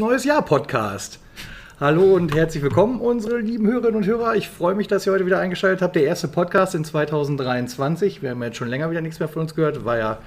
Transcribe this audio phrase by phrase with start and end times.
[0.00, 1.18] Neues Jahr Podcast.
[1.78, 4.34] Hallo und herzlich willkommen, unsere lieben Hörerinnen und Hörer.
[4.34, 5.94] Ich freue mich, dass ihr heute wieder eingeschaltet habt.
[5.94, 8.22] Der erste Podcast in 2023.
[8.22, 9.84] Wir haben jetzt schon länger wieder nichts mehr von uns gehört.
[9.84, 10.18] War ja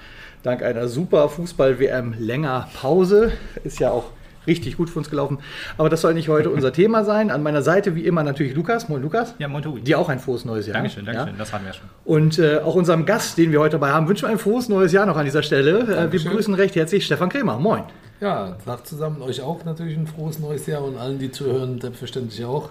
[0.44, 3.32] dank einer super Fußball-WM länger Pause.
[3.64, 4.12] Ist ja auch
[4.46, 5.40] richtig gut für uns gelaufen.
[5.80, 7.32] Aber das soll nicht heute unser Thema sein.
[7.32, 8.90] An meiner Seite wie immer natürlich Lukas.
[8.90, 9.34] Moin Lukas.
[9.40, 9.82] Ja, moin Tobi.
[9.82, 10.76] Dir auch ein frohes neues Jahr.
[10.76, 11.30] Dankeschön, Dankeschön.
[11.30, 11.40] Ja?
[11.40, 11.90] Das haben wir schon.
[12.06, 14.92] Und äh, auch unserem Gast, den wir heute dabei haben, wünschen wir ein frohes neues
[14.92, 15.80] Jahr noch an dieser Stelle.
[15.80, 17.58] Äh, wir begrüßen recht herzlich Stefan Kremer.
[17.58, 17.86] Moin.
[18.20, 22.46] Ja, sagt zusammen euch auch natürlich ein frohes neues Jahr und allen, die zuhören, selbstverständlich
[22.46, 22.70] auch.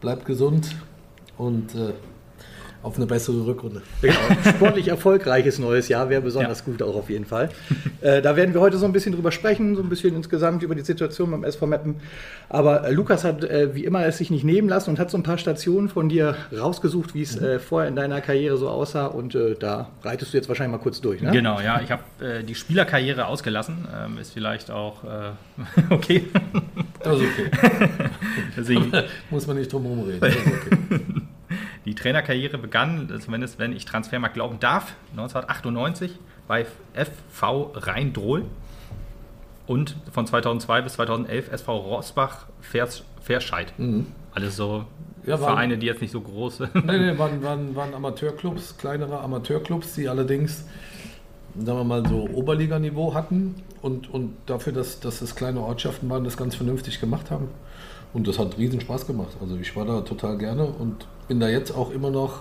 [0.00, 0.76] Bleibt gesund
[1.38, 1.92] und äh,
[2.82, 3.82] auf eine bessere Rückrunde.
[4.00, 4.14] Genau.
[4.48, 6.64] Sportlich erfolgreiches neues Jahr wäre besonders Ja.
[6.64, 7.50] gut auch auf jeden Fall.
[8.00, 10.74] äh, da werden wir heute so ein bisschen drüber sprechen, so ein bisschen insgesamt über
[10.74, 11.96] die Situation beim SV Meppen.
[12.48, 15.18] Aber äh, Lukas hat äh, wie immer es sich nicht nehmen lassen und hat so
[15.18, 19.06] ein paar Stationen von dir rausgesucht, wie es äh, vorher in deiner Karriere so aussah.
[19.06, 21.30] Und äh, da reitest du jetzt wahrscheinlich mal kurz durch, ne?
[21.32, 21.80] Genau, ja.
[21.82, 23.86] Ich habe äh, die Spielerkarriere ausgelassen.
[23.94, 25.30] Ähm, ist vielleicht auch äh,
[25.90, 26.24] okay.
[27.02, 27.50] Das ist okay.
[28.56, 28.92] Deswegen,
[29.30, 30.20] Muss man nicht drum herum reden.
[30.20, 31.19] Das ist okay.
[31.84, 38.44] Die Trainerkarriere begann, zumindest wenn ich Transfermarkt glauben darf, 1998 bei FV Rhein-Drohl
[39.66, 43.72] und von 2002 bis 2011 SV Rossbach Vers Verschheid.
[44.34, 44.84] Alles so
[45.24, 46.74] Ja, waren- Vereine, die jetzt nicht so groß sind.
[46.86, 50.64] Nee, nee, waren, waren, waren Amateurclubs, kleinere Amateurclubs, die allerdings,
[51.56, 56.24] sagen wir mal, so Oberliganiveau hatten und, und dafür, dass, dass es kleine Ortschaften waren,
[56.24, 57.48] das ganz vernünftig gemacht haben.
[58.12, 59.36] Und das hat riesen Spaß gemacht.
[59.40, 62.40] Also ich war da total gerne und bin da jetzt auch immer noch,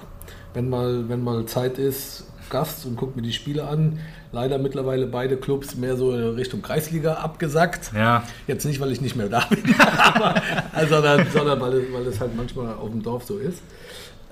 [0.56, 4.00] wenn mal, wenn mal Zeit ist, Gast und gucke mir die Spiele an.
[4.32, 7.92] Leider mittlerweile beide Clubs mehr so in Richtung Kreisliga abgesackt.
[7.94, 10.42] Ja, Jetzt nicht, weil ich nicht mehr da bin, aber,
[10.74, 13.62] also, sondern, sondern weil, es, weil es halt manchmal auf dem Dorf so ist.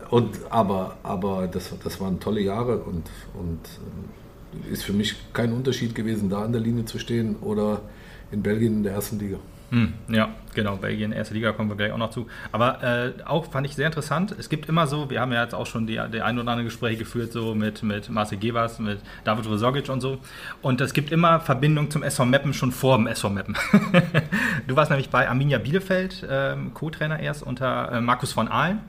[0.10, 3.04] Und, aber aber das, das waren tolle Jahre und,
[3.36, 3.60] und
[4.70, 7.82] äh, ist für mich kein Unterschied gewesen, da an der Linie zu stehen oder
[8.32, 9.38] in Belgien in der ersten Liga.
[9.70, 10.78] Hm, ja, genau.
[10.78, 12.28] Belgien, erste Liga, kommen wir gleich auch noch zu.
[12.52, 14.34] Aber äh, auch fand ich sehr interessant.
[14.38, 16.66] Es gibt immer so, wir haben ja jetzt auch schon die, die ein oder andere
[16.66, 20.20] Gespräche geführt, so mit, mit Marcel Gevers, mit David Rosogic und so.
[20.62, 23.58] Und es gibt immer Verbindung zum SV Meppen schon vor dem SV Meppen.
[24.68, 28.80] du warst nämlich bei Arminia Bielefeld, ähm, Co-Trainer erst unter äh, Markus von Ahlen.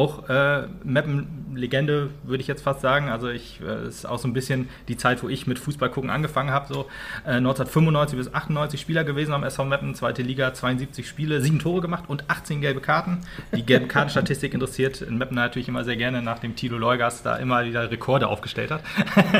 [0.00, 3.10] Auch äh, Meppen-Legende, würde ich jetzt fast sagen.
[3.10, 6.08] Also ich äh, ist auch so ein bisschen die Zeit, wo ich mit Fußball gucken
[6.08, 6.72] angefangen habe.
[6.72, 6.86] So
[7.26, 11.82] äh, 1995 bis 98 Spieler gewesen am SV Meppen, zweite Liga, 72 Spiele, sieben Tore
[11.82, 13.18] gemacht und 18 gelbe Karten.
[13.54, 17.66] Die gelbe Kartenstatistik interessiert in Meppen natürlich immer sehr gerne, nachdem Tilo Leugas da immer
[17.66, 18.80] wieder Rekorde aufgestellt hat.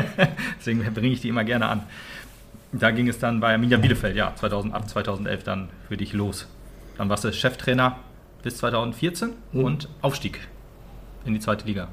[0.59, 1.81] Deswegen bringe ich die immer gerne an.
[2.71, 6.47] Da ging es dann bei Arminia Bielefeld, ja, 2000, ab 2011 dann für dich los.
[6.99, 7.97] Dann warst du Cheftrainer
[8.43, 10.39] bis 2014 und Aufstieg
[11.25, 11.89] in die zweite Liga.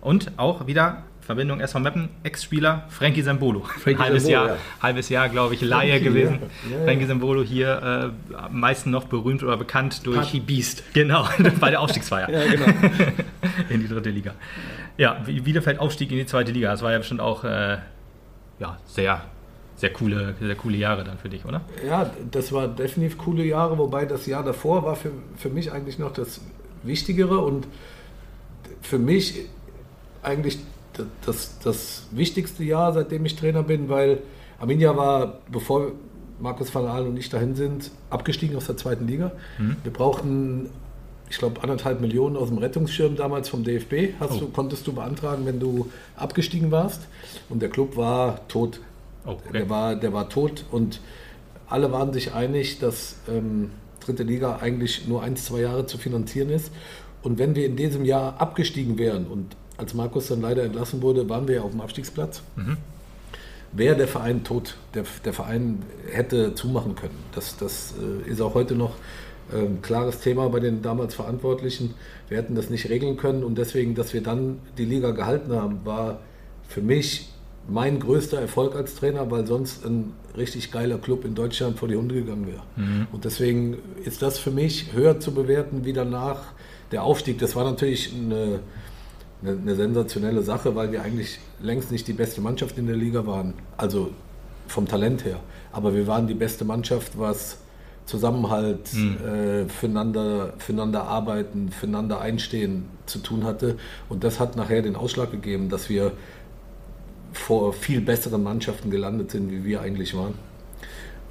[0.00, 3.60] Und auch wieder Verbindung SV Meppen, Ex-Spieler Frankie Sembolo.
[3.60, 4.62] Frankie halbes Sembolo, Jahr, ja.
[4.80, 6.38] halbes Jahr, glaube ich, Laie Frankie, gewesen.
[6.70, 6.84] Ja, ja.
[6.84, 10.84] Frankie Sembolo hier äh, am meisten noch berühmt oder bekannt durch Party Beast.
[10.94, 11.28] Genau,
[11.60, 12.66] bei der Aufstiegsfeier Ja, genau.
[13.68, 14.34] in die dritte Liga.
[14.96, 16.70] Ja, Bielefeld Aufstieg in die zweite Liga.
[16.70, 17.78] Das war ja bestimmt auch äh,
[18.60, 19.22] ja, sehr,
[19.76, 21.60] sehr coole, sehr coole Jahre dann für dich, oder?
[21.86, 25.98] Ja, das war definitiv coole Jahre, wobei das Jahr davor war für, für mich eigentlich
[25.98, 26.40] noch das
[26.82, 27.66] Wichtigere und
[28.80, 29.46] für mich
[30.22, 30.58] eigentlich
[31.26, 34.20] das, das wichtigste Jahr, seitdem ich Trainer bin, weil
[34.58, 35.92] Arminia war, bevor
[36.40, 39.32] Markus van Aalen und ich dahin sind, abgestiegen aus der zweiten Liga.
[39.82, 40.70] Wir brauchten,
[41.28, 44.14] ich glaube, anderthalb Millionen aus dem Rettungsschirm damals vom DFB.
[44.20, 44.38] Hast Oh.
[44.40, 47.06] du, konntest du beantragen, wenn du abgestiegen warst.
[47.50, 48.80] Und der Club war tot.
[49.26, 49.52] Oh, okay.
[49.52, 51.00] Der, war, der war tot und
[51.68, 53.70] alle waren sich einig, dass ähm,
[54.00, 56.72] dritte Liga eigentlich nur ein, zwei Jahre zu finanzieren ist.
[57.22, 61.28] Und wenn wir in diesem Jahr abgestiegen wären und als Markus dann leider entlassen wurde,
[61.28, 62.42] waren wir ja auf dem Abstiegsplatz,
[63.72, 64.76] wäre der Verein tot.
[64.94, 67.18] Der, der Verein hätte zumachen können.
[67.32, 68.94] Das, das äh, ist auch heute noch
[69.52, 71.94] ein ähm, klares Thema bei den damals Verantwortlichen.
[72.28, 75.84] Wir hätten das nicht regeln können und deswegen, dass wir dann die Liga gehalten haben,
[75.84, 76.20] war
[76.68, 77.28] für mich
[77.68, 81.96] mein größter Erfolg als Trainer, weil sonst ein richtig geiler Club in Deutschland vor die
[81.96, 82.62] Hunde gegangen wäre.
[83.12, 86.52] Und deswegen ist das für mich höher zu bewerten wie danach
[86.92, 87.38] der Aufstieg.
[87.38, 88.60] Das war natürlich eine,
[89.42, 93.26] eine, eine sensationelle Sache, weil wir eigentlich längst nicht die beste Mannschaft in der Liga
[93.26, 93.54] waren.
[93.76, 94.10] Also
[94.68, 95.40] vom Talent her.
[95.72, 97.58] Aber wir waren die beste Mannschaft, was
[98.06, 103.76] Zusammenhalt, äh, füreinander, füreinander arbeiten, füreinander einstehen zu tun hatte.
[104.08, 106.12] Und das hat nachher den Ausschlag gegeben, dass wir
[107.36, 110.34] vor viel besseren Mannschaften gelandet sind, wie wir eigentlich waren.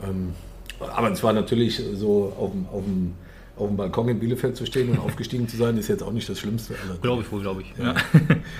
[0.04, 0.34] Ähm,
[0.80, 3.14] aber es war natürlich so auf dem, auf, dem,
[3.58, 6.28] auf dem Balkon in Bielefeld zu stehen und aufgestiegen zu sein, ist jetzt auch nicht
[6.28, 6.74] das Schlimmste.
[6.74, 7.00] Dinge.
[7.02, 7.74] Glaube ich wohl, glaube ich.
[7.78, 7.96] Ja.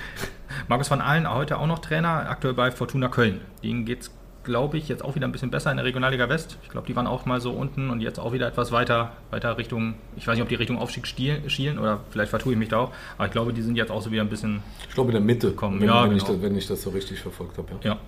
[0.68, 3.40] Markus van Ahlen, heute auch noch Trainer, aktuell bei Fortuna Köln.
[3.62, 4.10] Denen geht es
[4.46, 6.56] glaube ich, jetzt auch wieder ein bisschen besser in der Regionalliga West.
[6.62, 9.58] Ich glaube, die waren auch mal so unten und jetzt auch wieder etwas weiter, weiter
[9.58, 12.78] Richtung, ich weiß nicht, ob die Richtung Aufstieg schielen oder vielleicht vertue ich mich da
[12.78, 14.62] auch, aber ich glaube, die sind jetzt auch so wieder ein bisschen.
[14.88, 15.80] Ich glaube, in der Mitte kommen.
[15.80, 16.22] Wenn, ja, wenn, genau.
[16.22, 17.68] ich das, wenn ich das so richtig verfolgt habe.
[17.82, 17.90] Ja.
[17.90, 17.98] ja.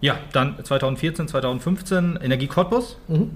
[0.00, 2.98] ja dann 2014, 2015 Energie Cottbus.
[3.06, 3.30] Mhm.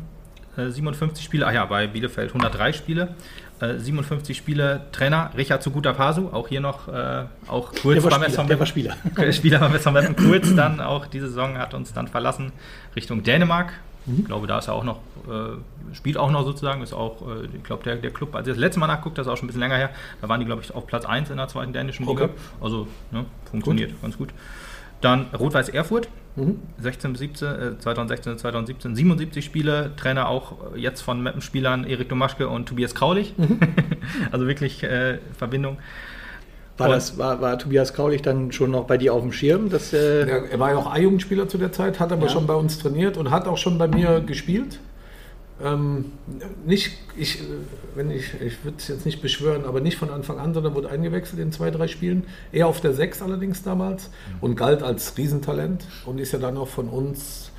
[0.56, 3.14] 57 Spiele, ach ja, bei Bielefeld 103 Spiele.
[3.60, 8.60] 57 Spiele Trainer Richard Zuguta Pasu, auch hier noch äh, auch kurz beim Spieler, der
[8.60, 8.96] war Spieler.
[9.32, 12.52] Spieler beim SV Meppen, kurz dann auch diese Saison hat uns dann verlassen
[12.94, 13.72] Richtung Dänemark.
[14.06, 14.20] Mhm.
[14.20, 17.46] Ich glaube, da ist er auch noch, äh, spielt auch noch sozusagen, ist auch, äh,
[17.54, 19.46] ich glaube, der, der Club, als ich das letzte Mal nachguckt, das ist auch schon
[19.46, 19.90] ein bisschen länger her,
[20.20, 22.24] da waren die, glaube ich, auf Platz 1 in der zweiten dänischen Liga.
[22.24, 22.34] Okay.
[22.60, 24.02] Also ne, funktioniert gut.
[24.02, 24.28] ganz gut.
[25.00, 26.08] Dann Rot-Weiß Erfurt,
[26.38, 26.56] mhm.
[26.78, 32.48] 16 bis 17, äh, 2016 2017, 77 Spiele, Trainer auch jetzt von Mappenspielern Erik Domaschke
[32.48, 33.34] und Tobias Kraulich.
[33.36, 33.58] Mhm.
[34.32, 35.78] also wirklich äh, Verbindung.
[36.78, 39.68] War, das, war, war Tobias Kraulich dann schon noch bei dir auf dem Schirm?
[39.68, 42.28] Dass, äh ja, er war ja auch A-Jugendspieler zu der Zeit, hat aber ja.
[42.28, 44.78] schon bei uns trainiert und hat auch schon bei mir gespielt.
[45.62, 46.12] Ähm,
[46.64, 47.40] nicht, ich,
[47.96, 50.88] wenn ich, ich würde es jetzt nicht beschwören, aber nicht von Anfang an, sondern wurde
[50.88, 52.24] eingewechselt in zwei, drei Spielen.
[52.52, 54.10] Eher auf der 6 allerdings damals
[54.40, 57.50] und galt als Riesentalent und ist ja dann auch von uns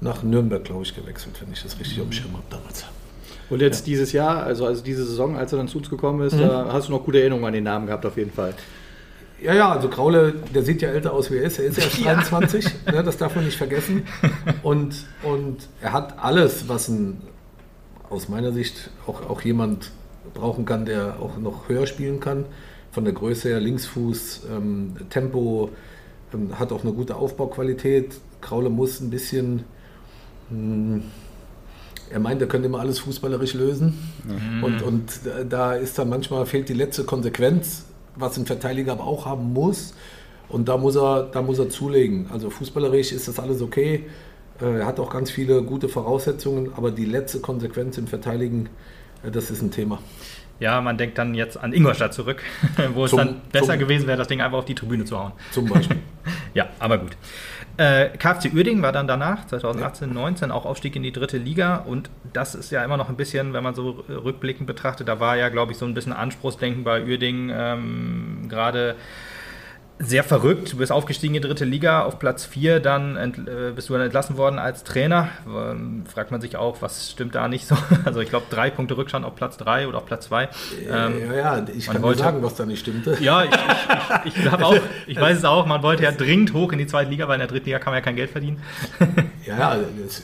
[0.00, 2.04] nach Nürnberg, glaube ich, gewechselt, wenn ich das richtig mhm.
[2.04, 2.84] am Schirm habe damals.
[3.50, 3.84] Und jetzt ja.
[3.84, 6.40] dieses Jahr, also, also diese Saison, als er dann zu uns gekommen ist, mhm.
[6.40, 8.54] da hast du noch gute Erinnerungen an den Namen gehabt, auf jeden Fall.
[9.42, 11.58] Ja, ja, also Kraule, der sieht ja älter aus wie er ist.
[11.58, 12.14] Er ist erst ja.
[12.14, 14.06] 23, ne, das darf man nicht vergessen.
[14.62, 14.94] Und,
[15.24, 17.20] und er hat alles, was ein
[18.12, 19.90] aus meiner Sicht auch, auch jemand
[20.34, 22.44] brauchen kann, der auch noch höher spielen kann.
[22.90, 25.70] Von der Größe her, Linksfuß, ähm, Tempo,
[26.32, 28.14] ähm, hat auch eine gute Aufbauqualität.
[28.40, 29.64] Kraule muss ein bisschen.
[30.50, 31.02] Mh, hm,
[32.10, 33.98] er meint, er könnte immer alles fußballerisch lösen.
[34.24, 34.64] Mhm.
[34.64, 37.86] Und, und da ist dann manchmal fehlt die letzte Konsequenz,
[38.16, 39.94] was ein Verteidiger aber auch haben muss.
[40.50, 42.26] Und da muss er, da muss er zulegen.
[42.30, 44.04] Also fußballerisch ist das alles okay.
[44.60, 48.68] Er hat auch ganz viele gute Voraussetzungen, aber die letzte Konsequenz im Verteidigen,
[49.22, 49.98] das ist ein Thema.
[50.62, 52.40] Ja, man denkt dann jetzt an Ingolstadt zurück,
[52.94, 55.32] wo es zum, dann besser gewesen wäre, das Ding einfach auf die Tribüne zu hauen.
[55.50, 55.96] Zum Beispiel.
[56.54, 57.16] ja, aber gut.
[57.78, 60.14] Äh, KFC Uerdingen war dann danach, 2018, ja.
[60.14, 61.78] 19, auch Aufstieg in die dritte Liga.
[61.78, 65.36] Und das ist ja immer noch ein bisschen, wenn man so rückblickend betrachtet, da war
[65.36, 68.94] ja, glaube ich, so ein bisschen Anspruchsdenken bei Uerdingen ähm, gerade
[69.98, 70.72] sehr verrückt.
[70.72, 74.02] Du bist aufgestiegen in die dritte Liga, auf Platz 4, dann äh, bist du dann
[74.02, 75.28] entlassen worden als Trainer.
[75.46, 77.76] Ähm, fragt man sich auch, was stimmt da nicht so?
[78.04, 80.48] Also ich glaube, drei Punkte Rückstand auf Platz 3 oder auf Platz 2.
[80.88, 83.16] Ähm, ja, ja, ich kann wollte, sagen, was da nicht stimmte.
[83.22, 83.50] Ja, ich,
[84.24, 86.86] ich, ich, ich auch, ich weiß es auch, man wollte ja dringend hoch in die
[86.86, 88.60] zweite Liga, weil in der dritten Liga kann man ja kein Geld verdienen.
[89.46, 89.76] ja,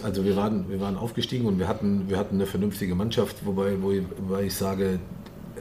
[0.02, 3.76] also wir waren, wir waren aufgestiegen und wir hatten, wir hatten eine vernünftige Mannschaft, wobei,
[3.80, 4.98] wobei ich sage,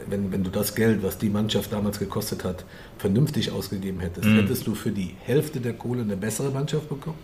[0.10, 2.66] wenn, wenn du das Geld, was die Mannschaft damals gekostet hat,
[2.98, 4.38] vernünftig ausgegeben hättest, mhm.
[4.38, 7.18] hättest du für die Hälfte der Kohle eine bessere Mannschaft bekommen.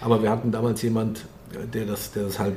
[0.00, 1.26] Aber wir hatten damals jemand,
[1.74, 2.56] der das, der das halt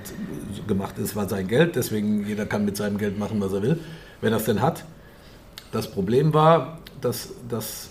[0.68, 1.76] gemacht ist, war sein Geld.
[1.76, 3.80] Deswegen jeder kann mit seinem Geld machen, was er will,
[4.22, 4.86] wenn er es denn hat.
[5.72, 7.90] Das Problem war, dass, dass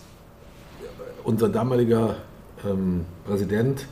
[1.24, 2.16] unser damaliger
[2.64, 3.86] ähm, Präsident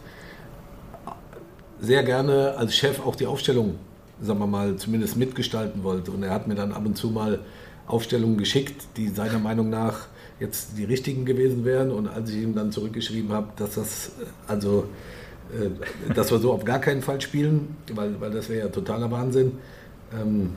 [1.81, 3.77] sehr gerne als Chef auch die Aufstellung,
[4.21, 6.11] sagen wir mal, zumindest mitgestalten wollte.
[6.11, 7.41] Und er hat mir dann ab und zu mal
[7.91, 11.91] Aufstellungen geschickt, die seiner Meinung nach jetzt die richtigen gewesen wären.
[11.91, 14.13] Und als ich ihm dann zurückgeschrieben habe, dass das
[14.47, 14.87] also
[15.53, 19.11] äh, dass wir so auf gar keinen Fall spielen, weil, weil das wäre ja totaler
[19.11, 19.53] Wahnsinn,
[20.15, 20.51] ähm,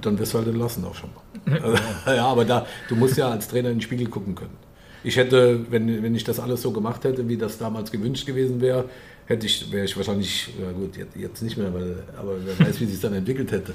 [0.00, 1.22] dann wirst du halt entlassen auch schon mal.
[1.62, 1.78] Also,
[2.12, 4.56] ja, aber da, du musst ja als Trainer in den Spiegel gucken können.
[5.02, 8.60] Ich hätte, wenn, wenn ich das alles so gemacht hätte, wie das damals gewünscht gewesen
[8.60, 8.84] wäre,
[9.26, 12.80] hätte ich, wäre ich wahrscheinlich, ja gut, jetzt, jetzt nicht mehr, weil, aber wer weiß,
[12.80, 13.74] wie sich dann entwickelt hätte.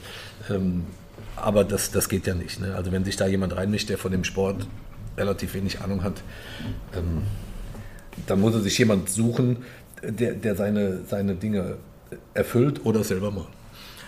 [0.49, 0.83] Ähm,
[1.35, 2.59] aber das, das geht ja nicht.
[2.59, 2.75] Ne?
[2.75, 4.67] Also wenn sich da jemand reinmischt, der von dem Sport
[5.17, 6.21] relativ wenig Ahnung hat,
[6.95, 7.23] ähm,
[8.27, 9.57] dann muss er sich jemand suchen,
[10.03, 11.77] der, der seine, seine Dinge
[12.33, 13.49] erfüllt oder selber macht.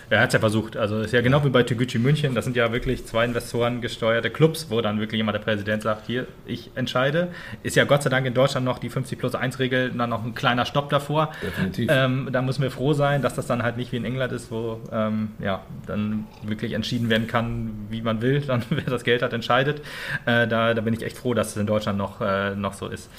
[0.08, 0.76] Er hat es ja versucht.
[0.76, 2.34] Also ist ja genau wie bei Toguchi München.
[2.34, 6.06] Das sind ja wirklich zwei Investoren gesteuerte Clubs, wo dann wirklich immer der Präsident sagt,
[6.06, 7.28] hier, ich entscheide.
[7.64, 10.24] Ist ja Gott sei Dank in Deutschland noch die 50 plus 1 Regel, dann noch
[10.24, 11.32] ein kleiner Stopp davor.
[11.42, 11.90] Definitiv.
[11.90, 14.50] Ähm, da müssen wir froh sein, dass das dann halt nicht wie in England ist,
[14.50, 19.22] wo ähm, ja, dann wirklich entschieden werden kann, wie man will, dann wer das Geld
[19.22, 19.80] hat, entscheidet.
[20.24, 22.86] Äh, da, da bin ich echt froh, dass es in Deutschland noch, äh, noch so
[22.86, 23.10] ist.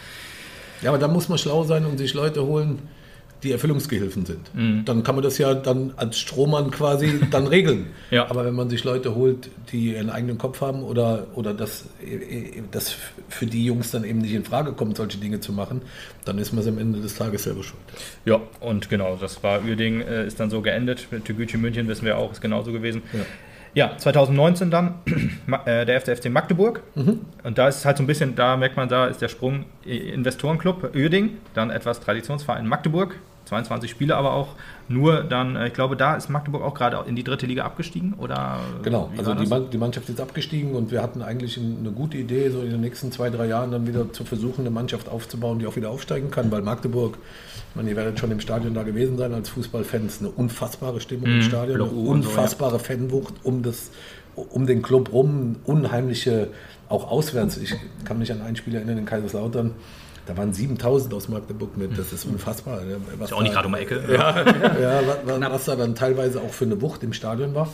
[0.82, 2.80] Ja, aber da muss man schlau sein und sich Leute holen,
[3.48, 4.54] die Erfüllungsgehilfen sind.
[4.54, 4.86] Mhm.
[4.86, 7.88] Dann kann man das ja dann als Strohmann quasi dann regeln.
[8.12, 8.30] ja.
[8.30, 11.86] Aber wenn man sich Leute holt, die ihren eigenen Kopf haben oder, oder das,
[12.72, 12.96] das
[13.30, 15.82] für die Jungs dann eben nicht in Frage kommt, solche Dinge zu machen,
[16.26, 17.82] dann ist man es am Ende des Tages selber schuld.
[18.26, 21.08] Ja, und genau, das war Uerding, äh, ist dann so geendet.
[21.12, 23.02] Mit Tügücü München wissen wir auch, ist genauso gewesen.
[23.14, 23.20] Ja.
[23.78, 24.96] Ja, 2019 dann
[25.66, 26.82] äh, der FCFC Magdeburg.
[26.96, 27.22] Mhm.
[27.44, 29.66] Und da ist es halt so ein bisschen, da merkt man, da ist der Sprung
[29.86, 33.16] Investorenclub Uerding, dann etwas Traditionsverein Magdeburg.
[33.48, 34.50] 22 Spiele aber auch
[34.90, 38.14] nur dann, äh, ich glaube, da ist Magdeburg auch gerade in die dritte Liga abgestiegen,
[38.18, 38.60] oder?
[38.84, 39.48] Genau, also die?
[39.48, 42.82] Mann- die Mannschaft ist abgestiegen und wir hatten eigentlich eine gute Idee, so in den
[42.82, 46.30] nächsten zwei, drei Jahren dann wieder zu versuchen, eine Mannschaft aufzubauen, die auch wieder aufsteigen
[46.32, 47.18] kann, weil Magdeburg,
[47.70, 51.30] ich meine, ihr werdet schon im Stadion da gewesen sein als Fußballfans, eine unfassbare Stimmung
[51.30, 53.92] im Mhm, Stadion, eine Block U und so, unfassbare Fanwucht um, das,
[54.36, 56.50] um den Club rum, unheimliche,
[56.90, 57.58] auch auswärts.
[57.58, 57.76] Ich
[58.06, 59.72] kann mich an ein Spiel erinnern in Kaiserslautern,
[60.28, 62.82] da waren 7000 aus Magdeburg mit, das ist unfassbar.
[62.82, 64.04] ne, was Ist ja auch nicht gerade um die Ecke.
[64.12, 64.42] ja,
[64.82, 67.70] ja was, was da dann teilweise auch für eine Wucht im Stadion war.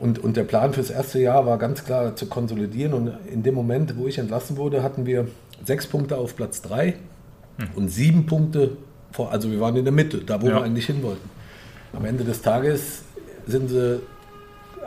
[0.00, 2.94] Und, und der Plan fürs erste Jahr war ganz klar zu konsolidieren.
[2.94, 5.28] Und in dem Moment, wo ich entlassen wurde, hatten wir
[5.64, 6.94] sechs Punkte auf Platz drei
[7.76, 8.78] und sieben Punkte
[9.12, 9.30] vor.
[9.30, 10.54] Also wir waren in der Mitte, da wo Ja.
[10.56, 11.28] wir eigentlich hin wollten.
[11.92, 13.02] Am Ende des Tages
[13.46, 14.00] sind sie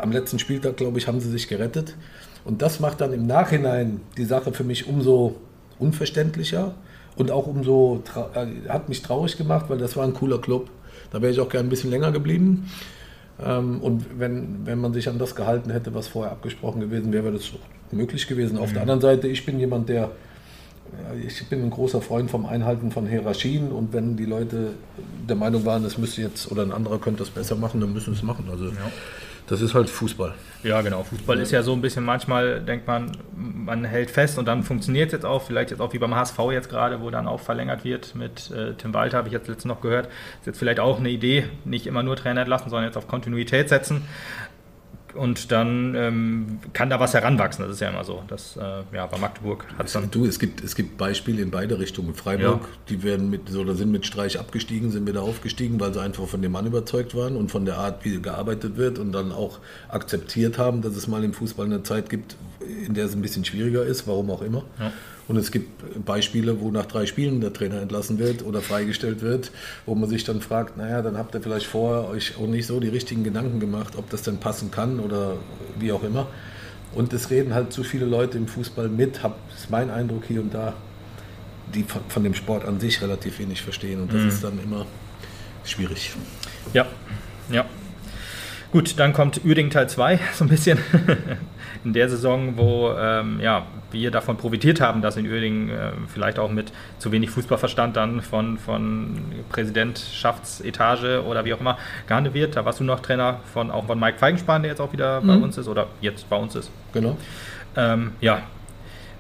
[0.01, 1.95] am letzten Spieltag, glaube ich, haben sie sich gerettet.
[2.43, 5.35] Und das macht dann im Nachhinein die Sache für mich umso
[5.83, 6.73] unverständlicher
[7.15, 10.69] und auch umso, äh, hat mich traurig gemacht, weil das war ein cooler Club.
[11.11, 12.69] Da wäre ich auch gerne ein bisschen länger geblieben.
[13.43, 17.25] Ähm, und wenn, wenn man sich an das gehalten hätte, was vorher abgesprochen gewesen wäre,
[17.25, 17.51] wäre das
[17.91, 18.57] möglich gewesen.
[18.57, 20.09] Auf der anderen Seite, ich bin jemand, der, ja,
[21.27, 24.73] ich bin ein großer Freund vom Einhalten von Hierarchien und wenn die Leute
[25.27, 28.13] der Meinung waren, es müsste jetzt oder ein anderer könnte das besser machen, dann müssen
[28.13, 28.45] sie es machen.
[28.51, 28.65] Also
[29.47, 30.33] das ist halt Fußball.
[30.63, 31.03] Ja, genau.
[31.03, 35.07] Fußball ist ja so ein bisschen, manchmal denkt man, man hält fest und dann funktioniert
[35.07, 37.83] es jetzt auch, vielleicht jetzt auch wie beim HSV jetzt gerade, wo dann auch verlängert
[37.83, 40.07] wird mit äh, Tim Walter, habe ich jetzt letztens noch gehört.
[40.39, 43.67] Ist jetzt vielleicht auch eine Idee, nicht immer nur Trainer entlassen, sondern jetzt auf Kontinuität
[43.67, 44.05] setzen.
[45.15, 48.23] Und dann ähm, kann da was heranwachsen, das ist ja immer so.
[48.27, 48.61] Das, äh,
[48.95, 50.09] ja, bei Magdeburg hat es dann.
[50.09, 52.15] Du, es gibt, es gibt Beispiele in beide Richtungen.
[52.15, 52.67] Freiburg, Ja.
[52.89, 56.41] die werden mit, oder sind mit Streich abgestiegen, sind wieder aufgestiegen, weil sie einfach von
[56.41, 60.57] dem Mann überzeugt waren und von der Art, wie gearbeitet wird und dann auch akzeptiert
[60.57, 62.35] haben, dass es mal im Fußball eine Zeit gibt,
[62.85, 64.63] in der es ein bisschen schwieriger ist, warum auch immer.
[64.79, 64.91] Ja.
[65.27, 69.51] Und es gibt Beispiele, wo nach drei Spielen der Trainer entlassen wird oder freigestellt wird,
[69.85, 72.79] wo man sich dann fragt, naja, dann habt ihr vielleicht vorher euch auch nicht so
[72.79, 75.37] die richtigen Gedanken gemacht, ob das denn passen kann oder
[75.79, 76.27] wie auch immer.
[76.93, 80.41] Und es reden halt zu viele Leute im Fußball mit, hab, ist mein Eindruck hier
[80.41, 80.73] und da,
[81.73, 84.01] die von, von dem Sport an sich relativ wenig verstehen.
[84.01, 84.85] Und das ist dann immer
[85.63, 86.11] schwierig.
[86.73, 86.85] Ja,
[87.49, 87.65] ja.
[88.71, 90.79] Gut, dann kommt Uerdingen Teil 2, so ein bisschen
[91.83, 96.39] in der Saison, wo ähm, ja, wir davon profitiert haben, dass in Uerdingen äh, vielleicht
[96.39, 99.17] auch mit zu wenig Fußballverstand dann von, von
[99.49, 102.55] Präsidentschaftsetage oder wie auch immer gehandelt wird.
[102.55, 105.35] Da warst du noch Trainer von auch von Mike Feigenspan, der jetzt auch wieder bei
[105.35, 106.71] uns ist oder jetzt bei uns ist.
[106.93, 107.17] Genau.
[107.75, 108.41] Ähm, ja,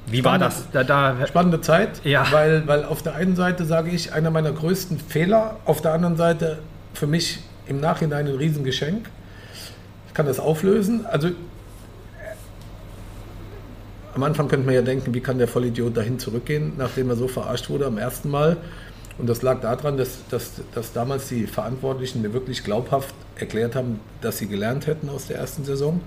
[0.07, 0.53] wie war Spannend.
[0.53, 0.71] das?
[0.71, 2.25] Da, da, Spannende Zeit, Ja.
[2.31, 6.17] weil, weil auf der einen Seite sage ich, einer meiner größten Fehler, auf der anderen
[6.17, 6.59] Seite
[6.93, 9.09] für mich im Nachhinein ein Riesengeschenk.
[10.07, 11.05] Ich kann das auflösen.
[11.05, 11.29] Also
[14.15, 17.27] am Anfang könnte man ja denken, wie kann der Vollidiot dahin zurückgehen, nachdem er so
[17.27, 18.57] verarscht wurde am ersten Mal.
[19.17, 23.99] Und das lag daran, dass, dass, dass damals die Verantwortlichen mir wirklich glaubhaft erklärt haben,
[24.21, 26.01] dass sie gelernt hätten aus der ersten Saison.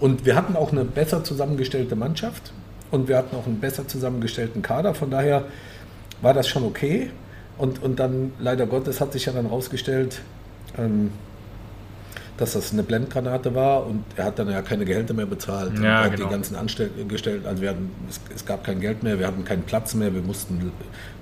[0.00, 2.52] Und wir hatten auch eine besser zusammengestellte Mannschaft
[2.90, 4.94] und wir hatten auch einen besser zusammengestellten Kader.
[4.94, 5.44] Von daher
[6.20, 7.10] war das schon okay.
[7.58, 10.20] Und, und dann, leider Gottes, hat sich ja dann rausgestellt,
[10.78, 11.10] ähm,
[12.36, 15.78] dass das eine Blendgranate war und er hat dann ja keine Gehälter mehr bezahlt.
[15.78, 16.28] Ja, hat genau.
[16.28, 19.62] die ganzen Angestellten, also wir hatten, es, es gab kein Geld mehr, wir hatten keinen
[19.62, 20.70] Platz mehr, wir mussten, wir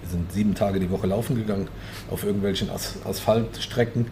[0.08, 1.68] sind sieben Tage die Woche laufen gegangen
[2.10, 4.06] auf irgendwelchen As Asphaltstrecken.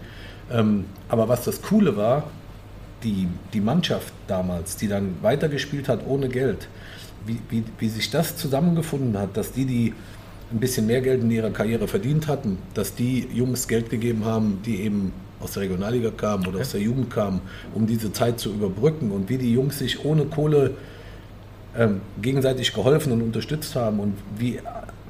[0.50, 2.24] Ähm, aber was das Coole war,
[3.04, 6.68] die, die Mannschaft damals, die dann weitergespielt hat ohne Geld,
[7.26, 9.94] wie, wie, wie sich das zusammengefunden hat, dass die, die
[10.50, 14.60] ein bisschen mehr Geld in ihrer Karriere verdient hatten, dass die Jungs Geld gegeben haben,
[14.64, 17.40] die eben aus der Regionalliga kamen oder aus der Jugend kamen,
[17.74, 20.72] um diese Zeit zu überbrücken und wie die Jungs sich ohne Kohle
[21.76, 24.60] ähm, gegenseitig geholfen und unterstützt haben und wie,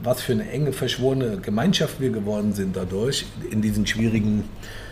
[0.03, 4.88] was für eine enge, verschworene Gemeinschaft wir geworden sind dadurch in diesen schwierigen äh,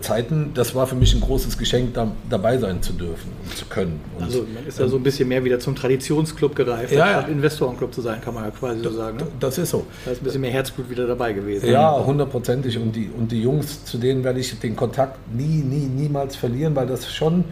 [0.00, 0.50] Zeiten.
[0.54, 4.00] Das war für mich ein großes Geschenk, da, dabei sein zu dürfen und zu können.
[4.16, 7.20] Und, Also man ist ja so ein bisschen mehr wieder zum Traditionsclub gereift, Ja, ja.
[7.20, 9.18] Investorenclub zu sein, kann man ja quasi so sagen.
[9.18, 9.26] Ne?
[9.38, 9.86] das ist so.
[10.04, 11.70] Da ist ein bisschen mehr Herzblut wieder dabei gewesen.
[11.70, 12.76] Ja, hundertprozentig.
[12.78, 16.74] Und die, und die Jungs, zu denen werde ich den Kontakt nie, nie, niemals verlieren,
[16.74, 17.44] weil das schon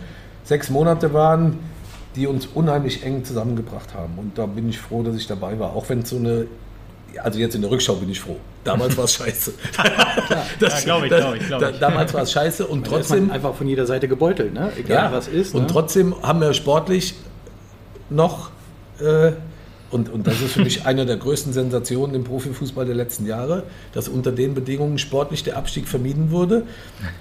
[0.42, 1.58] sechs Monate waren,
[2.16, 4.14] die uns unheimlich eng zusammengebracht haben.
[4.16, 5.74] Und da bin ich froh, dass ich dabei war.
[5.74, 6.46] Auch wenn es so eine,
[7.22, 8.36] also jetzt in der Rückschau bin ich froh.
[8.64, 9.52] Damals war es scheiße.
[10.58, 11.78] Das- Ja, glaub ich, das- glaub ich, glaub ich.
[11.78, 13.26] Damals war es scheiße und ist trotzdem.
[13.26, 14.72] man einfach von jeder Seite gebeutelt, ne?
[14.76, 15.54] egal Ja, was ist.
[15.54, 15.66] und ne?
[15.68, 17.14] trotzdem haben wir sportlich
[18.10, 18.50] noch
[19.00, 19.32] äh,
[19.94, 23.62] Und, und das ist für mich eine der größten Sensationen im Profifußball der letzten Jahre,
[23.92, 26.64] dass unter den Bedingungen sportlich der Abstieg vermieden wurde.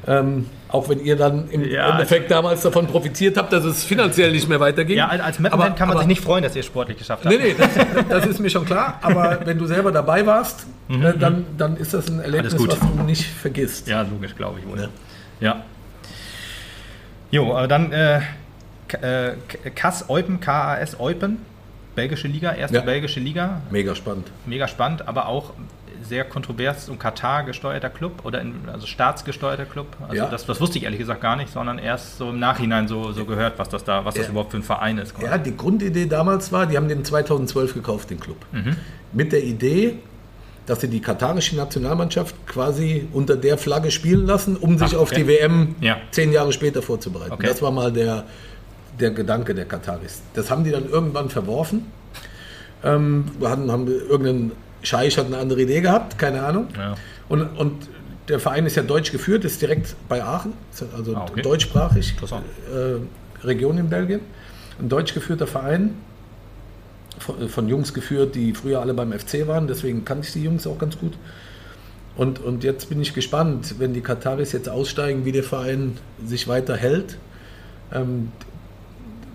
[0.07, 1.91] Ähm, auch wenn ihr dann im Ja.
[1.91, 4.97] Endeffekt damals davon profitiert habt, dass es finanziell nicht mehr weiterging.
[4.97, 7.35] Ja, als Aber- kann man aber- sich nicht freuen, dass ihr sportlich geschafft habt.
[7.37, 7.69] Nee, nee, das,
[8.09, 8.97] das ist mir schon klar.
[9.03, 12.79] Aber wenn du selber dabei warst, äh, dann, dann ist das ein Erlebnis, Mhm, was
[12.79, 13.87] du nicht vergisst.
[13.87, 14.89] Ja, logisch, glaube ich wohl.
[15.39, 15.61] Ja.
[17.29, 18.21] Jo, aber dann äh,
[18.87, 19.35] K- äh,
[20.07, 21.37] Eupen, KAS Eupen,
[21.95, 22.81] belgische Liga, erste Ja.
[22.83, 24.27] belgische Liga, Mega spannend.
[24.45, 25.51] mega spannend, aber auch
[26.01, 29.87] sehr kontrovers um Katar gesteuerter Club oder in, also staatsgesteuerter Club.
[30.09, 30.29] Also Ja.
[30.29, 33.23] das, das wusste ich ehrlich gesagt gar nicht, sondern erst so im Nachhinein so, so
[33.25, 34.31] gehört, was das da, was das Ja.
[34.31, 35.13] überhaupt für ein Verein ist.
[35.21, 38.37] Ja, die Grundidee damals war, die haben den 2012 gekauft, den Club.
[39.13, 39.95] Mit der Idee,
[40.65, 45.11] dass sie die katarische Nationalmannschaft quasi unter der Flagge spielen lassen, um sich Ach, auf
[45.11, 45.21] okay.
[45.23, 45.97] die WM Ja.
[46.11, 47.33] zehn Jahre später vorzubereiten.
[47.33, 47.47] Okay.
[47.47, 48.25] Das war mal der,
[48.99, 50.21] der Gedanke der Kataris.
[50.33, 51.85] Das haben die dann irgendwann verworfen.
[52.83, 56.67] Ähm, wir hatten, haben wir- irgendein Scheich hat eine andere Idee gehabt, keine Ahnung.
[56.77, 56.95] Ja.
[57.29, 57.87] Und, und
[58.27, 60.53] der Verein ist ja deutsch geführt, ist direkt bei Aachen,
[60.95, 61.41] also Ah, okay.
[61.41, 64.19] deutschsprachig, äh, Region in Belgien.
[64.79, 65.95] Ein deutsch geführter Verein,
[67.19, 70.65] von, von Jungs geführt, die früher alle beim FC waren, deswegen kannte ich die Jungs
[70.67, 71.13] auch ganz gut.
[72.15, 76.47] Und, und jetzt bin ich gespannt, wenn die Kataris jetzt aussteigen, wie der Verein sich
[76.47, 77.17] weiter hält.
[77.93, 78.31] Ähm,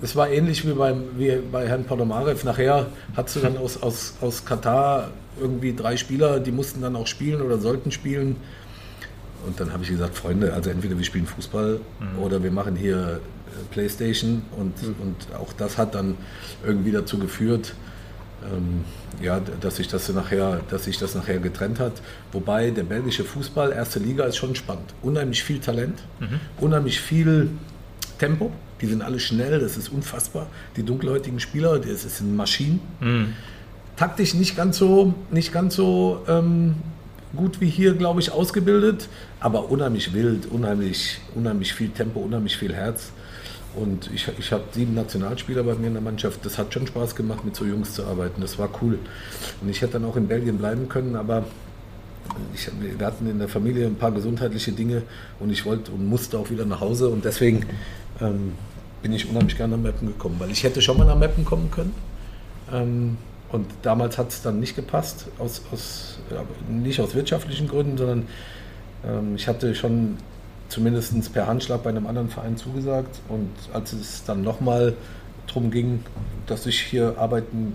[0.00, 2.44] das war ähnlich wie, beim, wie bei Herrn Podomarev.
[2.44, 2.86] Nachher
[3.16, 7.40] hat sie dann aus, aus, aus Katar irgendwie drei Spieler, die mussten dann auch spielen
[7.42, 8.36] oder sollten spielen.
[9.46, 11.80] Und dann habe ich gesagt, Freunde, also entweder wir spielen Fußball
[12.20, 14.42] oder wir machen hier äh, Playstation.
[14.56, 16.16] Und, und auch das hat dann
[16.66, 17.74] irgendwie dazu geführt,
[18.44, 18.84] ähm,
[19.20, 22.02] ja, dass sich das nachher, dass sich das nachher getrennt hat.
[22.32, 24.94] Wobei der belgische Fußball, erste Liga, ist schon spannend.
[25.02, 26.02] Unheimlich viel Talent,
[26.60, 27.50] unheimlich viel
[28.18, 28.52] Tempo.
[28.80, 30.46] Die sind alle schnell, das ist unfassbar.
[30.76, 32.80] Die dunkelhäutigen Spieler, das sind Maschinen.
[33.96, 36.76] Taktisch nicht ganz so, nicht ganz so ähm,
[37.34, 39.08] gut wie hier, glaube ich, ausgebildet,
[39.40, 43.10] aber unheimlich wild, unheimlich, unheimlich viel Tempo, unheimlich viel Herz.
[43.74, 46.44] Und ich, ich habe sieben Nationalspieler bei mir in der Mannschaft.
[46.44, 48.40] Das hat schon Spaß gemacht, mit so Jungs zu arbeiten.
[48.40, 48.98] Das war cool.
[49.60, 51.44] Und ich hätte dann auch in Belgien bleiben können, aber
[52.54, 55.02] ich, wir hatten in der Familie ein paar gesundheitliche Dinge
[55.38, 57.08] und ich wollte und musste auch wieder nach Hause.
[57.08, 57.66] Und deswegen
[58.20, 58.54] ähm,
[59.02, 61.70] bin ich unheimlich gerne nach Meppen gekommen, weil ich hätte schon mal nach Meppen kommen
[61.70, 61.94] können.
[62.72, 63.16] Ähm,
[63.50, 68.26] und damals hat es dann nicht gepasst, aus, aus, ja, nicht aus wirtschaftlichen Gründen, sondern
[69.06, 70.18] ähm, ich hatte schon
[70.68, 73.20] zumindest per Handschlag bei einem anderen Verein zugesagt.
[73.28, 74.94] Und als es dann nochmal
[75.46, 76.04] darum ging,
[76.46, 77.74] dass ich hier arbeiten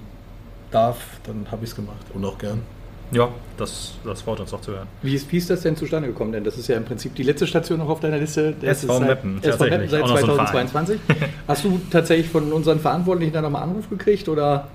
[0.71, 2.61] darf, dann habe ich es gemacht und auch gern.
[3.13, 4.87] Ja, das, das freut uns auch zu hören.
[5.01, 6.31] Wie ist, wie ist das denn zustande gekommen?
[6.31, 8.53] Denn das ist ja im Prinzip die letzte Station noch auf deiner Liste.
[8.61, 10.99] Das SV ist seit- Meppen, SV Meppen seit Auch noch so ein 2022.
[11.47, 14.27] Hast du tatsächlich von unseren Verantwortlichen dann nochmal Anruf gekriegt?
[14.29, 14.67] Oder?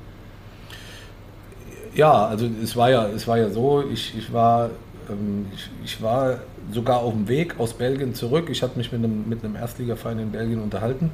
[1.94, 4.70] Ja, also es war ja, es war ja so, ich, ich, war,
[5.10, 6.38] ähm, ich, ich war
[6.70, 8.48] sogar auf dem Weg aus Belgien zurück.
[8.50, 11.10] Ich hatte mich mit einem, mit einem Erstligaverein in Belgien unterhalten.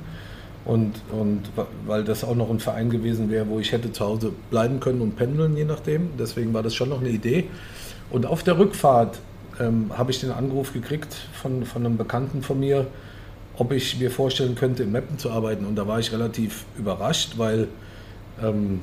[0.64, 1.42] Und, und
[1.86, 5.02] weil das auch noch ein Verein gewesen wäre, wo ich hätte zu Hause bleiben können
[5.02, 6.10] und pendeln, je nachdem.
[6.18, 7.44] Deswegen war das schon noch eine Idee.
[8.10, 9.18] Und auf der Rückfahrt
[9.60, 12.86] ähm, habe ich den Anruf gekriegt von, von einem Bekannten von mir,
[13.56, 15.66] ob ich mir vorstellen könnte, in Meppen zu arbeiten.
[15.66, 17.68] Und da war ich relativ überrascht, weil
[18.42, 18.80] ähm,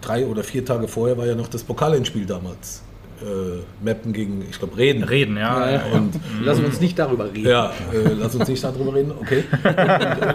[0.00, 2.82] drei oder vier Tage vorher war ja noch das Pokalendspiel damals.
[3.20, 5.02] Äh, Meppen gegen, ich glaube, Reden.
[5.02, 5.70] Reden, ja.
[5.70, 7.48] Ja, Und Lassen wir uns nicht darüber reden.
[7.48, 9.44] ja, äh, lass uns nicht darüber reden, okay.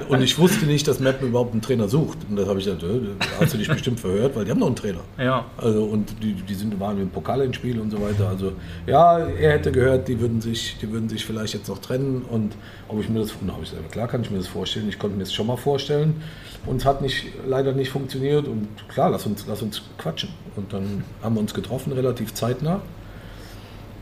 [0.08, 2.18] Und, und ich wusste nicht, dass Meppen überhaupt einen Trainer sucht.
[2.30, 2.88] Und das habe ich gesagt, äh,
[3.20, 5.02] da hast du dich bestimmt verhört, weil die haben noch einen Trainer.
[5.18, 5.46] Ja.
[5.58, 8.28] Also und die, die sind, waren im Pokalendspiel und so weiter.
[8.30, 8.52] Also
[8.86, 12.24] ja, er hätte gehört, die würden sich, die würden sich vielleicht jetzt noch trennen.
[12.30, 12.54] Und
[12.90, 14.90] ob ich mir das, habe ich gesagt, klar kann ich mir das vorstellen.
[14.90, 16.22] Ich konnte mir das schon mal vorstellen.
[16.66, 18.48] Und es hat nicht, leider nicht funktioniert.
[18.48, 20.30] Und klar, lass uns, lass uns quatschen.
[20.56, 22.82] Und dann haben wir uns getroffen, relativ zeitnah.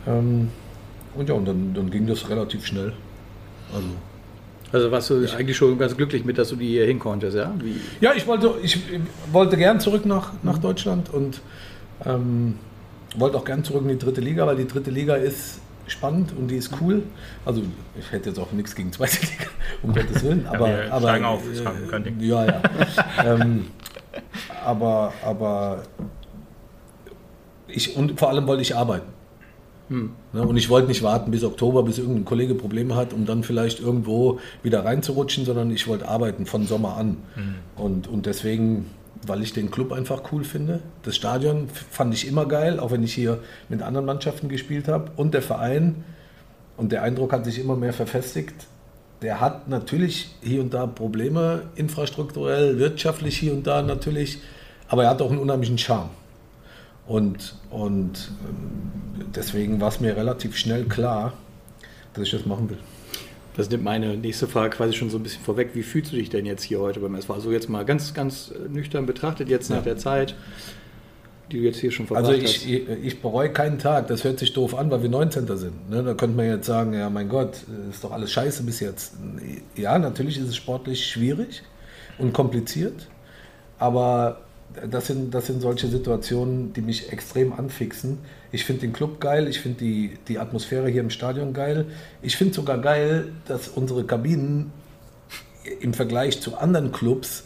[0.07, 0.49] Ähm,
[1.15, 2.93] und ja, und dann, dann ging das relativ schnell.
[3.73, 3.87] Also
[4.71, 7.53] Also warst du eigentlich schon ganz glücklich mit, dass du die hier hinkonntest, ja?
[7.59, 7.75] Wie?
[7.99, 8.79] Ja, ich wollte, ich
[9.31, 11.41] wollte gern zurück nach, nach Deutschland und
[12.05, 12.55] ähm,
[13.17, 15.59] wollte auch gern zurück in die dritte Liga, weil die dritte Liga ist
[15.91, 17.03] spannend und die ist cool.
[17.45, 17.61] Also
[17.99, 19.45] ich hätte jetzt auch nichts gegen zweite Liga,
[19.83, 20.47] um Gottes Willen.
[20.47, 22.19] Aber, wir aber steigen auf, äh, kein Ding.
[22.19, 22.61] Ja, ja.
[23.25, 23.67] ähm,
[24.65, 25.83] aber, aber
[27.67, 29.07] ich und vor allem wollte ich arbeiten.
[29.91, 33.43] Ne, und ich wollte nicht warten bis Oktober, bis irgendein Kollege Probleme hat, um dann
[33.43, 37.17] vielleicht irgendwo wieder reinzurutschen, sondern ich wollte arbeiten von Sommer an.
[37.75, 38.85] Und, und deswegen,
[39.25, 43.03] weil ich den Club einfach cool finde, das Stadion fand ich immer geil, auch wenn
[43.03, 45.11] ich hier mit anderen Mannschaften gespielt habe.
[45.15, 46.03] Und der Verein,
[46.77, 48.67] und der Eindruck hat sich immer mehr verfestigt,
[49.21, 54.39] der hat natürlich hier und da Probleme, infrastrukturell, wirtschaftlich hier und da natürlich.
[54.87, 56.09] aber er hat auch einen unheimlichen Charme.
[57.07, 58.91] Und, und ähm,
[59.35, 61.33] deswegen war es mir relativ schnell klar,
[62.13, 62.77] dass ich das machen will.
[63.55, 65.71] Das nimmt meine nächste Frage quasi schon so ein bisschen vorweg.
[65.73, 67.33] Wie fühlst du dich denn jetzt hier heute beim SV?
[67.33, 70.35] Also jetzt mal ganz, ganz nüchtern betrachtet, jetzt nach der Zeit,
[71.51, 72.65] die du jetzt hier schon verbracht also ich, hast.
[72.65, 74.07] Ich, ich bereue keinen Tag.
[74.07, 75.45] Das hört sich doof an, weil wir 19.
[75.57, 75.89] sind.
[75.89, 76.01] Ne?
[76.01, 77.57] Da könnte man jetzt sagen, ja mein Gott,
[77.89, 79.13] ist doch alles scheiße bis jetzt.
[79.75, 81.63] Ja, natürlich ist es sportlich schwierig
[82.17, 83.09] und kompliziert,
[83.77, 84.41] aber
[84.89, 88.19] das sind, das sind solche Situationen, die mich extrem anfixen.
[88.51, 91.85] Ich finde den Club geil, ich finde die, die Atmosphäre hier im Stadion geil.
[92.21, 94.71] Ich finde sogar geil, dass unsere Kabinen
[95.79, 97.45] im Vergleich zu anderen Clubs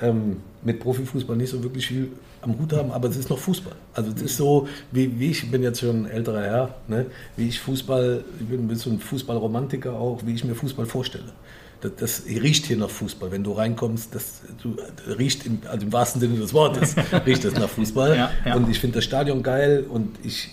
[0.00, 3.74] ähm, mit Profifußball nicht so wirklich viel am Hut haben, aber es ist noch Fußball.
[3.92, 7.06] Also es ist so, wie, wie ich bin jetzt schon ein älterer Herr, ne?
[7.36, 11.32] wie ich Fußball, ich bin ein bisschen Fußballromantiker auch, wie ich mir Fußball vorstelle
[11.80, 13.30] das, das, riecht hier nach Fußball.
[13.30, 14.76] Wenn du reinkommst, das, du,
[15.18, 16.94] riecht im, also im wahrsten Sinne des Wortes,
[17.26, 18.16] riecht es nach Fußball.
[18.16, 18.54] Ja, ja.
[18.56, 20.50] Und ich finde das Stadion geil und ich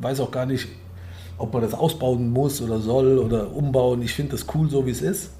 [0.00, 0.68] weiß auch gar nicht,
[1.38, 4.02] ob man das ausbauen muss oder soll oder umbauen.
[4.02, 5.30] Ich finde das cool, so wie es ist.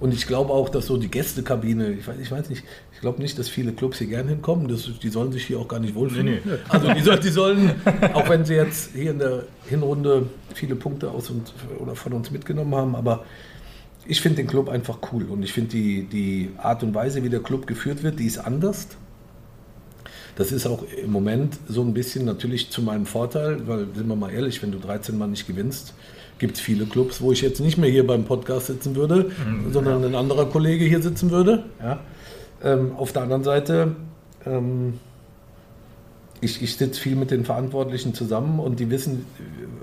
[0.00, 3.22] Und ich glaube auch, dass so die Gästekabine, ich weiß, ich weiß nicht, ich glaube
[3.22, 4.66] nicht, dass viele Clubs hier gern hinkommen.
[4.68, 6.26] Das, die sollen sich hier auch gar nicht wohlfühlen.
[6.26, 6.58] Nee, nee.
[6.68, 7.74] Also die, soll, die, sollen,
[8.12, 12.30] auch wenn sie jetzt hier in der Hinrunde viele Punkte aus und, oder von uns
[12.30, 13.24] mitgenommen haben, aber
[14.06, 17.30] ich finde den Club einfach cool und ich finde die, die Art und Weise, wie
[17.30, 18.88] der Club geführt wird, die ist anders.
[20.36, 24.16] Das ist auch im Moment so ein bisschen natürlich zu meinem Vorteil, weil, sind wir
[24.16, 25.94] mal ehrlich, wenn du 13 Mal nicht gewinnst,
[26.38, 29.72] gibt es viele Clubs, wo ich jetzt nicht mehr hier beim Podcast sitzen würde, mhm,
[29.72, 30.08] sondern ja.
[30.08, 31.64] ein anderer Kollege hier sitzen würde.
[31.80, 32.00] Ja.
[32.62, 33.94] Ähm, auf der anderen Seite,
[34.44, 34.94] ähm,
[36.40, 39.26] ich, ich sitze viel mit den Verantwortlichen zusammen und die wissen,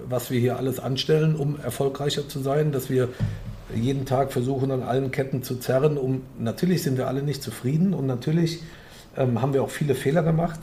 [0.09, 3.07] was wir hier alles anstellen, um erfolgreicher zu sein, dass wir
[3.75, 5.97] jeden Tag versuchen, an allen Ketten zu zerren.
[5.97, 8.61] Um, natürlich sind wir alle nicht zufrieden und natürlich
[9.17, 10.59] ähm, haben wir auch viele Fehler gemacht.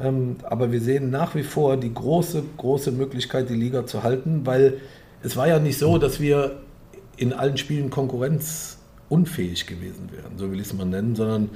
[0.00, 4.44] Ähm, aber wir sehen nach wie vor die große, große Möglichkeit, die Liga zu halten,
[4.44, 4.80] weil
[5.22, 6.60] es war ja nicht so, dass wir
[7.16, 11.50] in allen Spielen konkurrenzunfähig gewesen wären, so will ich es mal nennen, sondern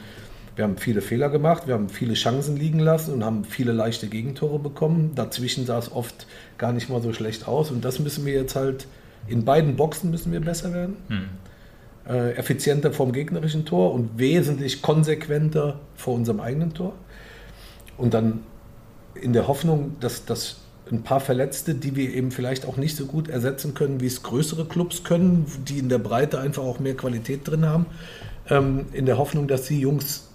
[0.54, 4.08] wir haben viele Fehler gemacht, wir haben viele Chancen liegen lassen und haben viele leichte
[4.08, 5.12] Gegentore bekommen.
[5.14, 6.26] Dazwischen sah es oft
[6.58, 8.86] gar nicht mal so schlecht aus und das müssen wir jetzt halt
[9.26, 10.96] in beiden Boxen müssen wir besser werden.
[11.08, 11.28] Hm.
[12.08, 16.94] Äh, effizienter vom gegnerischen Tor und wesentlich konsequenter vor unserem eigenen Tor.
[17.98, 18.40] Und dann
[19.14, 23.06] in der Hoffnung, dass, dass ein paar Verletzte, die wir eben vielleicht auch nicht so
[23.06, 26.96] gut ersetzen können, wie es größere Clubs können, die in der Breite einfach auch mehr
[26.96, 27.86] Qualität drin haben,
[28.48, 30.28] ähm, in der Hoffnung, dass die Jungs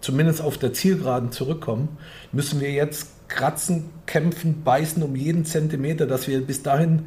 [0.00, 1.98] zumindest auf der Zielgeraden zurückkommen,
[2.30, 7.06] müssen wir jetzt kratzen, kämpfen, beißen um jeden Zentimeter, dass wir bis dahin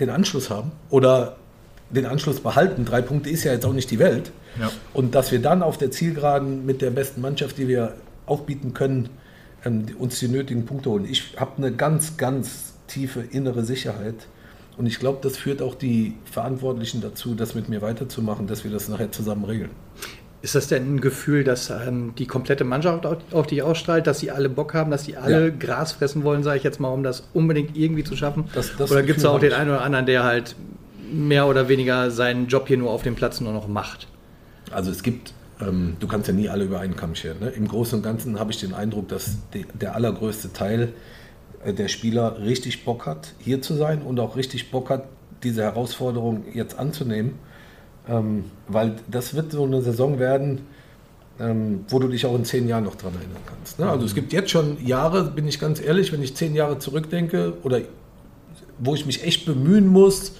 [0.00, 1.36] den Anschluss haben oder
[1.90, 2.84] den Anschluss behalten.
[2.84, 4.32] Drei Punkte ist ja jetzt auch nicht die Welt.
[4.58, 4.70] Ja.
[4.92, 7.94] Und dass wir dann auf der Zielgeraden mit der besten Mannschaft, die wir
[8.26, 9.10] aufbieten können,
[9.64, 11.06] ähm, uns die nötigen Punkte holen.
[11.08, 14.26] Ich habe eine ganz, ganz tiefe innere Sicherheit.
[14.76, 18.70] Und ich glaube, das führt auch die Verantwortlichen dazu, das mit mir weiterzumachen, dass wir
[18.70, 19.70] das nachher zusammen regeln.
[20.44, 24.30] Ist das denn ein Gefühl, dass ähm, die komplette Mannschaft auf dich ausstrahlt, dass sie
[24.30, 25.54] alle Bock haben, dass sie alle ja.
[25.58, 28.44] Gras fressen wollen, sage ich jetzt mal, um das unbedingt irgendwie zu schaffen?
[28.52, 30.54] Das, das oder gibt es auch den einen oder anderen, der halt
[31.10, 34.06] mehr oder weniger seinen Job hier nur auf dem Platz nur noch macht?
[34.70, 37.38] Also es gibt, ähm, du kannst ja nie alle über einen Kamm scheren.
[37.40, 37.48] Ne?
[37.48, 40.92] Im Großen und Ganzen habe ich den Eindruck, dass die, der allergrößte Teil
[41.64, 45.04] äh, der Spieler richtig Bock hat, hier zu sein und auch richtig Bock hat,
[45.42, 47.38] diese Herausforderung jetzt anzunehmen
[48.08, 50.60] ähm, weil das wird so eine Saison werden,
[51.40, 53.78] ähm, wo du dich auch in zehn Jahren noch dran erinnern kannst.
[53.78, 53.88] Ne?
[53.88, 57.54] Also es gibt jetzt schon Jahre, bin ich ganz ehrlich, wenn ich zehn Jahre zurückdenke
[57.62, 57.80] oder
[58.78, 60.32] wo ich mich echt bemühen muss,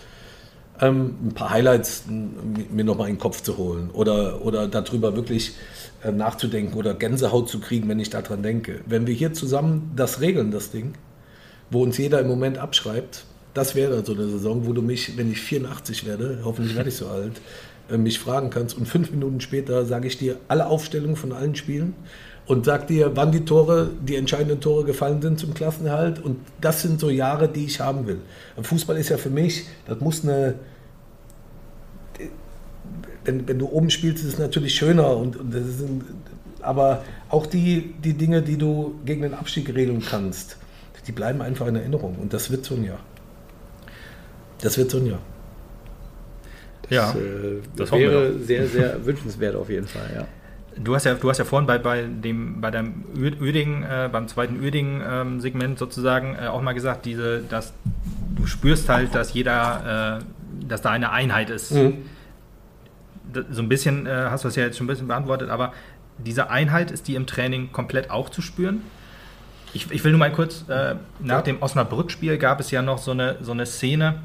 [0.81, 5.55] ähm, ein paar Highlights mir nochmal in den Kopf zu holen oder, oder darüber wirklich
[6.03, 8.81] äh, nachzudenken oder Gänsehaut zu kriegen, wenn ich daran denke.
[8.87, 10.95] Wenn wir hier zusammen das regeln, das Ding,
[11.71, 15.31] wo uns jeder im Moment abschreibt, das wäre so eine Saison, wo du mich, wenn
[15.31, 17.41] ich 84 werde, hoffentlich werde ich so alt,
[17.91, 21.55] äh, mich fragen kannst und fünf Minuten später sage ich dir alle Aufstellungen von allen
[21.55, 21.95] Spielen
[22.47, 26.23] und sag dir, wann die Tore, die entscheidenden Tore gefallen sind zum Klassenerhalt.
[26.23, 28.21] Und das sind so Jahre, die ich haben will.
[28.61, 30.57] Fußball ist ja für mich, das muss eine.
[33.25, 35.17] Wenn, wenn du oben spielst, ist es natürlich schöner.
[35.17, 36.05] Und, und das sind,
[36.61, 40.59] aber auch die, die Dinge, die du gegen den Abstieg regeln kannst,
[41.07, 42.17] die bleiben einfach in Erinnerung.
[42.21, 43.01] Und das wird so ein Jahr.
[44.61, 45.19] Das wird so ein Jahr.
[46.83, 50.27] Das, ja, äh, das wäre sehr, sehr wünschenswert auf jeden Fall, ja.
[50.77, 54.27] Du hast ja, du hast ja vorhin bei, bei dem, bei deinem Öding, äh, beim
[54.27, 57.73] zweiten Öding-Segment ähm, sozusagen äh, auch mal gesagt, diese, dass
[58.35, 61.71] du spürst halt, dass jeder, äh, dass da eine Einheit ist.
[61.73, 61.99] Mhm.
[63.51, 65.73] So ein bisschen äh, hast du es ja jetzt schon ein bisschen beantwortet, aber
[66.19, 68.83] diese Einheit, ist die im Training komplett auch zu spüren?
[69.75, 71.43] Ich, ich will nur mal kurz, äh, nach Ja.
[71.43, 74.21] dem Osnabrück-Spiel gab es ja noch so eine, so eine Szene,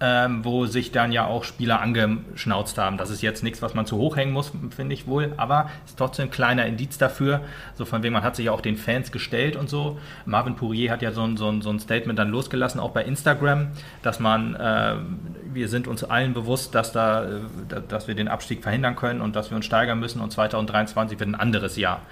[0.00, 2.98] ähm, wo sich dann ja auch Spieler angeschnauzt haben.
[2.98, 5.98] Das ist jetzt nichts, was man zu hoch hängen muss, finde ich wohl, aber ist
[5.98, 7.40] trotzdem ein kleiner Indiz dafür.
[7.74, 9.98] So von wegen, man hat sich ja auch den Fans gestellt und so.
[10.24, 13.02] Marvin Pourier hat ja so ein, so ein, so ein Statement dann losgelassen, auch bei
[13.04, 13.68] Instagram,
[14.02, 14.94] dass man, äh,
[15.52, 17.28] wir sind uns allen bewusst, dass, da, äh,
[17.68, 21.18] da- dass wir den Abstieg verhindern können und dass wir uns steigern müssen und 2023
[21.18, 22.02] wird ein anderes Jahr.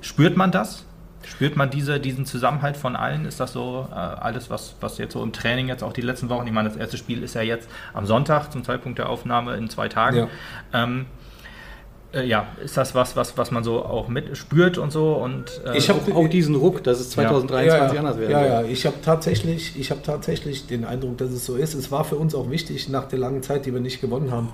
[0.00, 0.84] Spürt man das?
[1.26, 3.24] Spürt man diese, diesen Zusammenhalt von allen?
[3.26, 6.28] Ist das so äh, alles, was, was jetzt so im Training jetzt auch die letzten
[6.28, 9.56] Wochen, ich meine, das erste Spiel ist ja jetzt am Sonntag zum Zeitpunkt der Aufnahme
[9.56, 10.16] in zwei Tagen.
[10.16, 10.28] Ja.
[10.72, 11.06] Ähm,
[12.12, 15.14] äh, ja, ist das was, was, was man so auch mit spürt und so?
[15.14, 18.46] Und, äh, Ich hab- auch, auch diesen Ruck, dass es 2023 ja, anders werden Ja,
[18.46, 21.74] ja, ich habe tatsächlich, ich habe tatsächlich den Eindruck, dass es so ist.
[21.74, 24.50] Es war für uns auch wichtig, nach der langen Zeit, die wir nicht gewonnen haben,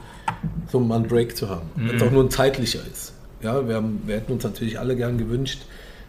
[0.70, 1.70] so einen Break zu haben.
[1.76, 3.12] Wenn es auch nur ein zeitlicher ist.
[3.42, 5.62] Ja, wir, haben, wir hätten uns natürlich alle gern gewünscht,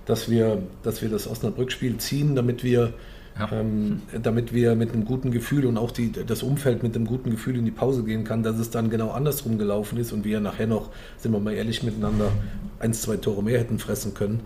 [0.06, 2.94] dass wir, dass wir das Osnabrück-Spiel ziehen, damit wir,
[3.40, 3.50] Ja.
[3.52, 7.32] ähm, damit wir mit einem guten Gefühl und auch die, das Umfeld mit einem guten
[7.32, 10.40] Gefühl in die Pause gehen kann, dass es dann genau andersrum gelaufen ist und wir
[10.40, 12.32] nachher noch, sind wir mal ehrlich miteinander,
[12.80, 14.42] eins, zwei Tore mehr hätten fressen können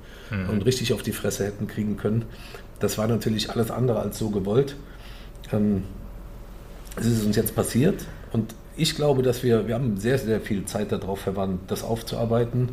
[0.49, 2.23] und richtig auf die Fresse hätten kriegen können.
[2.79, 4.75] Das war natürlich alles andere als so gewollt.
[5.51, 5.83] Ähm,
[6.95, 10.65] es ist uns jetzt passiert und ich glaube, dass wir, wir haben sehr, sehr viel
[10.65, 12.69] Zeit darauf verwandt, das aufzuarbeiten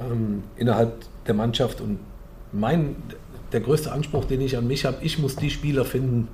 [0.00, 0.92] ähm, innerhalb
[1.28, 1.98] der Mannschaft und
[2.52, 2.96] mein,
[3.52, 6.28] der größte Anspruch, den ich an mich habe, ich muss die Spieler finden,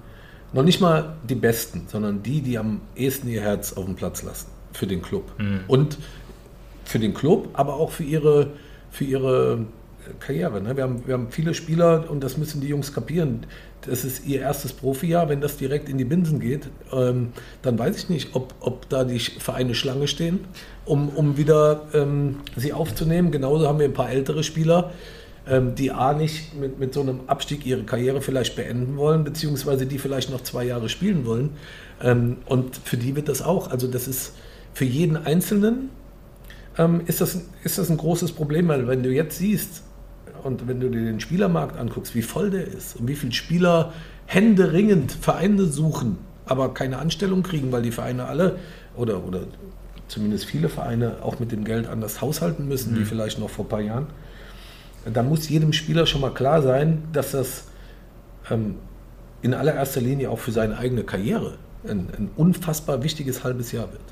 [0.53, 4.23] noch nicht mal die Besten, sondern die, die am ehesten ihr Herz auf dem Platz
[4.23, 5.33] lassen für den Club.
[5.67, 5.99] Und
[6.85, 8.51] für den Club, aber auch für ihre,
[8.91, 9.67] für ihre
[10.21, 10.61] Karriere.
[10.61, 10.77] Ne?
[10.77, 13.47] Wir, haben, wir haben viele Spieler und das müssen die Jungs kapieren.
[13.87, 15.29] Das ist ihr erstes Profijahr.
[15.29, 19.05] Wenn das direkt in die Binsen geht, ähm, dann weiß ich nicht, ob, ob da
[19.05, 20.41] die Vereine Schlange stehen,
[20.85, 23.31] um, um wieder ähm, sie aufzunehmen.
[23.31, 24.93] Genauso haben wir ein paar ältere Spieler,
[25.47, 29.87] ähm, die A nicht mit, mit so einem Abstieg ihre Karriere vielleicht beenden wollen, beziehungsweise
[29.87, 31.51] die vielleicht noch zwei Jahre spielen wollen.
[32.03, 33.71] Ähm, und für die wird das auch.
[33.71, 34.33] Also das ist
[34.73, 35.91] für jeden Einzelnen
[36.77, 39.84] ähm, ist, das, ist das ein großes Problem, weil wenn du jetzt siehst
[40.45, 43.93] und wenn du dir den Spielermarkt anguckst, wie voll der ist und wie viele Spieler
[44.27, 48.59] händeringend Vereine suchen, aber keine Anstellung kriegen, weil die Vereine alle
[48.95, 49.41] oder, oder
[50.09, 53.69] zumindest viele Vereine auch mit dem Geld anders haushalten müssen, wie vielleicht noch vor ein
[53.69, 54.07] paar Jahren,
[55.13, 57.65] da muss jedem Spieler schon mal klar sein, dass das
[58.51, 58.77] ähm,
[59.43, 64.03] in allererster Linie auch für seine eigene Karriere ein, ein unfassbar wichtiges halbes Jahr wird.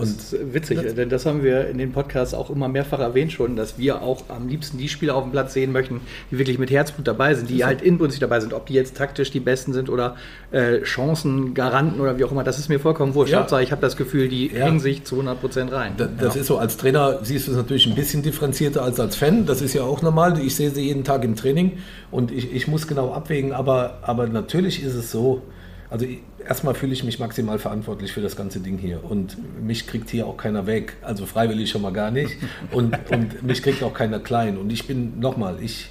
[0.00, 3.56] Das ist witzig, denn das haben wir in den Podcasts auch immer mehrfach erwähnt schon,
[3.56, 6.70] dass wir auch am liebsten die Spieler auf dem Platz sehen möchten, die wirklich mit
[6.70, 9.88] Herzblut dabei sind, die halt inbrünstig dabei sind, ob die jetzt taktisch die Besten sind
[9.88, 10.16] oder
[10.52, 13.32] äh, Chancengaranten oder wie auch immer, das ist mir vollkommen wurscht.
[13.32, 13.40] Ja.
[13.40, 14.64] Hauptsache, ich habe das Gefühl, die Ja.
[14.66, 15.92] hängen sich zu 100% rein.
[15.96, 19.16] Da- Das ist so, als Trainer siehst du es natürlich ein bisschen differenzierter als als
[19.16, 19.46] Fan.
[19.46, 20.38] Das ist ja auch normal.
[20.40, 21.78] Ich sehe sie jeden Tag im Training
[22.10, 23.52] und ich, ich muss genau abwägen.
[23.52, 25.42] Aber, aber natürlich ist es so,
[25.90, 26.06] also
[26.46, 29.04] erstmal fühle ich mich maximal verantwortlich für das ganze Ding hier.
[29.04, 30.96] Und mich kriegt hier auch keiner weg.
[31.02, 32.36] Also freiwillig schon mal gar nicht.
[32.72, 34.58] Und, und mich kriegt auch keiner klein.
[34.58, 35.90] Und ich bin, nochmal, ich,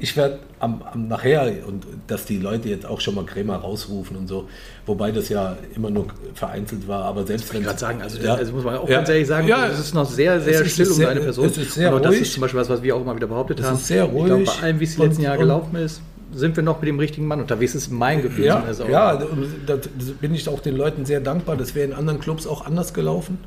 [0.00, 4.16] ich werde am, am nachher, und dass die Leute jetzt auch schon mal Krämer rausrufen
[4.16, 4.48] und so,
[4.86, 8.34] wobei das ja immer nur vereinzelt war, aber selbst wenn Ich gerade sagen, also, Ja.
[8.34, 8.96] also muss man auch Ja.
[8.98, 9.66] ganz ehrlich sagen, Ja.
[9.66, 11.46] es ist noch sehr, sehr still um sehr- deine Person.
[11.46, 12.22] es ist sehr und auch das ruhig.
[12.22, 13.74] ist zum Beispiel was, was wir auch immer wieder behauptet Es haben.
[13.76, 16.00] ist sehr Ich glaube, ruhig bei allem, wie es die letzten Jahre gelaufen ist,
[16.32, 17.74] sind wir noch mit dem richtigen Mann unterwegs.
[17.74, 19.16] Ist mein Gefühl Ja, ja
[19.66, 19.78] da
[20.20, 21.56] bin ich auch den Leuten sehr dankbar.
[21.56, 23.38] Das wäre in anderen Clubs auch anders gelaufen.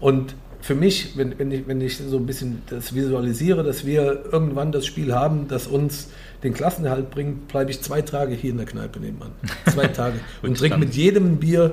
[0.00, 4.24] Und für mich, wenn, wenn, ich, wenn ich so ein bisschen das visualisiere, dass wir
[4.32, 6.08] irgendwann das Spiel haben, das uns
[6.42, 9.32] den Klassenerhalt bringt, bleibe ich zwei Tage hier in der Kneipe nebenan.
[9.70, 10.20] Zwei Tage.
[10.42, 11.72] und trinke mit jedem ein Bier,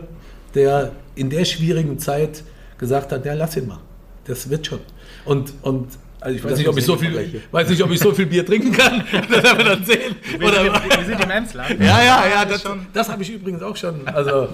[0.55, 2.43] der in der schwierigen Zeit
[2.77, 3.79] gesagt hat, ja, lass ihn mal.
[4.25, 4.79] Das wird schon.
[5.23, 5.87] Und, und
[6.23, 8.45] also ich weiß nicht, ob ich, so viel, weiß nicht, ob ich so viel Bier
[8.45, 9.03] trinken kann.
[9.27, 10.15] Das werden wir dann sehen.
[10.37, 11.79] Wir, Oder- sind, wir sind im Emsland.
[11.79, 14.07] ja, ja, ja, das das, habe ich übrigens auch schon.
[14.07, 14.49] Also,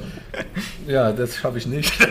[0.88, 1.92] ja, das schaffe ich nicht.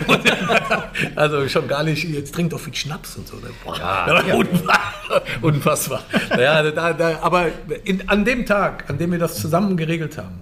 [1.14, 2.04] Also schon gar nicht.
[2.04, 3.36] Jetzt trinkt doch viel Schnaps und so.
[3.64, 5.22] Boah, unfassbar.
[5.40, 6.02] unfassbar.
[6.38, 7.46] Ja, da, da, aber
[7.84, 10.40] in, an dem Tag, an dem wir das zusammen geregelt haben,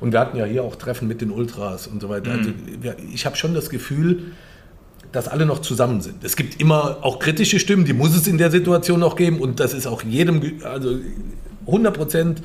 [0.00, 2.32] und wir hatten ja hier auch Treffen mit den Ultras und so weiter.
[2.32, 4.32] Also, wir, ich habe schon das Gefühl,
[5.12, 6.22] dass alle noch zusammen sind.
[6.24, 9.40] Es gibt immer auch kritische Stimmen, die muss es in der Situation noch geben.
[9.40, 10.96] Und das ist auch jedem, also
[11.66, 12.42] 100 Prozent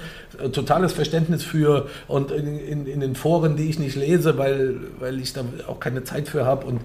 [0.51, 5.19] totales Verständnis für und in, in, in den Foren, die ich nicht lese, weil, weil
[5.19, 6.81] ich da auch keine Zeit für habe und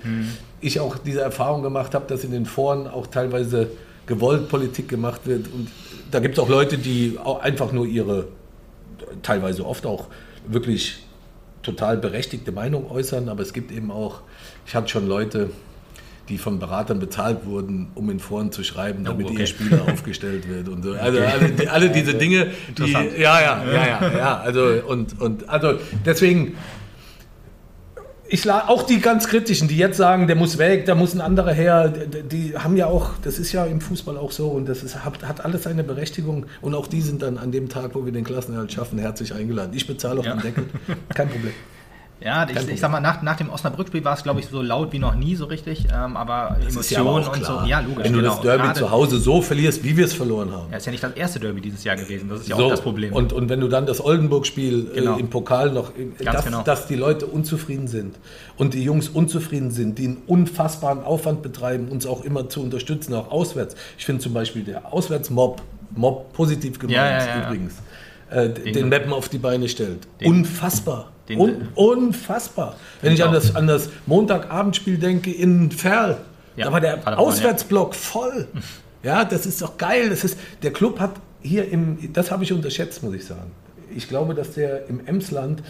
[0.61, 3.69] ich auch diese Erfahrung gemacht habe, dass in den Foren auch teilweise
[4.07, 5.47] gewollt Politik gemacht wird.
[5.53, 5.69] Und
[6.11, 8.29] da gibt es auch Leute, die auch einfach nur ihre,
[9.23, 10.07] teilweise oft auch
[10.47, 10.99] wirklich
[11.63, 14.21] total berechtigte Meinung äußern, aber es gibt eben auch,
[14.67, 15.51] ich hatte schon Leute,
[16.29, 19.41] die von Beratern bezahlt wurden, um in Foren zu schreiben, damit Oh, okay.
[19.41, 20.93] ihr Spieler aufgestellt wird und so.
[20.93, 23.03] Also alle, die- alle diese Dinge, die, ja,
[23.41, 26.57] ja, ja, ja, ja, also und, und also deswegen,
[28.29, 31.21] ich la- auch die ganz kritischen, die jetzt sagen, der muss weg, da muss ein
[31.21, 34.83] anderer her, die, haben ja auch, das ist ja im Fußball auch so und das
[34.83, 38.05] ist, hat, hat alles seine Berechtigung und auch die sind dann an dem Tag, wo
[38.05, 39.73] wir den Klassenerhalt schaffen, herzlich eingeladen.
[39.75, 40.35] Ich bezahle auf Ja.
[40.35, 40.65] den Deckel,
[41.15, 41.53] kein Problem.
[42.21, 44.93] Ja, ich, ich sag mal, nach, nach dem Osnabrück-Spiel war es, glaube ich, so laut
[44.93, 45.85] wie noch nie so richtig.
[45.95, 47.61] Ähm, aber Das ist ja aber Emotionen und so.
[47.65, 48.05] Ja, logisch.
[48.05, 48.33] Wenn du genau.
[48.33, 50.67] das Derby Gerade- zu Hause so verlierst, wie wir es verloren haben.
[50.73, 52.29] Ja, ist ja nicht das erste Derby dieses Jahr gewesen.
[52.29, 53.13] Das ist ja So, auch das Problem.
[53.13, 55.17] Und, und wenn du dann das Oldenburg-Spiel Genau.
[55.17, 56.63] äh, im Pokal noch, äh, Ganz dass, genau.
[56.63, 58.17] dass die Leute unzufrieden sind
[58.57, 63.15] und die Jungs unzufrieden sind, die einen unfassbaren Aufwand betreiben, uns auch immer zu unterstützen,
[63.15, 63.77] auch auswärts.
[63.97, 65.63] Ich finde zum Beispiel der Auswärtsmob,
[65.95, 67.47] Mob positiv gemeint ja, ja.
[67.47, 67.75] übrigens,
[68.31, 70.07] äh, den, Den- Mappen auf die Beine stellt.
[70.21, 71.13] Den- unfassbar.
[71.29, 72.77] Den- Un, unfassbar.
[73.03, 76.19] Wenn ich Ich an das, an das Montagabendspiel denke in Ferl,
[76.57, 77.19] Ja, da war der Paderborn, ja.
[77.19, 78.49] Auswärtsblock voll.
[79.03, 80.09] Ja, das ist doch geil.
[80.11, 83.53] Das ist, der Club hat hier im, das habe ich unterschätzt, muss ich sagen.
[83.95, 85.63] Ich glaube, dass der im Emsland,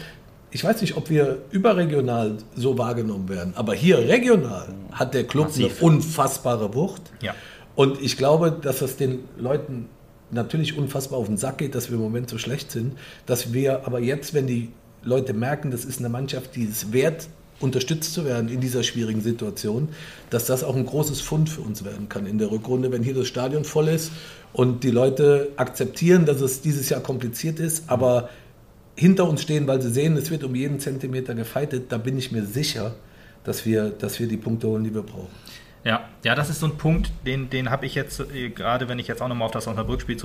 [0.51, 5.45] ich weiß nicht, ob wir überregional so wahrgenommen werden, aber hier regional hat der Club
[5.47, 5.77] Massiv.
[5.79, 7.03] eine unfassbare Wucht.
[7.21, 7.35] Ja.
[7.75, 9.87] Und ich glaube, dass das den Leuten
[10.31, 13.85] natürlich unfassbar auf den Sack geht, dass wir im Moment so schlecht sind, dass wir
[13.85, 14.69] aber jetzt, wenn die
[15.03, 17.27] Leute merken, das ist eine Mannschaft, die es wert,
[17.59, 19.89] unterstützt zu werden in dieser schwierigen Situation,
[20.29, 23.13] dass das auch ein großes Fund für uns werden kann in der Rückrunde, wenn hier
[23.13, 24.11] das Stadion voll ist
[24.53, 28.29] und die Leute akzeptieren, dass es dieses Jahr kompliziert ist, aber
[28.95, 32.31] hinter uns stehen, weil sie sehen, es wird um jeden Zentimeter gefeitet, da bin ich
[32.31, 32.95] mir sicher,
[33.43, 35.29] dass wir, dass wir die Punkte holen, die wir brauchen.
[35.83, 38.99] Ja, ja, das ist so ein Punkt, den, den habe ich jetzt, äh, gerade wenn
[38.99, 40.17] ich jetzt auch nochmal auf das Osnabrück-Spiel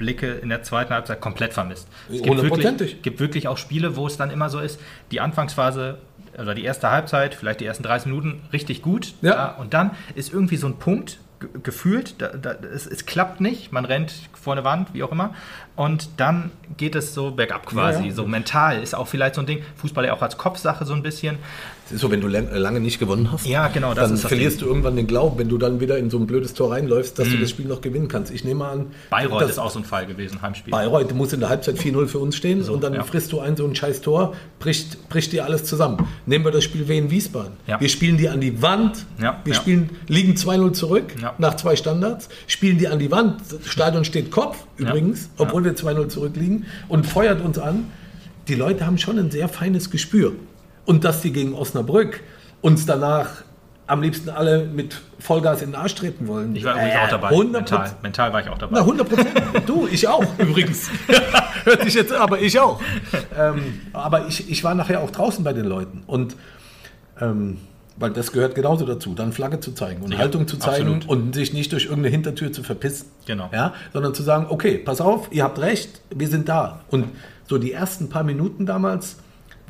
[0.00, 1.88] zurückblicke, in der zweiten Halbzeit komplett vermisst.
[2.10, 5.98] Es gibt wirklich, gibt wirklich auch Spiele, wo es dann immer so ist, die Anfangsphase
[6.38, 9.14] oder die erste Halbzeit, vielleicht die ersten 30 Minuten richtig gut.
[9.22, 9.52] Ja.
[9.56, 13.72] und dann ist irgendwie so ein Punkt, ge- gefühlt, da, da, es, es klappt nicht,
[13.72, 15.34] man rennt vor eine Wand, wie auch immer.
[15.76, 18.14] Und dann geht es so bergab quasi, Ja, ja.
[18.14, 21.02] so mental ist auch vielleicht so ein Ding, Fußball ja auch als Kopfsache so ein
[21.02, 21.38] bisschen.
[21.92, 24.56] Ist so, wenn du lang- lange nicht gewonnen hast, Ja, genau, das dann das verlierst
[24.60, 24.66] Ding.
[24.66, 27.28] du irgendwann den Glauben, wenn du dann wieder in so ein blödes Tor reinläufst, dass
[27.28, 28.32] du das Spiel noch gewinnen kannst.
[28.32, 30.70] Ich nehme an, Bayreuth dass ist auch so ein Fall gewesen, Heimspiel.
[30.70, 33.02] Bayreuth muss in der Halbzeit 4-0 für uns stehen So, und dann ja.
[33.02, 36.06] frisst du ein so ein scheiß Tor, bricht, bricht dir alles zusammen.
[36.26, 37.52] Nehmen wir das Spiel Wien Wiesbaden.
[37.66, 37.80] Ja.
[37.80, 42.28] Wir spielen die an die Wand, Ja, wir spielen, liegen 2-0 zurück nach zwei Standards,
[42.46, 47.06] spielen die an die Wand, das Stadion steht Kopf übrigens, obwohl wir 2-0 zurückliegen und
[47.06, 47.84] feuert uns an.
[48.48, 50.32] Die Leute haben schon ein sehr feines Gespür.
[50.84, 52.20] Und dass die gegen Osnabrück
[52.60, 53.28] uns danach
[53.86, 56.54] am liebsten alle mit Vollgas in den Arsch treten wollen.
[56.54, 57.28] Ich war übrigens Äh, auch dabei.
[57.30, 57.50] 100%.
[57.50, 58.72] Mental, mental war ich auch dabei.
[58.76, 59.28] Na, 100 Prozent.
[59.66, 60.88] Du, ich auch übrigens.
[61.64, 62.80] Hört sich jetzt, aber ich auch.
[63.36, 66.04] Ähm, aber ich, ich war nachher auch draußen bei den Leuten.
[66.06, 66.36] Und
[67.20, 67.58] ähm,
[67.96, 71.08] weil das gehört genauso dazu, dann Flagge zu zeigen und Sicher, Haltung zu zeigen absolut.
[71.08, 73.08] und sich nicht durch irgendeine Hintertür zu verpissen.
[73.26, 73.50] Genau.
[73.52, 76.80] Ja, sondern zu sagen, okay, pass auf, ihr habt recht, wir sind da.
[76.88, 77.06] Und
[77.46, 79.16] so die ersten paar Minuten damals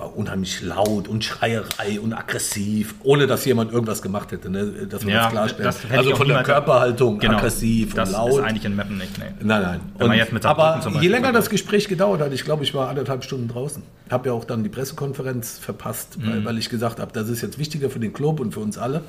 [0.01, 4.67] war unheimlich laut und Schreierei und aggressiv, ohne dass jemand irgendwas gemacht hätte, ne?
[4.89, 5.65] dass wir Ja, das klarstellen.
[5.65, 7.37] das ich also von der Körperhaltung Genau.
[7.37, 8.31] aggressiv das und laut.
[8.33, 9.19] ist eigentlich in Mappen nicht.
[9.19, 9.25] Nee.
[9.43, 9.81] Nein, nein.
[9.99, 12.89] Wenn man jetzt mit aber je länger das Gespräch gedauert hat, ich glaube, ich war
[12.89, 13.83] anderthalb Stunden draußen.
[14.11, 16.31] Habe ja auch dann die Pressekonferenz verpasst, Mhm.
[16.31, 18.79] weil, weil ich gesagt habe, das ist jetzt wichtiger für den Club und für uns
[18.79, 19.03] alle.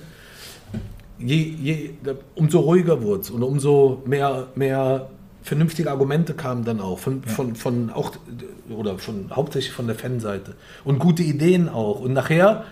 [1.19, 1.91] Je, je,
[2.35, 5.07] umso ruhiger wurde es und umso mehr, mehr
[5.43, 8.11] vernünftige Argumente kamen dann auch von, von, von auch
[8.69, 12.65] oder von hauptsächlich von der Fanseite und gute Ideen auch und nachher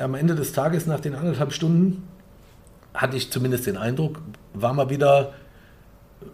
[0.00, 2.06] am Ende des Tages nach den anderthalb Stunden
[2.94, 4.20] hatte ich zumindest den Eindruck,
[4.52, 5.32] war mal wieder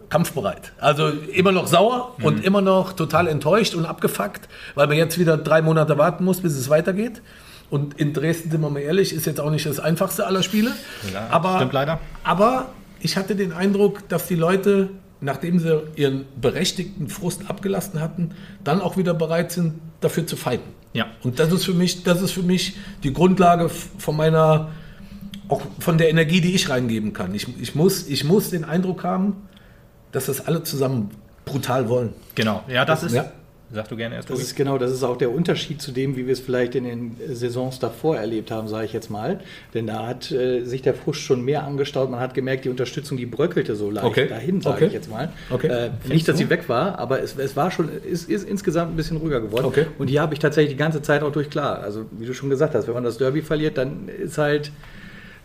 [0.09, 0.73] kampfbereit.
[0.79, 2.25] Also immer noch sauer Mhm.
[2.25, 6.41] und immer noch total enttäuscht und abgefuckt, weil man jetzt wieder drei Monate warten muss,
[6.41, 7.21] bis es weitergeht.
[7.69, 10.71] Und in Dresden, sind wir mal ehrlich, ist jetzt auch nicht das einfachste aller Spiele.
[11.13, 11.99] Ja, aber, stimmt leider.
[12.23, 12.67] Aber
[12.99, 14.89] ich hatte den Eindruck, dass die Leute,
[15.21, 18.31] nachdem sie ihren berechtigten Frust abgelassen hatten,
[18.63, 20.69] dann auch wieder bereit sind, dafür zu fighten.
[20.93, 21.05] Ja.
[21.23, 24.71] Und das ist für mich, das ist für mich die Grundlage von meiner,
[25.47, 27.33] auch von der Energie, die ich reingeben kann.
[27.35, 29.47] Ich, ich, muss, ich muss den Eindruck haben,
[30.11, 31.11] dass das alle zusammen
[31.45, 32.13] brutal wollen.
[32.35, 33.13] Genau, ja, das ist.
[33.13, 33.31] Ja.
[33.73, 36.25] Sag du gerne erst, Das ist genau, das ist auch der Unterschied zu dem, wie
[36.25, 39.39] wir es vielleicht in den Saisons davor erlebt haben, sage ich jetzt mal.
[39.73, 42.09] Denn da hat äh, sich der Frust schon mehr angestaut.
[42.11, 44.27] Man hat gemerkt, die Unterstützung, die bröckelte so leicht Okay.
[44.27, 44.85] dahin, sage Okay.
[44.87, 45.29] ich jetzt mal.
[45.49, 45.67] Okay.
[45.67, 48.95] Äh, nicht, dass sie weg war, aber es, es war schon, ist, ist insgesamt ein
[48.97, 49.65] bisschen ruhiger geworden.
[49.65, 49.85] Okay.
[49.97, 51.79] Und hier habe ich tatsächlich die ganze Zeit auch durch klar.
[51.81, 54.71] Also wie du schon gesagt hast, wenn man das Derby verliert, dann ist halt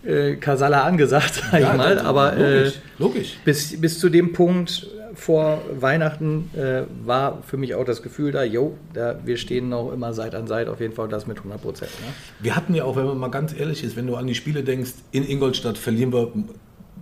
[0.05, 1.99] äh, Kasala angesagt, sag ich mal.
[2.01, 3.37] Aber äh, logisch, logisch.
[3.45, 8.45] bis, bis zu dem Punkt vor Weihnachten äh, war für mich auch das Gefühl da,
[8.45, 11.61] jo, da, wir stehen noch immer Seit an Seit, auf jeden Fall das mit 100
[11.61, 11.91] Prozent.
[12.01, 12.07] Ne?
[12.41, 14.62] Wir hatten ja auch, wenn man mal ganz ehrlich ist, wenn du an die Spiele
[14.62, 16.33] denkst, in Ingolstadt verlieren wir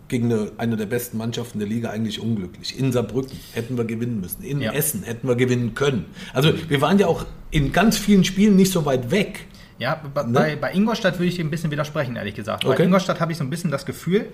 [0.09, 2.79] gegen eine, eine der besten Mannschaften der Liga eigentlich unglücklich.
[2.79, 4.43] In Saarbrücken hätten wir gewinnen müssen.
[4.43, 4.73] In Ja.
[4.73, 6.07] Essen hätten wir gewinnen können.
[6.33, 9.47] Also wir waren ja auch in ganz vielen Spielen nicht so weit weg.
[9.79, 12.63] Ja, bei, bei, bei Ingolstadt würde ich dir ein bisschen widersprechen, ehrlich gesagt.
[12.65, 12.85] Bei Okay.
[12.85, 14.27] Ingolstadt habe ich so ein bisschen das Gefühl,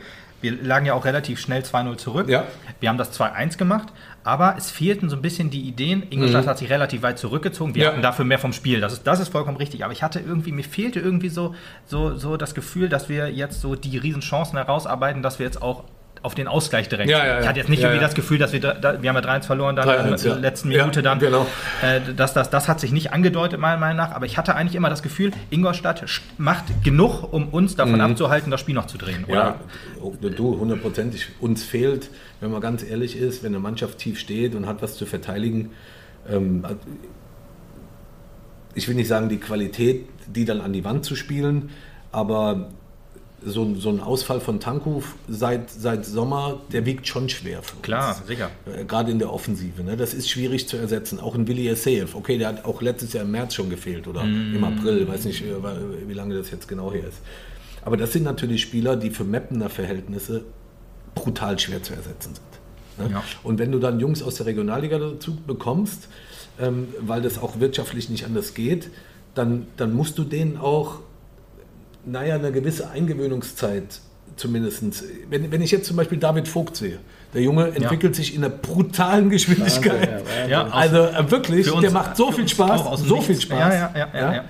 [0.43, 2.29] wir lagen ja auch relativ schnell 2-0 zurück.
[2.29, 2.45] Ja.
[2.79, 3.89] Wir haben das 2-1 gemacht,
[4.23, 6.05] aber es fehlten so ein bisschen die Ideen.
[6.11, 7.75] Ingolstadt hat sich relativ weit zurückgezogen.
[7.75, 7.85] Wir Mhm.
[7.85, 7.93] Ja.
[7.93, 8.81] hatten dafür mehr vom Spiel.
[8.81, 9.83] Das ist, das ist vollkommen richtig.
[9.83, 11.55] Aber ich hatte irgendwie, mir fehlte irgendwie so,
[11.87, 15.85] so, so das Gefühl, dass wir jetzt so die Riesenchancen herausarbeiten, dass wir jetzt auch
[16.23, 17.11] auf den Ausgleich direkt.
[17.11, 17.41] Ja, ja.
[17.41, 19.45] Ich hatte jetzt nicht irgendwie das Gefühl, dass wir, da, da, wir haben ja 3-1
[19.45, 20.35] verloren, dann 3-1, in der ja.
[20.39, 21.19] letzten Minute dann.
[21.19, 21.47] genau.
[21.83, 24.75] Äh, das, das, das hat sich nicht angedeutet, meiner Meinung nach, aber ich hatte eigentlich
[24.75, 26.05] immer das Gefühl, Ingolstadt
[26.37, 29.25] macht genug, um uns davon abzuhalten, das Spiel noch zu drehen.
[29.25, 29.61] Oder?
[30.23, 31.29] Ja, du, hundertprozentig.
[31.41, 32.11] Uns fehlt,
[32.41, 35.71] wenn man ganz ehrlich ist, wenn eine Mannschaft tief steht und hat was zu verteidigen,
[36.29, 36.65] ähm,
[38.75, 41.71] ich will nicht sagen die Qualität, die dann an die Wand zu spielen,
[42.13, 42.69] aber
[43.45, 47.75] so, ein- so ein Ausfall von Tanku seit, seit Sommer, der wiegt schon schwer für
[47.75, 47.83] uns.
[47.83, 48.51] Klar, sicher.
[48.67, 49.83] Äh, Gerade in der Offensive.
[49.83, 49.97] Ne?
[49.97, 51.19] Das ist schwierig zu ersetzen.
[51.21, 52.15] Auch ein Willi Esseev.
[52.15, 55.07] Okay, der hat auch letztes Jahr im März schon gefehlt oder im April.
[55.09, 55.55] Weiß nicht, äh,
[56.09, 57.19] wie lange das jetzt genau her ist.
[57.85, 60.45] Aber das sind natürlich Spieler, die für Mappener Verhältnisse
[61.15, 63.09] brutal schwer zu ersetzen sind.
[63.09, 63.15] Ne?
[63.15, 63.25] Ja.
[63.43, 66.09] Und wenn du dann Jungs aus der Regionalliga dazu bekommst,
[66.61, 68.91] ähm, weil das auch wirtschaftlich nicht anders geht,
[69.35, 71.01] dann, dann musst du denen auch
[72.05, 74.01] naja, eine gewisse Eingewöhnungszeit
[74.37, 74.83] zumindest.
[75.29, 76.99] Wenn, wenn ich jetzt zum Beispiel David Vogt sehe,
[77.35, 80.23] der Junge entwickelt sich in einer brutalen Geschwindigkeit.
[80.45, 83.27] Ja, Ja, also wirklich, uns- der macht so viel Spaß, so Nichts.
[83.27, 83.59] viel Spaß.
[83.59, 84.45] Ja, ja, ja, ja, ja.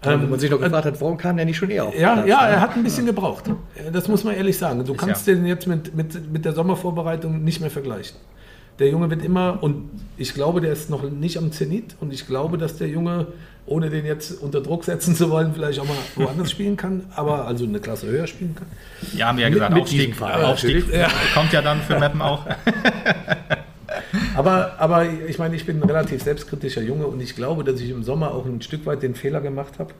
[0.00, 1.98] Wo man sich noch gefragt hat, warum kam der nicht schon eher auf?
[1.98, 3.44] Ja, Platz, ja, er hat ein bisschen gebraucht.
[3.92, 4.84] Das muss man ehrlich sagen.
[4.84, 5.34] Du kannst ja.
[5.34, 8.16] den jetzt mit, mit, mit der Sommervorbereitung nicht mehr vergleichen.
[8.78, 12.28] Der Junge wird immer, und ich glaube, der ist noch nicht am Zenit, und ich
[12.28, 13.26] glaube, dass der Junge,
[13.68, 17.46] ohne den jetzt unter Druck setzen zu wollen, vielleicht auch mal woanders spielen kann, aber
[17.46, 18.66] also eine Klasse höher spielen kann.
[19.16, 20.92] Ja, haben wir ja Mit- gesagt, mit Aufstieg, Verein Aufstieg.
[20.92, 21.08] Ja.
[21.34, 22.44] kommt ja dann für Meppen auch.
[24.34, 27.90] Aber, aber ich meine, ich bin ein relativ selbstkritischer Junge und ich glaube, dass ich
[27.90, 29.92] im Sommer auch ein Stück weit den Fehler gemacht habe.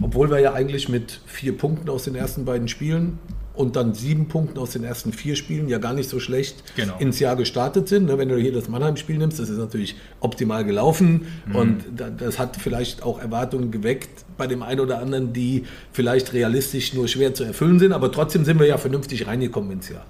[0.00, 3.18] Obwohl wir ja eigentlich mit vier Punkten aus den ersten beiden Spielen
[3.54, 6.94] und dann sieben Punkten aus den ersten vier Spielen ja gar nicht so schlecht Genau.
[6.98, 8.06] ins Jahr gestartet sind.
[8.06, 12.38] Ne, Wenn du hier das Mannheim-Spiel nimmst, das ist natürlich optimal gelaufen und da- das
[12.38, 17.34] hat vielleicht auch Erwartungen geweckt bei dem einen oder anderen, die vielleicht realistisch nur schwer
[17.34, 20.06] zu erfüllen sind, aber trotzdem sind wir ja vernünftig reingekommen ins Jahr.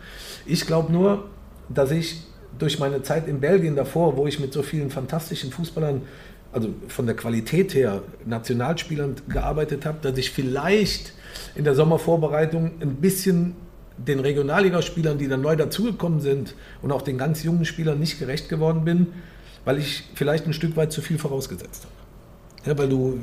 [0.47, 1.24] Ich glaube nur,
[1.68, 2.22] dass ich
[2.59, 6.03] durch meine Zeit in Belgien davor, wo ich mit so vielen fantastischen Fußballern,
[6.53, 11.12] also von der Qualität her, Nationalspielern gearbeitet habe, dass ich vielleicht
[11.55, 13.55] in der Sommervorbereitung ein bisschen
[13.97, 18.49] den Regionalligaspielern, die dann neu dazugekommen sind und auch den ganz jungen Spielern nicht gerecht
[18.49, 19.09] geworden bin,
[19.64, 21.95] weil ich vielleicht ein Stück weit zu viel vorausgesetzt habe.
[22.64, 23.18] Ja, weil du,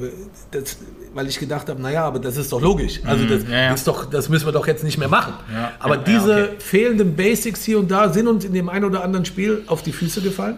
[0.51, 0.78] das,
[1.14, 2.99] weil ich gedacht habe, naja, aber das ist doch logisch.
[3.05, 3.74] Also das ja, ja.
[3.74, 5.34] ist doch, das müssen wir doch jetzt nicht mehr machen.
[5.80, 6.55] Aber diese okay.
[6.60, 9.93] fehlenden Basics hier und da sind uns in dem einen oder anderen Spiel auf die
[9.93, 10.57] Füße gefallen.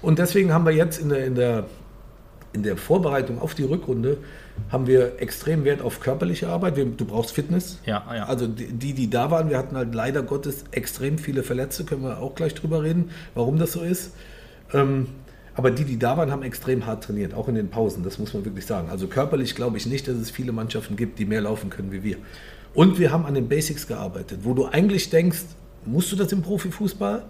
[0.00, 1.66] Und deswegen haben wir jetzt in der, in der,
[2.54, 4.16] in der Vorbereitung auf die Rückrunde
[4.70, 6.76] haben wir extrem Wert auf körperliche Arbeit.
[6.76, 7.78] Wir, du brauchst Fitness.
[7.86, 8.26] Ja, ja.
[8.26, 12.02] Also die, die, die da waren, wir hatten halt leider Gottes extrem viele Verletzte, können
[12.02, 14.12] wir auch gleich drüber reden, warum das so ist.
[14.72, 15.06] Ähm,
[15.54, 18.34] aber die, die da waren, haben extrem hart trainiert, auch in den Pausen, das muss
[18.34, 18.88] man wirklich sagen.
[18.90, 22.02] Also körperlich glaube ich nicht, dass es viele Mannschaften gibt, die mehr laufen können wie
[22.02, 22.16] wir.
[22.74, 25.44] Und wir haben an den Basics gearbeitet, wo du eigentlich denkst,
[25.84, 27.24] musst du das im Profifußball?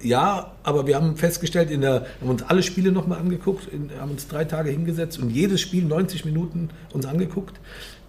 [0.00, 4.12] Ja, aber wir haben festgestellt, in der, haben uns alle Spiele nochmal angeguckt, in, haben
[4.12, 7.58] uns drei Tage hingesetzt und jedes Spiel 90 Minuten uns angeguckt.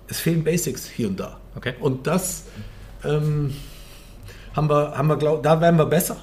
[0.08, 1.40] Es fehlen Basics hier und da.
[1.56, 1.74] Okay.
[1.80, 2.46] Und das
[3.04, 3.54] ähm,
[4.56, 6.18] haben wir, haben wir glaub, da werden wir besser.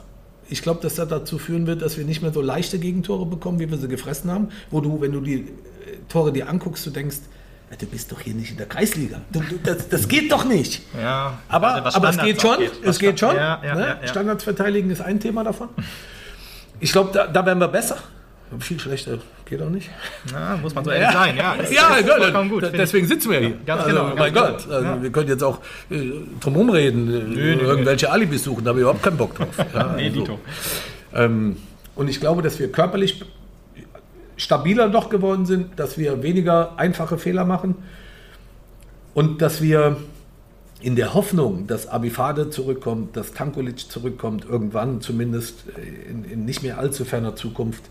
[0.49, 3.59] Ich glaube, dass das dazu führen wird, dass wir nicht mehr so leichte Gegentore bekommen,
[3.59, 5.45] wie wir sie gefressen haben, wo du, wenn du die äh,
[6.09, 7.36] Tore dir anguckst, du denkst, "Ja,
[7.79, 9.21] du bist doch hier nicht in der Kreisliga.
[9.33, 10.83] Du, du, das, das geht doch nicht.
[11.01, 12.55] Ja, Aber, also aber es geht schon.
[12.55, 12.73] angeht.
[12.83, 13.35] Es geht schon.
[13.37, 13.99] Ja, ja, ne?
[14.03, 14.09] ja.
[14.09, 15.69] Standards verteidigen ist ein Thema davon.
[16.81, 17.97] Ich glaube, da, da werden wir besser.
[18.61, 19.91] Viel schlechter geht auch nicht.
[20.33, 21.37] Ja, muss man so ehrlich sein.
[21.37, 22.71] Ja, ist- Ja, ist vollkommen gut.
[22.73, 23.55] deswegen sitzen wir hier.
[23.67, 24.47] Ganz also, genau, ganz mein genau.
[24.47, 25.59] Gott, also, wir können jetzt auch
[25.91, 29.49] äh, drumherum reden, äh, irgendwelche Alibis suchen, da habe ich überhaupt keinen Bock drauf.
[29.97, 30.39] Nee, also, Dito.
[31.13, 31.57] ähm,
[31.97, 33.21] und ich glaube, dass wir körperlich
[34.37, 37.77] stabiler noch geworden sind, dass wir weniger einfache Fehler machen
[39.15, 39.97] und dass wir
[40.81, 45.65] in der Hoffnung, dass Abifade zurückkommt, dass Tankulic zurückkommt, irgendwann zumindest
[46.09, 47.85] in, in nicht mehr allzu ferner Zukunft,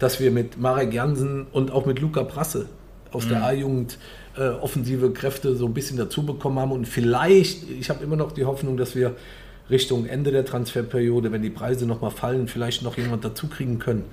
[0.00, 2.66] dass wir mit Marek Jansen und auch mit Luca Prasse
[3.12, 3.98] aus der A-Jugend
[4.36, 8.32] äh, offensive Kräfte so ein bisschen dazu bekommen haben und vielleicht, ich habe immer noch
[8.32, 9.14] die Hoffnung, dass wir
[9.70, 14.04] Richtung Ende der Transferperiode, wenn die Preise nochmal fallen, vielleicht noch jemand dazu kriegen können,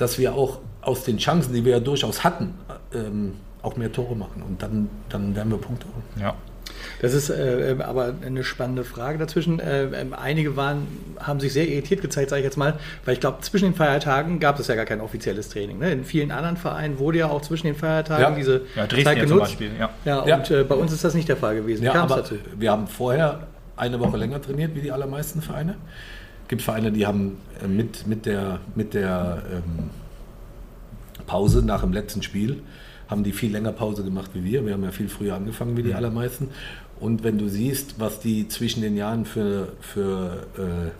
[0.00, 2.54] dass wir auch aus den Chancen, die wir ja durchaus hatten,
[2.94, 4.42] ähm, auch mehr Tore machen.
[4.46, 6.22] Und dann, dann werden wir Punkte holen.
[6.22, 6.34] Ja.
[7.02, 9.60] Das ist äh, aber eine spannende Frage dazwischen.
[9.60, 10.86] Äh, ähm, einige waren,
[11.18, 12.74] haben sich sehr irritiert gezeigt, sage ich jetzt mal,
[13.04, 15.78] weil ich glaube, zwischen den Feiertagen gab es ja gar kein offizielles Training.
[15.78, 15.90] Ne?
[15.92, 18.30] In vielen anderen Vereinen wurde ja auch zwischen den Feiertagen Ja.
[18.30, 19.50] diese Ja, Dresden Zeit ja zum genutzt.
[19.50, 19.90] Beispiel, ja.
[20.06, 20.36] Ja, Ja.
[20.36, 21.84] und äh, bei uns ist das nicht der Fall gewesen.
[21.84, 22.36] Ja, aber dazu?
[22.56, 23.40] wir haben vorher
[23.76, 25.74] eine Woche länger trainiert wie die allermeisten Vereine.
[26.50, 29.90] Es gibt Vereine, die haben äh, mit, mit der, mit der ähm,
[31.24, 32.60] Pause nach dem letzten Spiel,
[33.06, 34.66] haben die viel länger Pause gemacht wie wir.
[34.66, 36.48] Wir haben ja viel früher angefangen wie die allermeisten.
[36.98, 40.90] Und wenn du siehst, was die zwischen den Jahren für, für, äh,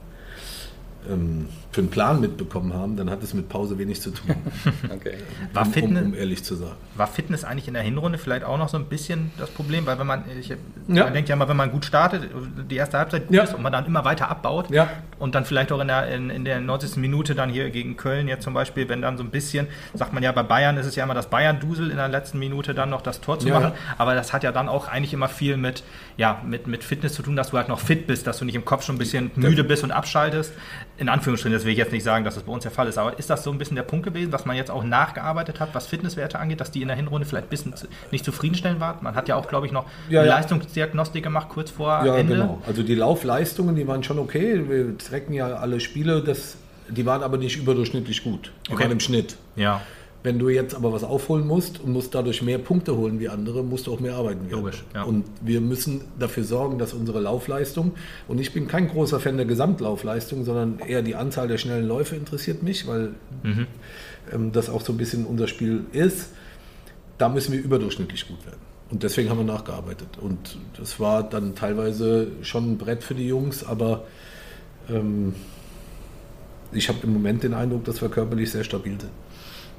[1.08, 4.34] ähm, für einen Plan mitbekommen haben, dann hat es mit Pause wenig zu tun,
[4.94, 5.14] Okay.
[5.52, 6.74] War um, Fitness, um ehrlich zu sagen.
[6.96, 9.86] war Fitness eigentlich in der Hinrunde vielleicht auch noch so ein bisschen das Problem?
[9.86, 10.48] Weil wenn man, ich,
[10.88, 11.04] Ja.
[11.04, 12.28] man denkt ja immer, wenn man gut startet,
[12.70, 13.44] die erste Halbzeit gut Ja.
[13.44, 14.88] ist und man dann immer weiter abbaut Ja.
[15.18, 16.96] und dann vielleicht auch in der, in, in der 90.
[16.96, 20.22] Minute dann hier gegen Köln jetzt zum Beispiel, wenn dann so ein bisschen, sagt man
[20.22, 23.00] ja, bei Bayern ist es ja immer das Bayern-Dusel in der letzten Minute dann noch
[23.02, 23.94] das Tor zu Ja, machen, ja.
[23.98, 25.82] aber das hat ja dann auch eigentlich immer viel mit,
[26.20, 28.54] ja, mit, mit Fitness zu tun, dass du halt noch fit bist, dass du nicht
[28.54, 30.52] im Kopf schon ein bisschen müde bist und abschaltest.
[30.98, 32.98] In Anführungsstrichen, das will ich jetzt nicht sagen, dass das bei uns der Fall ist,
[32.98, 35.70] aber ist das so ein bisschen der Punkt gewesen, dass man jetzt auch nachgearbeitet hat,
[35.72, 37.72] was Fitnesswerte angeht, dass die in der Hinrunde vielleicht ein bisschen
[38.10, 38.98] nicht zufriedenstellend waren?
[39.00, 40.34] Man hat ja auch, glaube ich, noch Ja, eine ja.
[40.36, 42.34] Leistungsdiagnostik gemacht kurz vor Ja, Ende.
[42.34, 42.62] genau.
[42.66, 44.62] Also die Laufleistungen, die waren schon okay.
[44.68, 46.56] Wir trecken ja alle Spiele, das,
[46.90, 48.52] die waren aber nicht überdurchschnittlich gut.
[48.68, 48.82] Die Okay.
[48.82, 49.36] waren im Schnitt.
[49.56, 49.80] Ja,
[50.22, 53.62] Wenn du jetzt aber was aufholen musst und musst dadurch mehr Punkte holen wie andere,
[53.64, 54.98] musst du auch mehr arbeiten wie Logisch, andere.
[54.98, 55.02] ja.
[55.04, 57.92] Und wir müssen dafür sorgen, dass unsere Laufleistung,
[58.28, 62.16] und ich bin kein großer Fan der Gesamtlaufleistung, sondern eher die Anzahl der schnellen Läufe
[62.16, 63.14] interessiert mich, weil
[64.30, 66.30] ähm, das auch so ein bisschen unser Spiel ist.
[67.16, 68.60] Da müssen wir überdurchschnittlich gut werden.
[68.90, 70.08] Und deswegen haben wir nachgearbeitet.
[70.20, 74.04] Und das war dann teilweise schon ein Brett für die Jungs, aber
[74.90, 75.34] ähm,
[76.72, 79.12] ich habe im Moment den Eindruck, dass wir körperlich sehr stabil sind.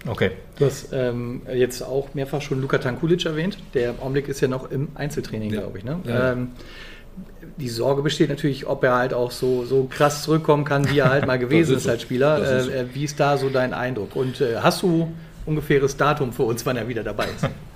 [0.07, 0.31] Okay.
[0.57, 3.57] Du hast ähm, jetzt auch mehrfach schon Luka Tankulic erwähnt.
[3.73, 5.61] Der im Augenblick ist ja noch im Einzeltraining, Ja.
[5.61, 5.83] glaube ich.
[5.83, 5.99] Ne?
[6.05, 6.31] Ja.
[6.33, 6.49] Ähm,
[7.57, 11.09] die Sorge besteht natürlich, ob er halt auch so, so krass zurückkommen kann, wie er
[11.09, 12.39] halt mal gewesen ist ist als Spieler.
[12.57, 12.71] Ist so.
[12.71, 14.15] Äh, wie ist da so dein Eindruck?
[14.15, 15.11] Und äh, hast du
[15.45, 17.47] ungefähres Datum für uns, wann er wieder dabei ist?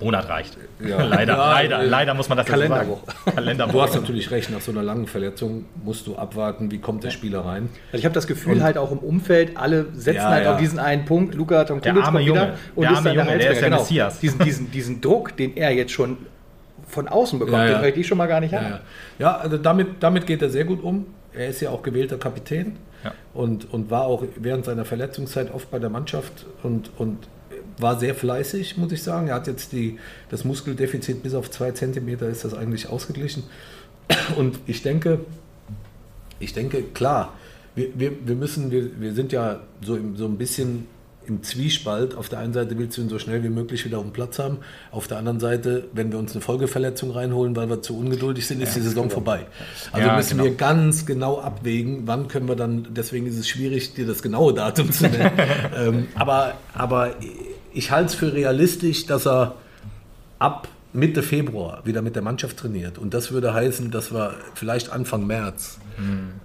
[0.00, 0.56] Monat reicht.
[0.84, 1.02] Ja.
[1.04, 3.06] leider, Ja, leider, äh, leider muss man das Kalenderwoche.
[3.24, 3.36] sagen.
[3.36, 3.72] Kalenderwoche.
[3.76, 7.10] Du hast natürlich recht, nach so einer langen Verletzung musst du abwarten, wie kommt der
[7.10, 7.68] Spieler rein.
[7.92, 10.52] Also ich habe das Gefühl Und- halt auch im Umfeld, alle setzen Ja, halt ja.
[10.54, 11.34] auf diesen einen Punkt.
[11.34, 12.52] Der arme kommt wieder Junge.
[12.74, 13.60] und Der ist arme dann der Junge, der ist Halsbringer.
[13.60, 13.80] der Genau.
[13.80, 14.20] Messias.
[14.20, 16.16] Diesen, diesen, diesen Druck, den er jetzt schon
[16.88, 17.72] von außen bekommt, Ja, ja.
[17.74, 18.70] den möchte ich schon mal gar nicht Ja, haben.
[18.70, 18.80] ja.
[19.18, 21.06] ja also damit, damit geht er sehr gut um.
[21.32, 23.12] Er ist ja auch gewählter Kapitän Ja.
[23.34, 27.18] und, und war auch während seiner Verletzungszeit oft bei der Mannschaft und, und
[27.80, 29.28] war sehr fleißig, muss ich sagen.
[29.28, 33.44] Er hat jetzt die, das Muskeldefizit bis auf zwei Zentimeter ist das eigentlich ausgeglichen.
[34.36, 35.20] Und ich denke,
[36.38, 37.34] ich denke, klar,
[37.74, 40.86] wir, wir, wir müssen, wir, wir sind ja so, im, so ein bisschen
[41.26, 42.14] im Zwiespalt.
[42.16, 44.38] Auf der einen Seite willst du ihn so schnell wie möglich wieder auf dem Platz
[44.38, 44.58] haben.
[44.90, 48.60] Auf der anderen Seite, wenn wir uns eine Folgeverletzung reinholen, weil wir zu ungeduldig sind,
[48.60, 49.46] ist die Saison vorbei.
[49.92, 50.44] Also Ja, müssen genau.
[50.44, 54.54] wir ganz genau abwägen, wann können wir dann, deswegen ist es schwierig, dir das genaue
[54.54, 55.30] Datum zu nennen.
[55.76, 57.14] ähm, aber, aber
[57.72, 59.54] ich halte es für realistisch, dass er
[60.38, 62.98] ab Mitte Februar wieder mit der Mannschaft trainiert.
[62.98, 65.78] Und das würde heißen, dass wir vielleicht Anfang März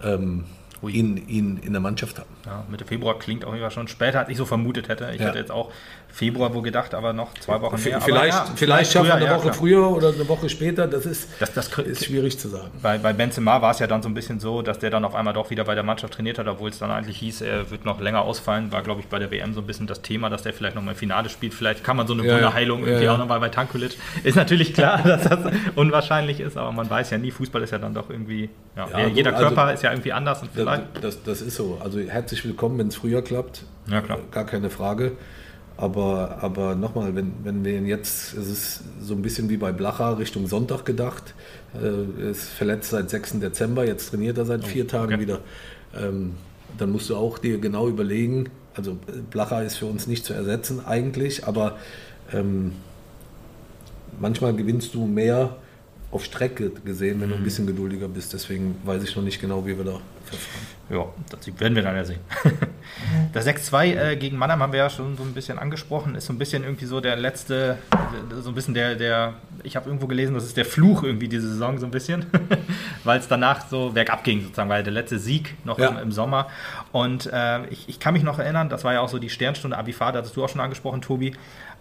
[0.03, 0.43] ähm,
[0.87, 2.29] ihn, ihn in der Mannschaft haben.
[2.45, 5.09] Ja, Mitte Februar klingt jeden Fall schon später, als ich so vermutet hätte.
[5.13, 5.27] Ich Ja.
[5.27, 5.71] hätte jetzt auch
[6.15, 7.99] Februar wohl gedacht, aber noch zwei Wochen mehr.
[7.99, 9.53] Vielleicht ja, vielleicht schaffen wir früher, eine ja, Woche klar.
[9.53, 10.87] früher oder eine Woche später.
[10.87, 12.71] Das ist, Das, das, ist schwierig zu sagen.
[12.81, 15.13] bei, bei Benzema war es ja dann so ein bisschen so, dass der dann auf
[15.13, 17.83] einmal doch wieder bei der Mannschaft trainiert hat, obwohl es dann eigentlich hieß, er wird
[17.83, 18.71] noch länger ausfallen.
[18.71, 20.81] War, glaube ich, bei der WM so ein bisschen das Thema, dass der vielleicht noch
[20.83, 21.53] mal im Finale spielt.
[21.53, 22.35] Vielleicht kann man so eine Ja, ja.
[22.37, 23.13] Wunderheilung Ja, irgendwie ja.
[23.13, 23.97] auch nochmal bei Tankulic.
[24.23, 25.39] Ist natürlich klar, dass das
[25.75, 27.31] unwahrscheinlich ist, aber man weiß ja nie.
[27.31, 30.13] Fußball ist ja dann doch irgendwie, ja, Ja, jeder gut, also- Körper ist ja irgendwie
[30.13, 30.83] anders und Das, vielleicht.
[31.01, 31.77] das, das ist so.
[31.83, 33.63] Also herzlich willkommen, wenn es früher klappt.
[33.91, 34.19] Ja, klar.
[34.31, 35.11] Gar keine Frage.
[35.77, 39.73] Aber, aber nochmal, wenn, wenn wir ihn jetzt, es ist so ein bisschen wie bei
[39.73, 41.33] Blacher Richtung Sonntag gedacht.
[41.73, 43.39] Äh, ist verletzt seit 6.
[43.39, 45.21] Dezember, jetzt trainiert er seit vier Tagen okay.
[45.21, 45.39] wieder.
[45.97, 46.35] Ähm,
[46.77, 48.97] dann musst du auch dir genau überlegen, also
[49.29, 51.77] Blacher ist für uns nicht zu ersetzen eigentlich, aber
[52.33, 52.73] ähm,
[54.19, 55.55] manchmal gewinnst du mehr
[56.11, 58.33] auf Strecke gesehen, wenn du ein bisschen geduldiger bist.
[58.33, 59.99] Deswegen weiß ich noch nicht genau, wie wir da
[60.89, 62.19] Ja, das werden wir dann ja sehen.
[63.33, 66.33] Das 6-2 äh, gegen Mannheim haben wir ja schon so ein bisschen angesprochen, ist so
[66.33, 67.77] ein bisschen irgendwie so der letzte,
[68.41, 69.33] so ein bisschen der, der
[69.63, 72.25] ich habe irgendwo gelesen, das ist der Fluch irgendwie diese Saison so ein bisschen,
[73.03, 75.89] weil es danach so bergab ging sozusagen, weil der letzte Sieg noch Ja.
[75.89, 76.47] im, im Sommer
[76.93, 79.77] und äh, ich, ich kann mich noch erinnern, das war ja auch so die Sternstunde
[79.77, 81.35] Abifade, hattest du auch schon angesprochen, Tobi,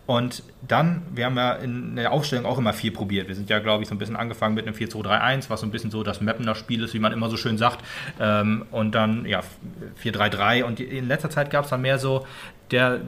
[0.07, 3.29] Und dann, wir haben ja in der Aufstellung auch immer viel probiert.
[3.29, 5.71] Wir sind ja, glaube ich, so ein bisschen angefangen mit einem 4-2-3-1, was so ein
[5.71, 7.83] bisschen so das Mappener Spiel ist, wie man immer so schön sagt.
[8.21, 9.41] Ähm, und dann, ja,
[10.03, 10.65] 4-3-3.
[10.65, 12.27] Und in letzter Zeit gab es dann mehr so
[12.71, 13.01] der,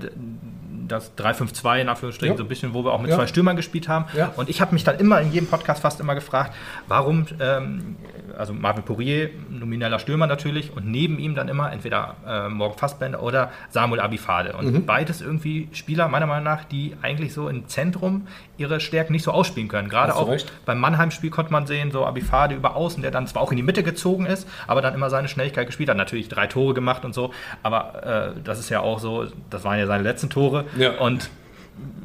[0.89, 2.39] das 3-5-2 in Anführungsstrichen, ja.
[2.39, 3.17] so ein bisschen, wo wir auch mit ja.
[3.17, 4.07] zwei Stürmern gespielt haben.
[4.15, 4.33] Ja.
[4.37, 6.55] Und ich habe mich dann immer in jedem Podcast fast immer gefragt,
[6.89, 7.97] warum, ähm,
[8.37, 13.23] also Marvin Pourier, nomineller Stürmer natürlich, und neben ihm dann immer entweder äh, Morgan Fassbender
[13.23, 14.55] oder Samuel Abifade.
[14.57, 14.87] Und mhm.
[14.87, 18.27] beides irgendwie Spieler, meiner Meinung nach, die eigentlich so im Zentrum
[18.59, 19.89] ihre Stärken nicht so ausspielen können.
[19.89, 20.51] Gerade auch recht.
[20.65, 23.63] beim Mannheim-Spiel konnte man sehen, so Abifade über außen, der dann zwar auch in die
[23.63, 25.97] Mitte gezogen ist, aber dann immer seine Schnelligkeit gespielt hat.
[25.97, 27.33] Natürlich drei Tore gemacht und so,
[27.63, 30.65] aber äh, das ist ja auch so, das waren ja seine letzten Tore.
[30.79, 30.93] Ja.
[30.99, 31.31] Und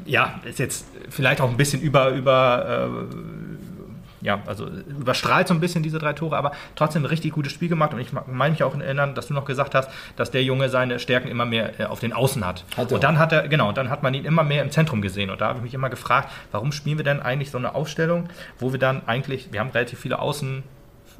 [0.05, 3.15] ja, ist jetzt vielleicht auch ein bisschen über, über äh,
[4.21, 7.69] ja, also überstrahlt so ein bisschen diese drei Tore, aber trotzdem ein richtig gutes Spiel
[7.69, 7.93] gemacht.
[7.93, 10.99] Und ich meine mich auch erinnern, dass du noch gesagt hast, dass der Junge seine
[10.99, 12.63] Stärken immer mehr äh, auf den Außen hat.
[12.77, 15.29] hat und dann hat er, genau, dann hat man ihn immer mehr im Zentrum gesehen.
[15.29, 18.29] Und da habe ich mich immer gefragt, warum spielen wir denn eigentlich so eine Aufstellung,
[18.59, 20.63] wo wir dann eigentlich, wir haben relativ viele Außen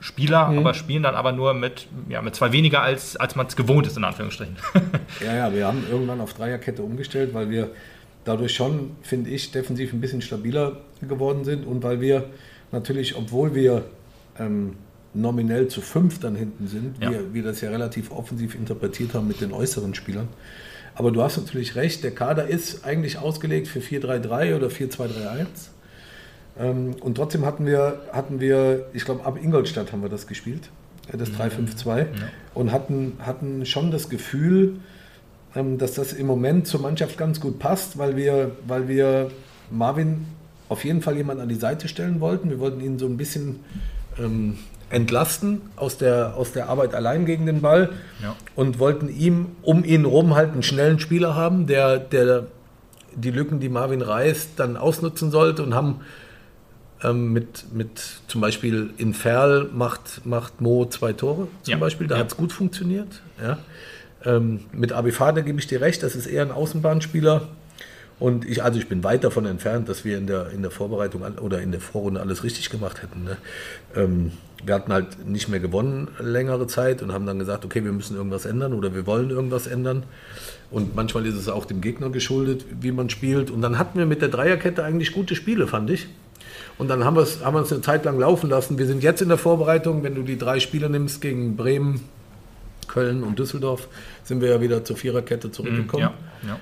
[0.02, 0.58] Spieler, mhm.
[0.58, 3.86] aber spielen dann aber nur mit, ja, mit zwei weniger, als, als man es gewohnt
[3.86, 4.58] ist, in Anführungsstrichen.
[5.24, 7.70] ja, ja, wir haben irgendwann auf Dreierkette umgestellt, weil wir
[8.26, 12.26] dadurch schon, finde ich, defensiv ein bisschen stabiler geworden sind und weil wir
[12.72, 13.86] natürlich, obwohl wir
[14.39, 14.76] ähm,
[15.14, 17.12] nominell zu fünf dann hinten sind, ja.
[17.12, 20.30] wir, wir das ja relativ offensiv interpretiert haben mit den äußeren Spielern.
[20.95, 25.45] Aber du hast natürlich recht, der Kader ist eigentlich ausgelegt für 4-3-3 oder 4-2-3-1.
[26.62, 30.70] Ähm, und trotzdem hatten wir, hatten wir ich glaube, ab Ingolstadt haben wir das gespielt,
[31.12, 32.05] äh, das 3-5-2, ja.
[32.53, 34.76] und hatten, hatten schon das Gefühl,
[35.55, 39.32] ähm, dass das im Moment zur Mannschaft ganz gut passt, weil wir, weil wir
[39.72, 40.26] Marvin
[40.70, 42.49] auf jeden Fall jemanden an die Seite stellen wollten.
[42.49, 43.59] Wir wollten ihn so ein bisschen
[44.18, 44.57] ähm,
[44.89, 47.89] entlasten aus der, aus der Arbeit allein gegen den Ball
[48.22, 48.36] ja.
[48.55, 52.45] und wollten ihm um ihn rum halt einen schnellen Spieler haben, der, der
[53.16, 56.01] die Lücken, die Marvin reißt, dann ausnutzen sollte und haben
[57.04, 61.78] ähm, mit, mit zum Beispiel in Ferl macht, macht Mo zwei Tore zum ja.
[61.78, 62.22] Beispiel, da ja.
[62.22, 63.22] hat es gut funktioniert.
[63.41, 63.58] Ja.
[64.24, 67.47] Ähm, mit Abifade gebe ich dir recht, das ist eher ein Außenbahnspieler.
[68.20, 71.24] Und ich, also ich bin weit davon entfernt, dass wir in der, in der Vorbereitung
[71.39, 73.24] oder in der Vorrunde alles richtig gemacht hätten.
[73.24, 73.38] Ne?
[73.95, 74.32] Ähm,
[74.64, 78.16] wir hatten halt nicht mehr gewonnen längere Zeit und haben dann gesagt, okay, wir müssen
[78.16, 80.04] irgendwas ändern oder wir wollen irgendwas ändern.
[80.70, 83.49] Und manchmal ist es auch dem Gegner geschuldet, wie man spielt.
[83.49, 86.08] Und dann hatten wir mit der Dreierkette eigentlich gute Spiele, fand ich.
[86.82, 88.79] Und dann haben wir es haben eine Zeit lang laufen lassen.
[88.79, 92.01] Wir sind jetzt in der Vorbereitung, wenn du die drei Spiele nimmst gegen Bremen,
[92.88, 93.88] Köln und Düsseldorf,
[94.23, 96.09] sind wir ja wieder zur Viererkette zurückgekommen.
[96.41, 96.59] Ja, ja.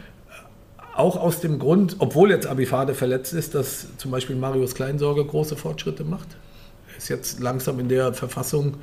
[0.93, 5.55] Auch aus dem Grund, obwohl jetzt Abifade verletzt ist, dass zum Beispiel Marius Kleinsorge große
[5.55, 6.27] Fortschritte macht.
[6.91, 8.73] Er ist jetzt langsam in der Verfassung,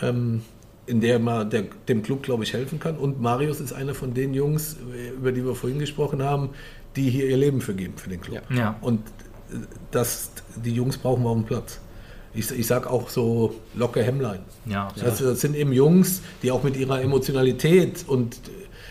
[0.00, 0.42] ähm,
[0.86, 2.96] in der man der, dem Club, glaube ich, helfen kann.
[2.96, 4.76] Und Marius ist einer von den Jungs,
[5.16, 6.50] über die wir vorhin gesprochen haben,
[6.94, 8.42] die hier ihr Leben vergeben für den Club.
[8.50, 8.76] Ja.
[8.80, 9.00] Und
[9.90, 11.80] das, die Jungs brauchen wir auf dem Platz.
[12.32, 14.40] Ich, ich sage auch so locke Hemmlein.
[14.66, 18.36] Ja, das, das, sind eben Jungs, die auch mit ihrer Emotionalität und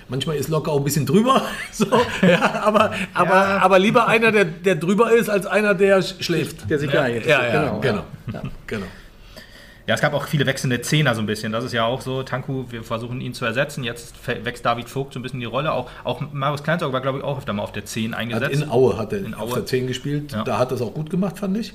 [0.09, 1.43] manchmal ist locker auch ein bisschen drüber.
[1.71, 1.85] So,
[2.21, 3.57] ja, aber, aber, ja.
[3.59, 6.69] aber lieber einer, der, der drüber ist, als einer, der schläft.
[6.69, 7.79] Der sich ja, ja, ja, genau.
[7.79, 8.03] genau.
[8.67, 8.85] genau.
[9.89, 11.51] Ja, es gab auch viele wechselnde Zehner so ein bisschen.
[11.51, 12.21] Das ist ja auch so.
[12.21, 13.83] Tanku, wir versuchen ihn zu ersetzen.
[13.83, 15.71] Jetzt wächst David Vogt so ein bisschen die Rolle.
[15.71, 18.53] Auch, auch Marius Kleinsorg war, glaube ich, auch öfter mal auf der 10 eingesetzt.
[18.55, 19.55] Hat in Aue hat er in auf Aue.
[19.55, 20.31] der 10 gespielt.
[20.31, 20.43] Ja.
[20.43, 21.73] Da hat er es auch gut gemacht, fand ich.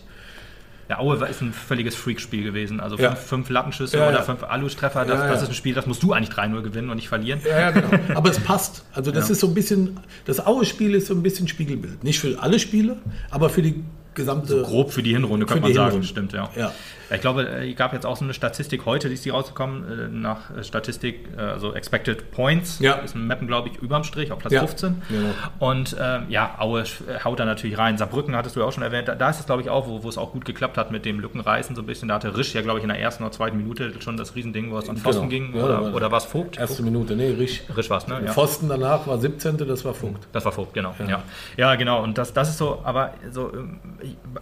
[0.88, 2.78] Ja, Aue ist ein völliges Freakspiel gewesen.
[2.78, 3.16] Also fünf, ja.
[3.16, 6.36] fünf Lattenschüsse ja, oder fünf Alustreffer, das, das, ist ein Spiel, das musst du eigentlich
[6.36, 7.40] 3-0 gewinnen und nicht verlieren.
[7.44, 7.88] Ja, ja, genau.
[8.14, 8.84] Aber es passt.
[8.92, 12.04] Also das ist so ein bisschen, das Aue-Spiel ist so ein bisschen Spiegelbild.
[12.04, 12.98] Nicht für alle Spiele,
[13.32, 13.82] aber für die
[14.14, 14.48] gesamte.
[14.48, 15.86] So grob für die Hinrunde, könnte man sagen.
[15.86, 16.06] Hinrunde.
[16.06, 16.50] Stimmt, ja.
[16.56, 16.72] ja.
[17.10, 19.84] Ich glaube, es äh, gab jetzt auch so eine Statistik heute, die ist die rausgekommen,
[19.84, 22.94] äh, nach äh, Statistik, also Expected Points, ja.
[22.94, 24.60] ist ein Mappen, glaube ich, überm Strich auf Platz ja.
[24.60, 25.02] 15.
[25.08, 25.28] Genau.
[25.58, 26.84] Und ähm, ja, Aue
[27.24, 27.98] haut da natürlich rein.
[27.98, 30.02] Saarbrücken hattest du ja auch schon erwähnt, da, da ist es, glaube ich, auch, wo,
[30.02, 32.08] wo es auch gut geklappt hat mit dem Lückenreißen so ein bisschen.
[32.08, 34.70] Da hatte Risch ja, glaube ich, in der ersten oder zweiten Minute schon das Riesending,
[34.70, 35.52] wo es an Pfosten genau.
[35.52, 35.62] ging.
[35.62, 36.58] oder, oder war es Vogt?
[36.58, 37.62] Erste Minute, nee, Risch.
[37.76, 38.20] Risch war es, ne?
[38.28, 40.26] Pfosten danach war 17., das war Vogt.
[40.32, 40.94] Das war Vogt, genau.
[41.06, 41.22] Ja,
[41.56, 41.74] ja.
[41.74, 42.02] genau.
[42.02, 43.80] Und das, das ist so, aber so ähm,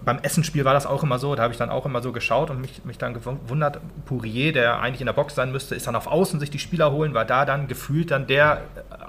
[0.05, 2.51] beim Essenspiel war das auch immer so, da habe ich dann auch immer so geschaut
[2.53, 5.97] und mich, mich dann gewundert, Pourier, der eigentlich in der Box sein müsste, ist dann
[5.97, 8.63] auf Außen sich die Spieler holen, weil da dann gefühlt dann der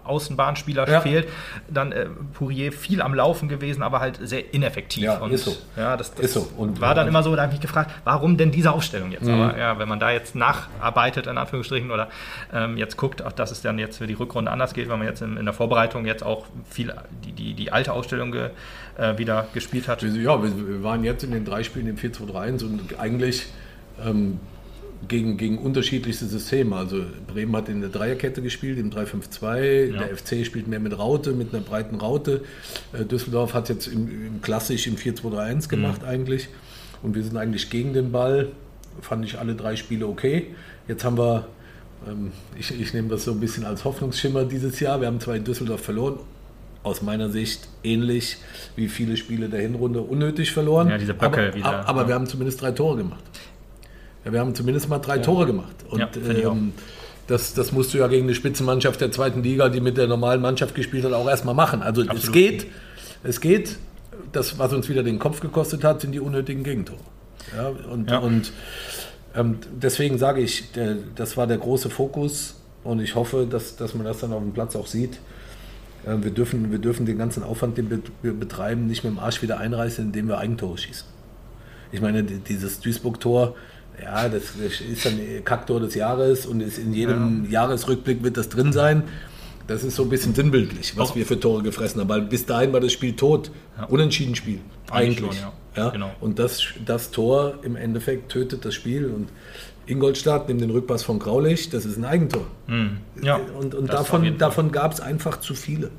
[0.03, 1.01] Außenbahnspieler ja.
[1.01, 1.27] fehlt.
[1.69, 5.03] Dann äh, Pourier viel am Laufen gewesen, aber halt sehr ineffektiv.
[5.03, 5.55] Ja, und, ist so.
[5.75, 6.47] Ja, das, das ist so.
[6.57, 9.25] Und, war dann immer so, da habe ich mich gefragt, warum denn diese Aufstellung jetzt?
[9.25, 9.33] Mhm.
[9.33, 12.09] Aber ja, wenn man da jetzt nacharbeitet, in Anführungsstrichen, oder
[12.53, 15.07] ähm, jetzt guckt, auch, dass es dann jetzt für die Rückrunde anders geht, weil man
[15.07, 16.93] jetzt in, in der Vorbereitung jetzt auch viel
[17.23, 18.49] die, die, die alte Ausstellung ge,
[18.97, 20.01] äh, wieder gespielt hat.
[20.01, 23.47] Ja, wir, wir waren jetzt in den drei Spielen im 4-2-3-1 und eigentlich
[24.03, 24.39] ähm,
[25.07, 26.75] gegen, gegen unterschiedlichste Systeme.
[26.75, 29.91] Also Bremen hat in der Dreierkette gespielt, im 3-5-2.
[29.91, 30.03] Ja.
[30.03, 32.43] Der FC spielt mehr mit Raute, mit einer breiten Raute.
[32.93, 36.49] Äh, Düsseldorf hat jetzt im, im klassisch im 4-2-3-1 gemacht eigentlich.
[37.01, 38.49] Und wir sind eigentlich gegen den Ball.
[39.01, 40.47] Fand ich alle drei Spiele okay.
[40.87, 41.47] Jetzt haben wir,
[42.07, 45.01] ähm, ich, ich nehme das so ein bisschen als Hoffnungsschimmer dieses Jahr.
[45.01, 46.19] Wir haben zwar in Düsseldorf verloren,
[46.83, 48.37] aus meiner Sicht ähnlich
[48.75, 50.89] wie viele Spiele der Hinrunde unnötig verloren.
[50.89, 52.07] Ja, diese Böcke aber, wieder, Aber ja.
[52.09, 53.23] wir haben zumindest drei Tore gemacht.
[54.25, 55.75] Ja, wir haben zumindest mal drei Tore gemacht.
[55.89, 56.73] Und Ja, ähm,
[57.27, 60.41] das, das musst du ja gegen eine Spitzenmannschaft der zweiten Liga, die mit der normalen
[60.41, 61.81] Mannschaft gespielt hat, auch erstmal machen.
[61.81, 62.33] Also es Absolut.
[62.33, 62.67] geht,
[63.23, 63.77] es geht.
[64.31, 66.99] Das, was uns wieder den Kopf gekostet hat, sind die unnötigen Gegentore.
[67.55, 68.17] Ja, und Ja.
[68.19, 68.51] und
[69.35, 73.93] ähm, deswegen sage ich, der, das war der große Fokus und ich hoffe, dass, dass
[73.95, 75.19] man das dann auf dem Platz auch sieht.
[76.07, 77.89] Ähm, wir, dürfen, wir dürfen den ganzen Aufwand, den
[78.21, 81.05] wir- betreiben, nicht mit dem Arsch wieder einreißen, indem wir Eigentore schießen.
[81.91, 83.55] Ich meine, die- dieses Duisburg-Tor,
[84.01, 88.49] ja, das, das ist dann Kacktor des Jahres und ist in jedem Jahresrückblick wird das
[88.49, 89.03] drin sein.
[89.67, 92.09] Das ist so ein bisschen sinnbildlich, was Auch- wir für Tore gefressen haben.
[92.09, 93.49] Weil bis dahin war das Spiel tot.
[93.77, 93.85] Ja.
[93.85, 94.59] Unentschieden Spiel.
[94.91, 95.39] Eigentlich Eigentlich.
[95.39, 95.83] schon, ja.
[95.85, 95.89] ja.
[95.91, 96.11] Genau.
[96.19, 99.05] Und das, das Tor im Endeffekt tötet das Spiel.
[99.05, 99.29] Und
[99.85, 102.45] Ingolstadt nimmt den Rückpass von Graulich, das ist ein Eigentor.
[102.67, 102.97] Hm.
[103.21, 105.89] Ja, Und, und davon, davon gab es einfach zu viele.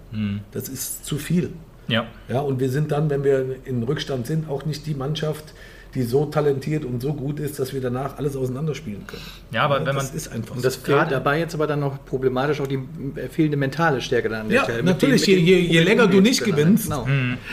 [0.52, 1.50] Das ist zu viel.
[1.88, 5.52] Ja, Ja, und wir sind dann, wenn wir in Rückstand sind, auch nicht die Mannschaft,
[5.94, 9.22] die so talentiert und so gut ist, dass wir danach alles auseinanderspielen können.
[9.52, 10.80] Ja, aber wenn das man- ist einfach Und das so.
[10.80, 12.80] fehlt dabei jetzt aber dann noch problematisch auch die
[13.16, 14.82] äh, fehlende mentale Stärke dann an der Ja, Stelle.
[14.82, 17.06] Natürlich, dem- je- je- länger du nicht gewinnst, Genau.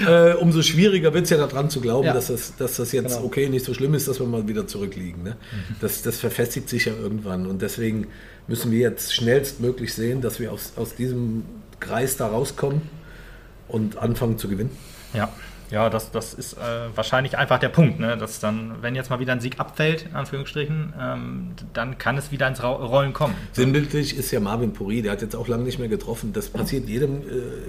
[0.07, 2.13] Äh, umso schwieriger wird es ja daran zu glauben, Ja.
[2.13, 3.25] dass, das, dass das jetzt Genau.
[3.25, 5.23] okay nicht so schlimm ist, dass wir mal wieder zurückliegen.
[5.23, 5.35] Ne?
[5.79, 7.45] Das, das verfestigt sich ja irgendwann.
[7.45, 8.07] Und deswegen
[8.47, 11.43] müssen wir jetzt schnellstmöglich sehen, dass wir aus, aus diesem
[11.79, 12.81] Kreis da rauskommen
[13.67, 14.71] und anfangen zu gewinnen.
[15.13, 15.31] Ja,
[15.72, 16.57] ja, das, das ist äh,
[16.95, 18.17] wahrscheinlich einfach der Punkt, ne?
[18.17, 22.32] dass dann, wenn jetzt mal wieder ein Sieg abfällt, in Anführungsstrichen, ähm, dann kann es
[22.32, 23.36] wieder ins Ra Rollen kommen.
[23.53, 26.34] Sinnbildlich ist ja Marvin Puri, der hat jetzt auch lange nicht mehr getroffen.
[26.34, 27.24] Das passiert jedem äh,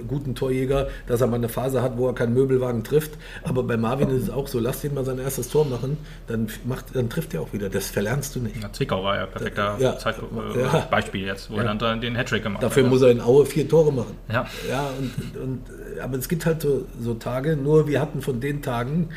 [0.07, 3.11] guten Torjäger, dass er mal eine Phase hat, wo er keinen Möbelwagen trifft.
[3.43, 5.97] Aber bei Marvin ist es auch so, lass ihn mal sein erstes Tor machen,
[6.27, 7.69] dann, macht, dann trifft er auch wieder.
[7.69, 8.61] Das verlernst du nicht.
[8.61, 9.97] Ja, Zwickau war ja ein perfekter Ja.
[9.97, 10.87] Zeit, äh, Ja.
[10.91, 12.89] Beispiel jetzt, wo er dann den Hattrick gemacht Dafür hat.
[12.89, 14.15] muss er in Aue vier Tore machen.
[14.31, 14.45] Ja.
[14.69, 15.61] Ja, und, und,
[15.97, 19.09] äh, aber es gibt halt so, so Tage, nur wir hatten von den Tagen,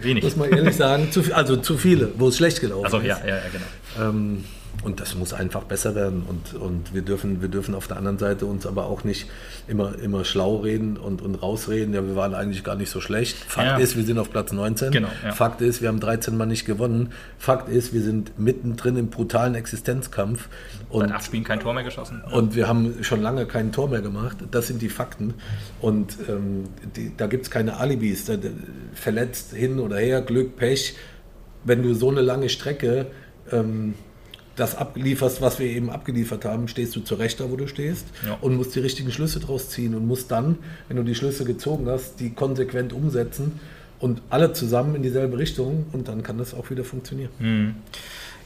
[0.00, 0.24] Wenig.
[0.24, 3.06] muss man ehrlich sagen, zu, also zu viele, wo es schlecht gelaufen Also ist.
[3.06, 4.08] ja, ja, ja, genau.
[4.10, 4.44] Ähm,
[4.82, 6.22] und das muss einfach besser werden.
[6.28, 9.28] Und, und wir, dürfen, wir dürfen auf der anderen Seite uns aber auch nicht
[9.68, 11.94] immer, immer schlau reden und, und rausreden.
[11.94, 13.36] Ja, wir waren eigentlich gar nicht so schlecht.
[13.36, 13.76] Fakt Ja.
[13.76, 14.90] ist, wir sind auf Platz 19.
[14.90, 15.32] Genau, ja.
[15.32, 17.10] Fakt ist, wir haben 13 Mal nicht gewonnen.
[17.38, 20.48] Fakt ist, wir sind mittendrin im brutalen Existenzkampf.
[20.88, 22.22] Und Seit acht Spielen kein Tor mehr geschossen.
[22.32, 24.38] und wir haben schon lange kein Tor mehr gemacht.
[24.50, 25.34] Das sind die Fakten.
[25.80, 26.64] Und ähm,
[26.96, 28.24] die, da gibt es keine Alibis.
[28.24, 28.34] Da,
[28.94, 30.96] verletzt hin oder her, Glück, Pech.
[31.64, 33.06] Wenn du so eine lange Strecke
[33.52, 33.94] ähm,
[34.56, 38.36] das ablieferst, was wir eben abgeliefert haben, stehst du zurecht da, wo du stehst Ja.
[38.40, 41.86] und musst die richtigen Schlüsse draus ziehen und musst dann, wenn du die Schlüsse gezogen
[41.88, 43.60] hast, die konsequent umsetzen
[43.98, 47.76] und alle zusammen in dieselbe Richtung und dann kann das auch wieder funktionieren.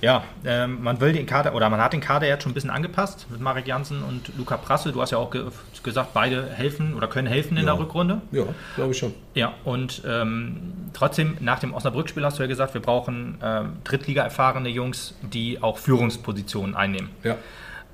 [0.03, 2.71] Ja, ähm, man will den Kader, oder man hat den Kader jetzt schon ein bisschen
[2.71, 4.93] angepasst mit Marek Janssen und Luca Prassel.
[4.93, 5.45] Du hast ja auch ge
[5.83, 7.73] gesagt, beide helfen oder können helfen in Ja.
[7.75, 8.21] der Rückrunde.
[8.33, 8.45] Ja,
[8.75, 9.15] glaube ich schon.
[9.35, 14.69] Ja, und ähm, trotzdem, nach dem Osnabrück-Spiel hast du ja gesagt, wir brauchen ähm, Drittliga-erfahrene
[14.69, 17.11] Jungs, die auch Führungspositionen einnehmen.
[17.23, 17.37] Ja.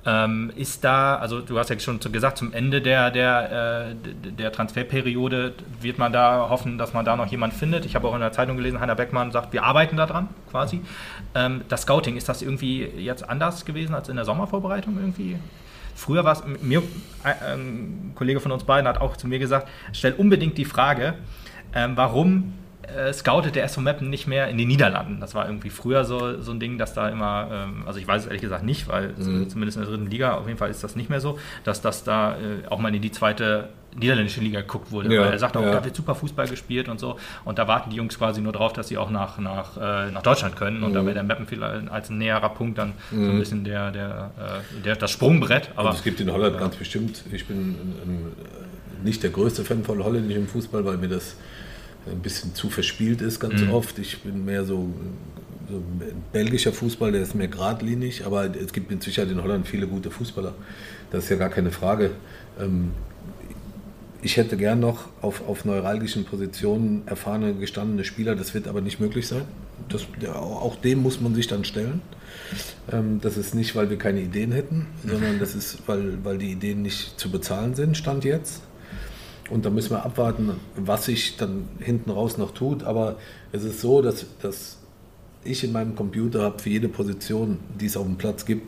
[0.05, 4.51] Ähm, ist da, also du hast ja schon gesagt, zum Ende der, der, äh, der
[4.51, 7.85] Transferperiode wird man da hoffen, dass man da noch jemand findet.
[7.85, 10.81] Ich habe auch in der Zeitung gelesen, Heiner Beckmann sagt, wir arbeiten daran quasi.
[11.35, 15.37] Ähm, das Scouting, ist das irgendwie jetzt anders gewesen als in der Sommervorbereitung irgendwie?
[15.95, 16.83] Früher war es, mir,
[17.23, 21.13] ein Kollege von uns beiden hat auch zu mir gesagt, stell unbedingt die Frage,
[21.73, 22.53] ähm, warum
[22.87, 25.19] äh, scoutet der SV Meppen nicht mehr in den Niederlanden.
[25.19, 28.21] Das war irgendwie früher so, so ein Ding, dass da immer, ähm, also ich weiß
[28.23, 29.49] es ehrlich gesagt nicht, weil Mhm.
[29.49, 32.03] zumindest in der dritten Liga auf jeden Fall ist das nicht mehr so, dass das
[32.03, 35.13] da äh, auch mal in die zweite niederländische Liga geguckt wurde.
[35.13, 35.71] Ja, weil er sagt auch, ja.
[35.71, 37.17] da wird super Fußball gespielt und so.
[37.45, 40.23] Und da warten die Jungs quasi nur drauf, dass sie auch nach, nach, äh, nach
[40.23, 40.81] Deutschland können.
[40.83, 40.95] Und Mhm.
[40.95, 44.31] da wäre der Meppen vielleicht als ein näherer Punkt dann so ein bisschen der, der,
[44.39, 45.69] äh, der, das Sprungbrett.
[45.75, 48.31] Aber Und es gibt in Holland ganz bestimmt, ich bin ein, ein,
[49.03, 51.35] nicht der größte Fan von holländischem Fußball, weil mir das
[52.05, 53.69] ein bisschen zu verspielt ist ganz Mhm.
[53.69, 53.99] oft.
[53.99, 54.89] Ich bin mehr so,
[55.69, 59.67] so ein belgischer Fußball, der ist mehr geradlinig, aber es gibt mit Sicherheit in Holland
[59.67, 60.53] viele gute Fußballer.
[61.11, 62.11] Das ist ja gar keine Frage.
[62.59, 62.91] Ähm,
[64.21, 68.99] ich hätte gern noch auf, auf neuralgischen Positionen erfahrene, gestandene Spieler, das wird aber nicht
[69.01, 69.43] möglich sein.
[69.89, 72.01] Das, auch dem muss man sich dann stellen.
[72.91, 76.51] Ähm, das ist nicht, weil wir keine Ideen hätten, sondern das ist, weil, weil die
[76.51, 78.61] Ideen nicht zu bezahlen sind, Stand jetzt.
[79.49, 82.83] Und da müssen wir abwarten, was sich dann hinten raus noch tut.
[82.83, 83.17] Aber
[83.51, 84.77] es ist so, dass, dass
[85.43, 88.63] ich in meinem Computer habe für jede Position, die es auf dem Platz gibt,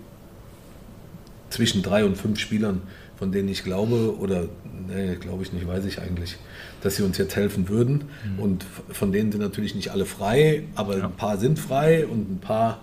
[1.49, 2.81] zwischen drei und fünf Spielern,
[3.15, 4.49] von denen ich glaube, oder
[4.87, 6.37] nee, glaube ich nicht, weiß ich eigentlich,
[6.81, 8.05] dass sie uns jetzt helfen würden.
[8.35, 8.39] Mhm.
[8.39, 11.05] Und von denen sind natürlich nicht alle frei, aber ja.
[11.05, 12.81] ein paar sind frei und ein paar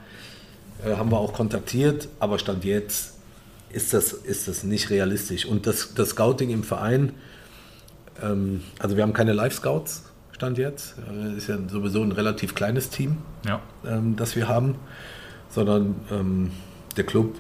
[0.85, 3.15] äh, haben wir auch kontaktiert, aber Stand jetzt
[3.71, 5.45] ist das, ist das nicht realistisch.
[5.45, 7.13] Und das, das Scouting im Verein,
[8.23, 10.97] ähm, also wir haben keine Live-Scouts, Stand jetzt.
[11.11, 13.61] Äh, ist ja sowieso ein relativ kleines Team, ja.
[13.87, 14.77] ähm, das wir haben,
[15.49, 16.51] sondern ähm,
[16.97, 17.37] der Club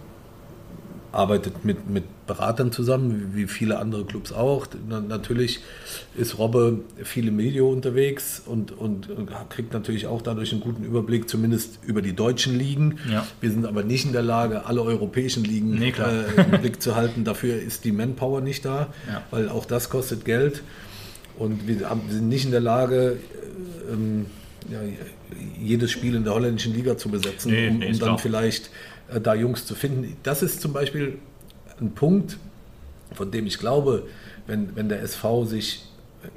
[1.12, 4.66] arbeitet mit, mit Beratern zusammen, wie viele andere Clubs auch.
[4.88, 5.60] Na, natürlich
[6.16, 10.84] ist Robbe viel im Video unterwegs und, und, und, kriegt natürlich auch dadurch einen guten
[10.84, 12.98] Überblick, zumindest über die deutschen Ligen.
[13.10, 13.26] Ja.
[13.40, 16.96] Wir sind aber nicht in der Lage, alle europäischen Ligen nee, äh, im Blick zu
[16.96, 17.24] halten.
[17.24, 19.22] Dafür ist die Manpower nicht da, ja.
[19.30, 20.62] weil auch das kostet Geld.
[21.38, 23.18] Und wir, wir sind nicht in der Lage,
[23.88, 24.26] äh, ähm,
[24.70, 24.78] ja,
[25.60, 29.34] jedes Spiel in der holländischen Liga zu besetzen, nee, um, um dann vielleicht äh, da
[29.34, 30.16] Jungs zu finden.
[30.22, 31.18] Das ist zum Beispiel
[31.80, 32.38] ein Punkt,
[33.14, 34.04] von dem ich glaube,
[34.46, 35.84] wenn, wenn der SV sich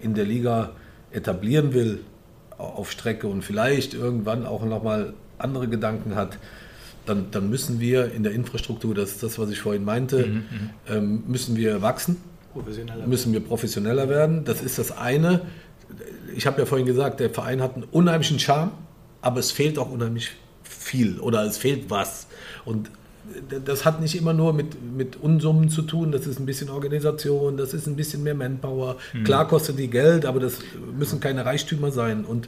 [0.01, 0.71] in der Liga
[1.11, 1.99] etablieren will
[2.57, 6.37] auf Strecke und vielleicht irgendwann auch nochmal andere Gedanken hat,
[7.05, 10.33] dann, dann müssen wir in der Infrastruktur, das ist das, was ich vorhin meinte, mhm,
[10.33, 10.69] mhm.
[10.89, 12.17] ähm, müssen wir wachsen,
[13.05, 14.45] müssen wir professioneller werden.
[14.45, 15.41] Das ist das eine.
[16.35, 18.71] Ich habe ja vorhin gesagt, der Verein hat einen unheimlichen Charme,
[19.21, 20.31] aber es fehlt auch unheimlich
[20.63, 22.27] viel oder es fehlt was.
[22.65, 22.89] Und
[23.65, 27.57] das hat nicht immer nur mit, mit Unsummen zu tun, das ist ein bisschen Organisation,
[27.57, 28.97] das ist ein bisschen mehr Manpower.
[29.13, 29.23] Mhm.
[29.23, 30.59] Klar kostet die Geld, aber das
[30.97, 32.23] müssen keine Reichtümer sein.
[32.23, 32.47] Und,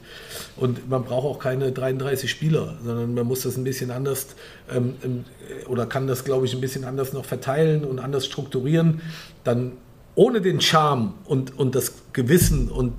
[0.56, 4.28] und man braucht auch keine 33 Spieler, sondern man muss das ein bisschen anders
[4.70, 5.24] ähm, ähm,
[5.66, 9.00] oder kann das, glaube ich, ein bisschen anders noch verteilen und anders strukturieren.
[9.42, 9.72] Dann
[10.14, 12.92] ohne den Charme und, und das Gewissen und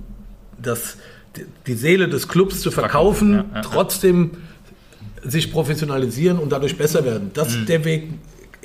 [0.60, 0.98] das,
[1.66, 4.32] die Seele des Clubs zu verkaufen, ja, ja, trotzdem
[5.22, 7.30] sich professionalisieren und dadurch besser werden.
[7.34, 7.66] Das mhm.
[7.66, 8.08] der Weg,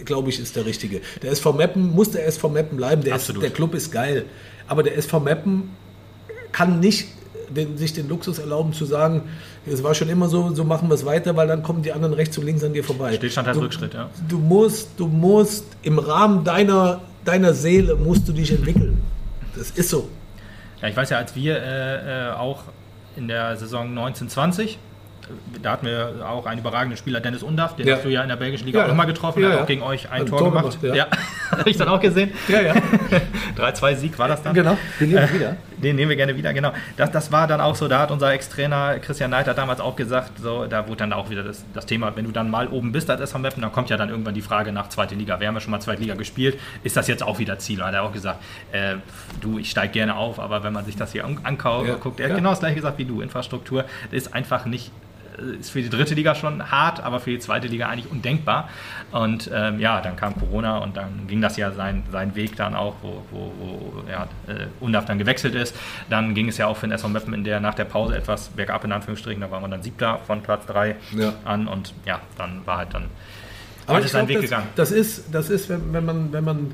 [0.03, 1.01] glaube ich, ist der richtige.
[1.21, 3.03] Der SV Meppen muss der SV Meppen bleiben.
[3.03, 4.25] Der, ist, der Club ist geil.
[4.67, 5.69] Aber der SV Meppen
[6.51, 7.07] kann nicht
[7.49, 9.23] den, sich den Luxus erlauben zu sagen,
[9.65, 12.13] es war schon immer so, so machen wir es weiter, weil dann kommen die anderen
[12.13, 13.13] rechts und links an dir vorbei.
[13.13, 14.09] Stillstand heißt Rückschritt, ja.
[14.27, 19.01] Du musst, du musst im Rahmen deiner, deiner Seele musst du dich entwickeln.
[19.55, 20.09] Das ist so.
[20.81, 22.63] Ja, ich weiß ja, als wir äh, äh auch
[23.15, 24.77] in der Saison 1920
[25.61, 27.95] da hatten wir auch einen überragenden Spieler, Dennis Undaff, den ja.
[27.95, 29.81] hast du ja in der belgischen Liga ja, auch mal getroffen, ja, hat auch gegen
[29.81, 30.79] euch ein Tor, Tor, gemacht.
[30.81, 31.07] gemacht ja,
[31.51, 32.31] habe ich dann auch gesehen.
[32.47, 32.73] Ja, ja.
[33.57, 34.53] 3-2-Sieg war das dann.
[34.53, 35.57] Genau, den nehmen wir wieder.
[35.77, 36.71] Den nehmen wir gerne wieder, genau.
[36.95, 40.39] Das, das war dann auch so, da hat unser Ex-Trainer Christian Neiter damals auch gesagt,
[40.39, 43.09] so, da wurde dann auch wieder das, das Thema, wenn du dann mal oben bist
[43.09, 45.39] als SV Meppen, dann kommt ja dann irgendwann die Frage nach zweite Liga.
[45.39, 47.79] Wir haben ja schon mal zweite Liga gespielt, ist das jetzt auch wieder Ziel?
[47.79, 48.95] Da hat er auch gesagt, äh,
[49.41, 52.35] du, ich steige gerne auf, aber wenn man sich das hier anguckt, guckt, er hat
[52.37, 54.91] genau das gleiche gesagt wie du, Infrastruktur, ist einfach nicht
[55.59, 58.69] ist für die dritte Liga schon hart, aber für die zweite Liga eigentlich undenkbar.
[59.11, 62.75] Und ähm, ja, dann kam Corona und dann ging das ja sein, sein Weg dann
[62.75, 65.75] auch, wo, wo, wo ja, äh, Undaf dann gewechselt ist.
[66.09, 68.49] Dann ging es ja auch für den SV Meppen in der, nach der Pause etwas
[68.49, 71.33] bergab in Anführungsstrichen, da waren wir dann siebter von Platz 3 ja.
[71.43, 73.09] an und ja, dann war halt dann
[73.87, 74.67] aber ist sein Weg das, gegangen.
[74.75, 76.73] Das ist, das ist wenn, wenn man, wenn man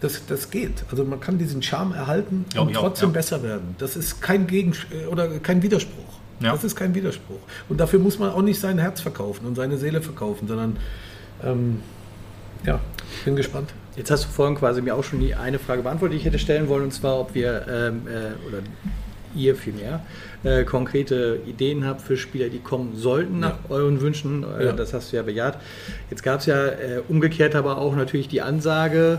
[0.00, 0.84] das, das geht.
[0.90, 3.18] Also man kann diesen Charme erhalten und trotzdem auch, ja.
[3.18, 3.74] besser werden.
[3.78, 4.72] Das ist kein Gegen
[5.10, 6.21] oder kein Widerspruch.
[6.42, 6.52] Ja.
[6.52, 7.40] Das ist kein Widerspruch.
[7.68, 10.76] Und dafür muss man auch nicht sein Herz verkaufen und seine Seele verkaufen, sondern
[11.44, 11.80] ähm,
[12.64, 12.80] ja,
[13.24, 13.72] bin gespannt.
[13.96, 16.38] Jetzt hast du vorhin quasi mir auch schon die eine Frage beantwortet, die ich hätte
[16.38, 18.62] stellen wollen, und zwar, ob wir ähm, äh, oder
[19.34, 20.00] ihr vielmehr
[20.44, 23.70] äh, konkrete Ideen habt für Spieler, die kommen sollten nach ja.
[23.70, 24.44] euren Wünschen.
[24.58, 24.72] Äh, ja.
[24.72, 25.58] Das hast du ja bejaht.
[26.10, 29.18] Jetzt gab es ja äh, umgekehrt aber auch natürlich die Ansage,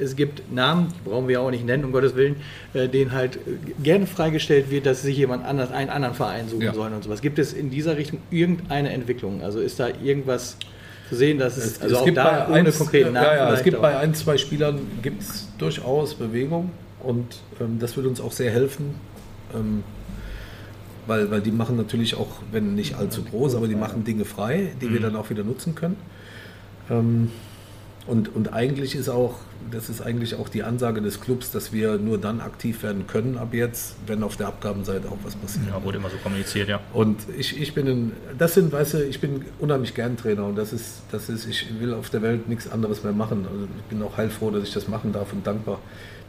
[0.00, 2.36] es gibt Namen, die brauchen wir auch nicht nennen, um Gottes Willen,
[2.72, 3.40] äh, denen halt äh,
[3.82, 6.74] gerne freigestellt wird, dass sich jemand anders, einen anderen Verein suchen ja.
[6.74, 7.20] sollen und sowas.
[7.20, 9.42] Gibt es in dieser Richtung irgendeine Entwicklung?
[9.42, 10.56] Also ist da irgendwas
[11.08, 13.26] zu sehen, dass es, es also es auch gibt da ohne eins, konkreten Namen.
[13.26, 16.70] Ja, ja, es gibt bei ein, zwei Spielern gibt es durchaus Bewegung
[17.02, 18.94] und ähm, das würde uns auch sehr helfen.
[19.54, 19.82] Ähm,
[21.06, 24.72] weil, weil die machen natürlich auch, wenn nicht allzu groß, aber die machen Dinge frei,
[24.80, 24.92] die mhm.
[24.94, 25.96] wir dann auch wieder nutzen können.
[26.90, 27.30] Ähm,
[28.06, 29.36] und, und eigentlich ist auch,
[29.70, 33.38] das ist eigentlich auch die Ansage des Clubs, dass wir nur dann aktiv werden können
[33.38, 35.66] ab jetzt, wenn auf der Abgabenseite auch was passiert.
[35.68, 36.80] Ja, wurde immer so kommuniziert, ja.
[36.92, 40.56] Und ich, ich bin ein, das sind, weißt du, ich bin unheimlich gern Trainer und
[40.56, 43.46] das ist, das ist, ich will auf der Welt nichts anderes mehr machen.
[43.50, 45.80] Also ich bin auch heilfroh, dass ich das machen darf und dankbar.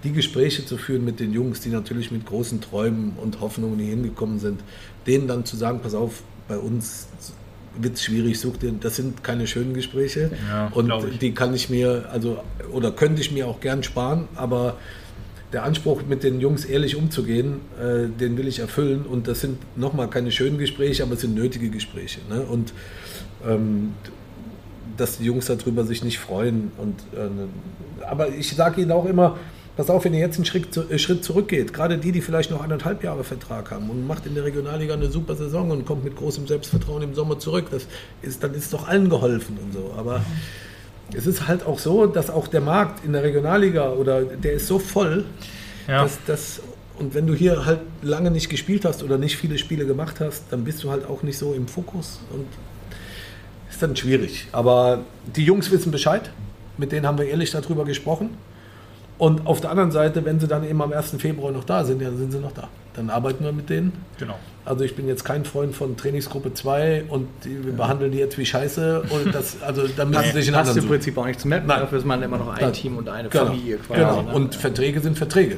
[0.05, 3.89] Die Gespräche zu führen mit den Jungs, die natürlich mit großen Träumen und Hoffnungen hier
[3.89, 4.61] hingekommen sind,
[5.07, 7.07] denen dann zu sagen, pass auf, bei uns
[7.79, 11.69] wird es schwierig, such dir, das sind keine schönen Gespräche ja, und die kann ich
[11.69, 12.39] mir, also
[12.71, 14.77] oder könnte ich mir auch gern sparen, aber
[15.55, 19.05] der Anspruch, mit den Jungs ehrlich umzugehen, äh, den will ich erfüllen.
[19.05, 22.19] Und das sind nochmal keine schönen Gespräche, aber es sind nötige Gespräche.
[22.29, 22.41] Ne?
[22.41, 22.73] Und
[23.47, 23.93] ähm,
[24.97, 26.73] dass die Jungs darüber sich nicht freuen.
[26.77, 29.37] Und, äh, aber ich sage ihnen auch immer,
[29.75, 32.63] pass auf, wenn ihr jetzt einen Schritt, äh, Schritt zurückgeht, gerade die, die vielleicht noch
[32.63, 36.15] anderthalb Jahre Vertrag haben und macht in der Regionalliga eine super Saison und kommt mit
[36.15, 37.87] großem Selbstvertrauen im Sommer zurück, das
[38.21, 39.93] ist, dann ist doch allen geholfen und so.
[39.97, 40.21] Aber
[41.13, 44.67] es ist halt auch so, dass auch der Markt in der Regionalliga oder der ist
[44.67, 45.25] so voll,
[45.87, 46.03] ja.
[46.03, 46.61] dass das
[46.97, 50.45] und wenn du hier halt lange nicht gespielt hast oder nicht viele Spiele gemacht hast,
[50.51, 52.45] dann bist du halt auch nicht so im Fokus und
[53.69, 54.47] ist dann schwierig.
[54.53, 55.03] Aber
[55.35, 56.31] die Jungs wissen Bescheid.
[56.77, 58.37] Mit denen haben wir ehrlich darüber gesprochen.
[59.17, 61.15] Und auf der anderen Seite, wenn sie dann eben am 1.
[61.19, 62.67] Februar noch da sind, ja, dann sind sie noch da.
[62.95, 63.93] Dann arbeiten wir mit denen.
[64.19, 64.35] Genau.
[64.65, 67.77] Also ich bin jetzt kein Freund von Trainingsgruppe 2 und die, wir ja.
[67.77, 69.03] behandeln die jetzt wie Scheiße.
[69.09, 71.67] Und das, also da müssen nee, sich in passt im Prinzip auch nicht zu merken.
[71.67, 73.99] Dafür ist man immer noch ein das, Team und eine genau, Familie quasi.
[73.99, 74.21] Genau.
[74.23, 74.33] Ne?
[74.33, 75.57] Und Verträge sind Verträge.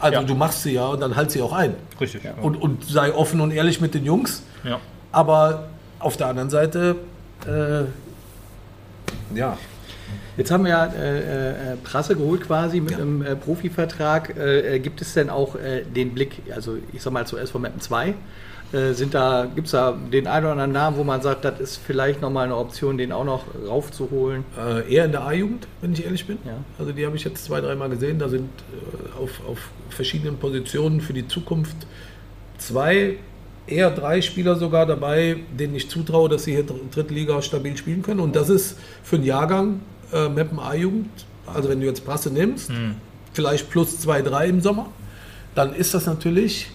[0.00, 0.24] Also ja.
[0.24, 1.74] du machst sie ja und dann halt sie auch ein.
[2.00, 2.24] Richtig.
[2.24, 2.32] Ja.
[2.40, 4.42] Und, und sei offen und ehrlich mit den Jungs.
[4.64, 4.80] Ja.
[5.12, 6.96] Aber auf der anderen Seite,
[7.46, 7.84] äh,
[9.36, 9.58] ja,
[10.36, 12.98] Jetzt haben wir ja äh, äh, Prasse geholt quasi mit ja.
[12.98, 14.36] einem äh, Profivertrag.
[14.36, 17.58] Äh, äh, gibt es denn auch äh, den Blick, also ich sag mal zu SV
[17.58, 18.14] Mappen 2,
[18.92, 21.76] sind da, gibt es da den einen oder anderen Namen, wo man sagt, das ist
[21.76, 24.42] vielleicht nochmal eine Option, den auch noch raufzuholen?
[24.88, 26.38] eher in der A-Jugend, wenn ich ehrlich bin.
[26.44, 26.56] Ja.
[26.76, 28.18] Also die habe ich jetzt zwei, dreimal gesehen.
[28.18, 28.50] Da sind
[29.22, 31.76] auf, auf verschiedenen Positionen für die Zukunft
[32.58, 33.18] zwei
[33.68, 38.18] eher drei Spieler sogar dabei, denen ich zutraue, dass sie hier Drittliga stabil spielen können.
[38.18, 39.80] Und das ist für einen Jahrgang
[40.12, 41.10] äh, Meppen A-Jugend,
[41.46, 42.96] also wenn du jetzt Prasse nimmst, mhm.
[43.32, 44.86] vielleicht plus 2, 3 im Sommer,
[45.54, 46.70] dann ist das natürlich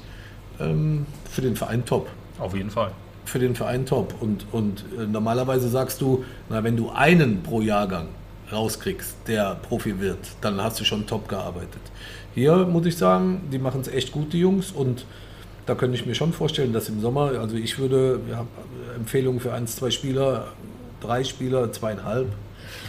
[0.60, 2.10] ähm, für den Verein top.
[2.40, 2.92] Auf jeden Fall.
[3.26, 4.16] Für den Verein top.
[4.20, 8.08] Und, und äh, normalerweise sagst du, na, wenn du einen pro Jahrgang
[8.52, 11.82] rauskriegst, der Profi wird, dann hast du schon top gearbeitet.
[12.34, 14.72] Hier muss ich sagen, die machen es echt gut, die Jungs.
[14.72, 15.06] Und
[15.66, 18.48] da könnte ich mir schon vorstellen, dass im Sommer, also ich würde, wir haben
[18.96, 20.48] Empfehlungen für eins, zwei Spieler,
[21.02, 22.28] drei Spieler, zweieinhalb,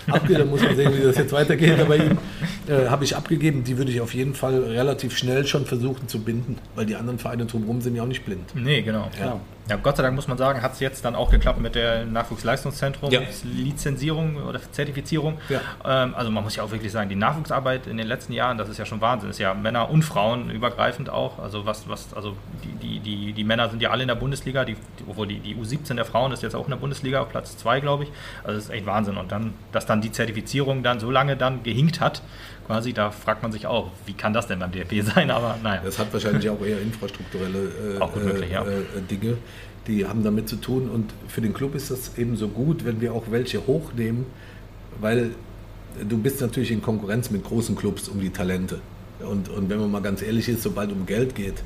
[0.07, 0.41] abgegeben.
[0.41, 1.79] Da muss man sehen, wie das jetzt weitergeht.
[1.81, 2.19] Aber ihm
[2.69, 3.65] äh, habe ich abgegeben.
[3.65, 7.19] Die würde ich auf jeden Fall relativ schnell schon versuchen zu binden, weil die anderen
[7.19, 8.55] Vereine drumherum sind ja auch nicht blind.
[8.55, 9.09] Nee, genau.
[9.21, 9.41] Ja.
[9.69, 12.05] Ja, Gott sei Dank muss man sagen, hat es jetzt dann auch geklappt mit der
[12.05, 13.21] Nachwuchsleistungszentrum, ja.
[13.45, 15.39] Lizenzierung oder Zertifizierung.
[15.49, 15.61] Ja.
[15.85, 18.69] Ähm, also man muss ja auch wirklich sagen, die Nachwuchsarbeit in den letzten Jahren, das
[18.69, 19.29] ist ja schon Wahnsinn.
[19.29, 21.39] Das ist ja Männer und Frauen übergreifend auch.
[21.39, 24.65] Also was, was, also die, die, die, die Männer sind ja alle in der Bundesliga,
[24.65, 24.77] die,
[25.09, 27.81] obwohl die, die U17 der Frauen ist jetzt auch in der Bundesliga auf Platz 2,
[27.81, 28.11] glaube ich.
[28.43, 29.17] Also das ist echt Wahnsinn.
[29.17, 32.23] Und dann, dass dann die Zertifizierung dann so lange dann gehinkt hat,
[32.73, 35.31] quasi, da fragt man sich auch, wie kann das denn beim DFB sein?
[35.31, 35.83] Aber naja.
[35.85, 38.65] Das hat wahrscheinlich auch eher infrastrukturelle äh, auch möglich, ja.
[38.65, 39.37] äh, Dinge,
[39.87, 40.89] die haben damit zu tun.
[40.89, 44.25] Und für den Club ist das eben so gut, wenn wir auch welche hochnehmen,
[45.01, 45.33] weil
[46.09, 48.81] du bist natürlich in Konkurrenz mit großen Clubs um die Talente.
[49.21, 51.63] Und, und wenn man mal ganz ehrlich ist, sobald um Geld geht,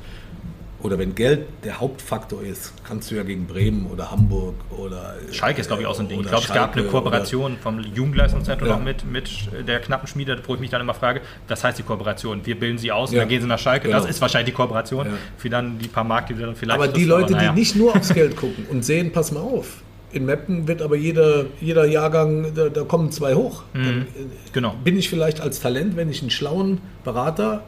[0.83, 5.15] oder wenn Geld der Hauptfaktor ist, kannst du ja gegen Bremen oder Hamburg oder.
[5.31, 6.21] Schalke ist, glaube ich, auch so ein Ding.
[6.21, 8.77] Ich glaube, es gab eine Kooperation vom Jugendleistungszentrum ja.
[8.77, 9.29] mit, mit
[9.67, 12.45] der knappen Schmiede, wo ich mich dann immer frage, was heißt die Kooperation?
[12.45, 13.15] Wir bilden sie aus ja.
[13.15, 13.87] und dann gehen sie nach Schalke.
[13.87, 13.99] Genau.
[13.99, 15.13] Das ist wahrscheinlich die Kooperation ja.
[15.37, 16.79] für dann die paar Mark, die dann vielleicht.
[16.79, 17.53] Aber die Leute, aber, naja.
[17.53, 19.81] die nicht nur aufs Geld gucken und sehen, pass mal auf.
[20.11, 23.63] In Meppen wird aber jeder, jeder Jahrgang, da, da kommen zwei hoch.
[23.73, 23.83] Mhm.
[23.83, 24.05] Dann, äh,
[24.53, 24.75] genau.
[24.83, 27.63] Bin ich vielleicht als Talent, wenn ich einen schlauen Berater,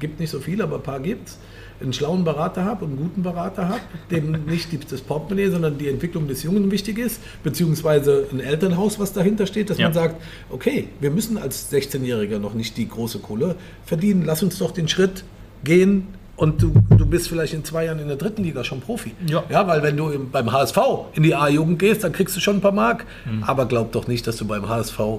[0.00, 1.38] gibt nicht so viel, aber ein paar gibt es,
[1.80, 5.88] einen schlauen Berater habe und einen guten Berater habe, dem nicht das Portemonnaie, sondern die
[5.88, 9.86] Entwicklung des Jungen wichtig ist, beziehungsweise ein Elternhaus, was dahinter steht, dass ja.
[9.86, 14.58] man sagt, okay, wir müssen als 16-Jähriger noch nicht die große Kohle verdienen, lass uns
[14.58, 15.24] doch den Schritt
[15.64, 19.12] gehen, und du, du bist vielleicht in zwei Jahren in der dritten Liga schon Profi.
[19.26, 19.44] Ja.
[19.48, 20.78] ja weil wenn du im, beim HSV
[21.14, 23.06] in die A-Jugend gehst, dann kriegst du schon ein paar Mark.
[23.24, 23.44] Mhm.
[23.44, 25.12] Aber glaub doch nicht, dass du beim HSV äh,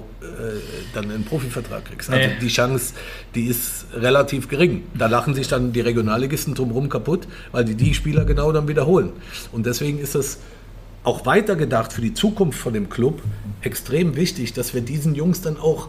[0.94, 2.10] dann einen Profivertrag kriegst.
[2.10, 2.34] Also nee.
[2.40, 2.92] die Chance,
[3.34, 4.84] die ist relativ gering.
[4.94, 9.12] Da lachen sich dann die Regionalligisten drumherum kaputt, weil die die Spieler genau dann wiederholen.
[9.52, 10.38] Und deswegen ist es
[11.02, 13.22] auch weitergedacht für die Zukunft von dem Club
[13.62, 15.88] extrem wichtig, dass wir diesen Jungs dann auch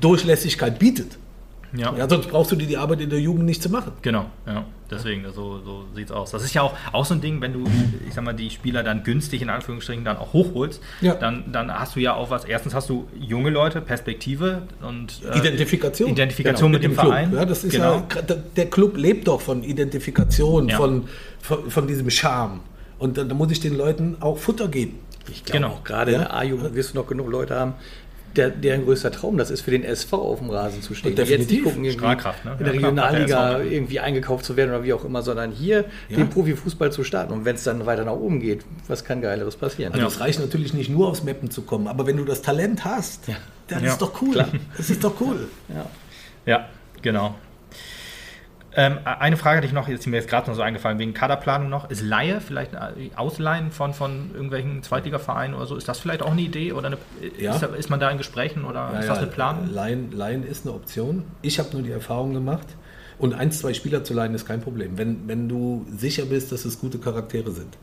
[0.00, 1.18] Durchlässigkeit bietet.
[1.76, 1.94] Ja.
[1.96, 2.08] ja.
[2.08, 3.92] sonst brauchst du dir die Arbeit in der Jugend nicht zu machen.
[4.02, 4.64] Genau, ja.
[4.90, 6.30] Deswegen, so, so sieht es aus.
[6.30, 7.64] Das ist ja auch, auch so ein Ding, wenn du,
[8.06, 11.14] ich sag mal, die Spieler dann günstig in Anführungsstrichen dann auch hochholst, ja.
[11.14, 12.44] dann, dann hast du ja auch was.
[12.44, 16.10] Erstens hast du junge Leute, Perspektive und äh, Identifikation.
[16.10, 17.32] Identifikation genau, mit, mit, dem, Verein.
[17.32, 18.06] Ja, das ist genau.
[18.14, 20.76] ja, der Club lebt doch von Identifikation, ja.
[20.76, 21.08] von,
[21.40, 22.60] von, von, diesem Charme.
[22.98, 25.00] Und da, da muss ich den Leuten auch Futter geben.
[25.30, 25.80] Ich glaube genau.
[25.82, 27.74] gerade in der A-Jugend wirst du noch genug Leute haben,
[28.36, 31.12] der, deren größter Traum das ist, für den SV auf dem Rasen zu stehen.
[31.12, 32.52] Und jetzt nicht gucken, Strahlkraft, ne?
[32.52, 36.16] in der ja, Regionalliga irgendwie eingekauft zu werden oder wie auch immer, sondern hier ja.
[36.16, 37.32] den Profifußball zu starten.
[37.32, 39.92] Und wenn es dann weiter nach oben geht, was kann Geileres passieren?
[39.92, 42.84] Also es reicht natürlich nicht nur aufs Mappen zu kommen, aber wenn du das Talent
[42.84, 43.28] hast,
[43.68, 44.32] dann ist doch cool.
[44.32, 44.48] Klar.
[44.76, 45.48] Das ist doch cool.
[45.68, 45.86] Ja,
[46.46, 46.68] ja
[47.02, 47.34] genau.
[48.76, 51.68] Ähm, eine Frage hatte ich noch, ist mir jetzt gerade noch so eingefallen, wegen Kaderplanung
[51.68, 51.90] noch.
[51.90, 55.76] Ist Laie vielleicht äh, Ausleihen von, von irgendwelchen Zweitligavereinen oder so?
[55.76, 56.72] Ist das vielleicht auch eine Idee?
[56.72, 56.98] Oder eine,
[57.38, 57.54] Ja.
[57.54, 59.68] ist, ist man da in Gesprächen oder Ja, ist das eine Planung?
[59.72, 61.24] Leihen, Leihen ist eine Option.
[61.42, 62.66] Ich habe nur die Erfahrung gemacht.
[63.16, 66.64] Und ein, zwei Spieler zu leihen ist kein Problem, wenn, wenn du sicher bist, dass
[66.64, 67.78] es gute Charaktere sind.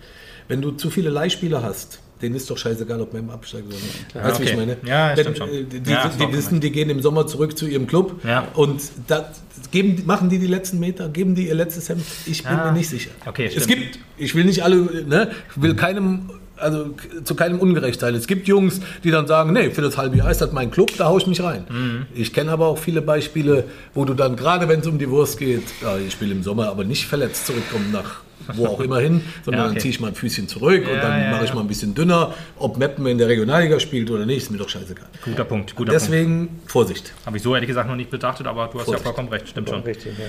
[0.50, 4.06] Wenn du zu viele Leihspieler hast, denen ist doch scheißegal, ob Mem absteigt oder nicht.
[4.16, 4.60] Ja, weißt du, wie ich okay.
[4.60, 4.78] meine?
[4.86, 5.50] Ja, wenn, stimmt schon.
[5.50, 8.48] äh, Die, Ja, die, wissen, die gehen im Sommer zurück zu ihrem Club Ja.
[8.54, 9.32] und da
[9.72, 12.04] geben, machen die die letzten Meter, geben die ihr letztes Hemd.
[12.26, 13.12] Ich bin mir nicht sicher.
[13.26, 13.68] Okay, es stimmt.
[13.68, 16.30] gibt, ich will nicht alle, ne, ich will keinem,
[16.62, 16.94] also
[17.24, 18.16] zu keinem ungerecht sein.
[18.16, 20.92] Es gibt Jungs, die dann sagen, nee, für das halbe Jahr ist das mein Club,
[20.98, 21.66] da haue ich mich rein.
[21.70, 22.06] Mhm.
[22.14, 25.38] Ich kenne aber auch viele Beispiele, wo du dann, gerade wenn es um die Wurst
[25.40, 28.22] geht, ja, ich will im Sommer aber nicht verletzt zurückkommen nach
[28.56, 29.74] wo auch immer hin, sondern Ja, okay.
[29.76, 31.56] dann ziehe ich mal ein Füßchen zurück und Ja, dann ja, mache ich ja.
[31.56, 32.34] mal ein bisschen dünner.
[32.58, 35.06] Ob Meppen in der Regionalliga spielt oder nicht, ist mir doch scheißegal.
[35.24, 36.04] Guter Punkt, guter Punkt.
[36.10, 37.14] Deswegen Vorsicht.
[37.26, 39.00] Habe ich so ehrlich gesagt noch nicht betrachtet, aber du hast Vorsicht.
[39.00, 39.82] ja vollkommen recht, stimmt schon.
[39.84, 40.26] Richtig, ja.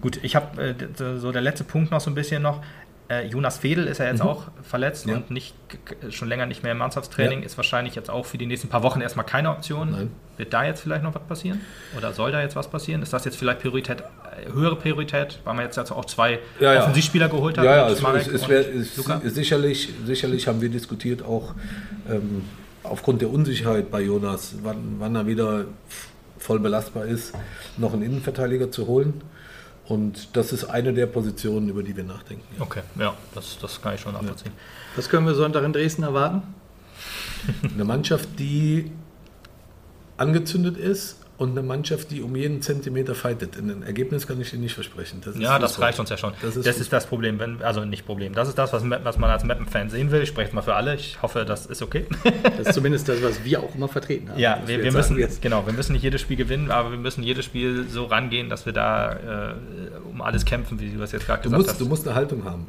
[0.00, 0.74] Gut, ich habe äh,
[1.18, 2.62] so der letzte Punkt noch so ein bisschen noch.
[3.08, 5.12] Äh, Jonas Fedel ist ja jetzt auch verletzt Mhm.
[5.12, 5.16] Ja.
[5.18, 5.54] und nicht,
[6.10, 7.40] schon länger nicht mehr im Mannschaftstraining.
[7.40, 7.46] Ja.
[7.46, 9.92] Ist wahrscheinlich jetzt auch für die nächsten paar Wochen erstmal keine Option.
[9.92, 10.10] Nein.
[10.36, 11.60] Wird da jetzt vielleicht noch was passieren?
[11.96, 13.02] Oder soll da jetzt was passieren?
[13.02, 16.80] Ist das jetzt vielleicht Priorität, äh, höhere Priorität, weil man jetzt also auch zwei Ja.
[16.80, 17.64] Offensivspieler geholt hat?
[17.64, 21.54] Ja, ja, es, es, es wär, es, sicherlich, sicherlich haben wir diskutiert, auch
[22.10, 22.42] ähm,
[22.82, 25.66] aufgrund der Unsicherheit bei Jonas, wann, wann er wieder
[26.38, 27.34] voll belastbar ist,
[27.76, 29.22] noch einen Innenverteidiger zu holen.
[29.88, 32.44] Und das ist eine der Positionen, über die wir nachdenken.
[32.60, 34.52] Okay, ja, das, das kann ich schon nachvollziehen.
[34.96, 36.42] Was können wir Sonntag in Dresden erwarten?
[37.62, 38.90] Eine Mannschaft, die
[40.16, 43.56] angezündet ist und eine Mannschaft, die um jeden Zentimeter fightet.
[43.58, 45.20] Ein Ergebnis kann ich dir nicht versprechen.
[45.24, 46.32] Das ist Ja, das reicht uns ja schon.
[46.40, 48.32] Das Das ist ist, das Problem, wenn, also nicht Problem.
[48.32, 50.22] Das ist das, was, was man als Mappen-Fan sehen will.
[50.22, 50.94] Ich spreche jetzt mal für alle.
[50.94, 52.06] Ich hoffe, das ist okay.
[52.56, 54.38] Das ist zumindest das, was wir auch immer vertreten haben.
[54.38, 55.42] Ja, wir, wir müssen jetzt.
[55.42, 58.64] genau, wir müssen nicht jedes Spiel gewinnen, aber wir müssen jedes Spiel so rangehen, dass
[58.64, 59.54] wir da äh,
[60.10, 61.80] um alles kämpfen, wie du es jetzt gerade Du gesagt musst, hast.
[61.80, 62.66] du musst eine Haltung haben.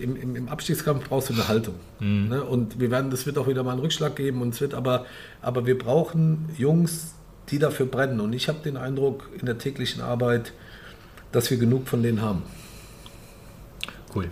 [0.00, 1.74] Im, im, Im Abstiegskampf brauchst du eine Haltung.
[1.98, 2.28] Mhm.
[2.28, 2.44] Ne?
[2.44, 4.40] Und wir werden, das wird auch wieder mal einen Rückschlag geben.
[4.40, 5.04] Und es wird aber,
[5.42, 7.14] aber wir brauchen Jungs,
[7.50, 8.20] die dafür brennen.
[8.20, 10.52] Und ich habe den Eindruck in der täglichen Arbeit,
[11.32, 12.42] dass wir genug von denen haben.
[14.14, 14.30] cool.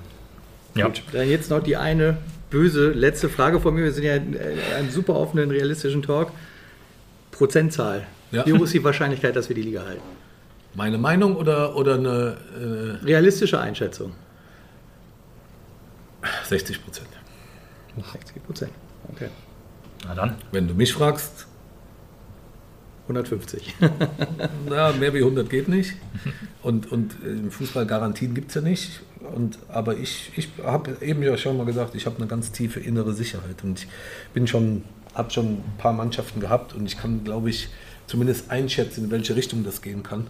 [0.75, 0.87] Ja.
[0.87, 2.17] Gut, dann jetzt noch die eine
[2.49, 3.85] böse letzte Frage von mir.
[3.85, 4.37] Wir sind ja in
[4.77, 6.33] einem super offenen, realistischen Talk.
[7.31, 8.07] Prozentzahl.
[8.31, 8.47] Ja.
[8.47, 10.03] Wie hoch ist die Wahrscheinlichkeit, dass wir die Liga halten?
[10.75, 12.37] Meine Meinung oder, oder eine
[13.05, 14.13] Realistische Einschätzung.
[16.23, 17.09] äh, 60 Prozent?
[18.13, 18.73] 60 Prozent.
[19.13, 19.29] Okay.
[20.07, 20.37] Na dann.
[20.53, 21.47] Wenn du mich fragst,
[23.17, 23.75] 150.
[24.69, 25.95] na, mehr wie 100 geht nicht.
[26.63, 29.03] Und, und äh, im Fußball Garantien gibt es ja nicht.
[29.35, 32.81] Und, aber ich, ich habe eben ja schon mal gesagt, ich habe eine ganz tiefe
[32.81, 33.63] innere Sicherheit.
[33.63, 33.89] Und ich
[34.35, 34.85] bin schon,
[35.15, 37.69] habe schon ein paar Mannschaften gehabt und ich kann, glaube ich,
[38.07, 40.27] zumindest einschätzen, in welche Richtung das gehen kann.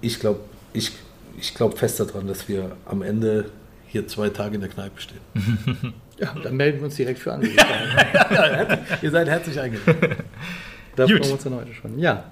[0.00, 0.40] Ich glaube
[0.72, 0.92] ich,
[1.38, 3.50] ich glaub fest daran, dass wir am Ende
[3.86, 5.94] hier zwei Tage in der Kneipe stehen.
[6.16, 7.42] Ja, dann melden wir uns direkt für an.
[9.02, 10.14] Ihr seid herzlich eingeladen.
[10.96, 11.12] Da Gut.
[11.16, 11.98] freuen wir uns dann heute schon.
[11.98, 12.24] Ja.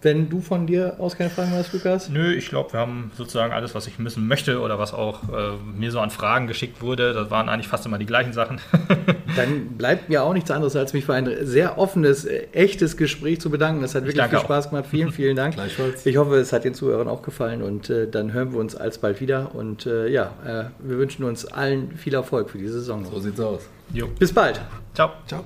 [0.00, 2.08] Wenn du von dir aus keine Fragen mehr hast, Lukas?
[2.08, 5.56] Nö, ich glaube, wir haben sozusagen alles, was ich wissen möchte oder was auch äh,
[5.76, 7.12] mir so an Fragen geschickt wurde.
[7.14, 8.60] Das waren eigentlich fast immer die gleichen Sachen.
[9.36, 13.50] Dann bleibt mir auch nichts anderes, als mich für ein sehr offenes, echtes Gespräch zu
[13.50, 13.82] bedanken.
[13.82, 14.44] Das hat wirklich viel auch.
[14.44, 14.86] Spaß gemacht.
[14.88, 15.54] Vielen, vielen Dank.
[15.54, 16.06] Gleichfalls.
[16.06, 19.20] Ich hoffe, es hat den Zuhörern auch gefallen und äh, dann hören wir uns alsbald
[19.20, 19.52] wieder.
[19.56, 23.04] Und äh, ja, äh, wir wünschen uns allen viel Erfolg für die Saison.
[23.04, 23.68] So sieht's aus.
[23.92, 24.06] jo.
[24.16, 24.60] Bis bald.
[24.94, 25.10] Ciao.
[25.26, 25.44] Ciao.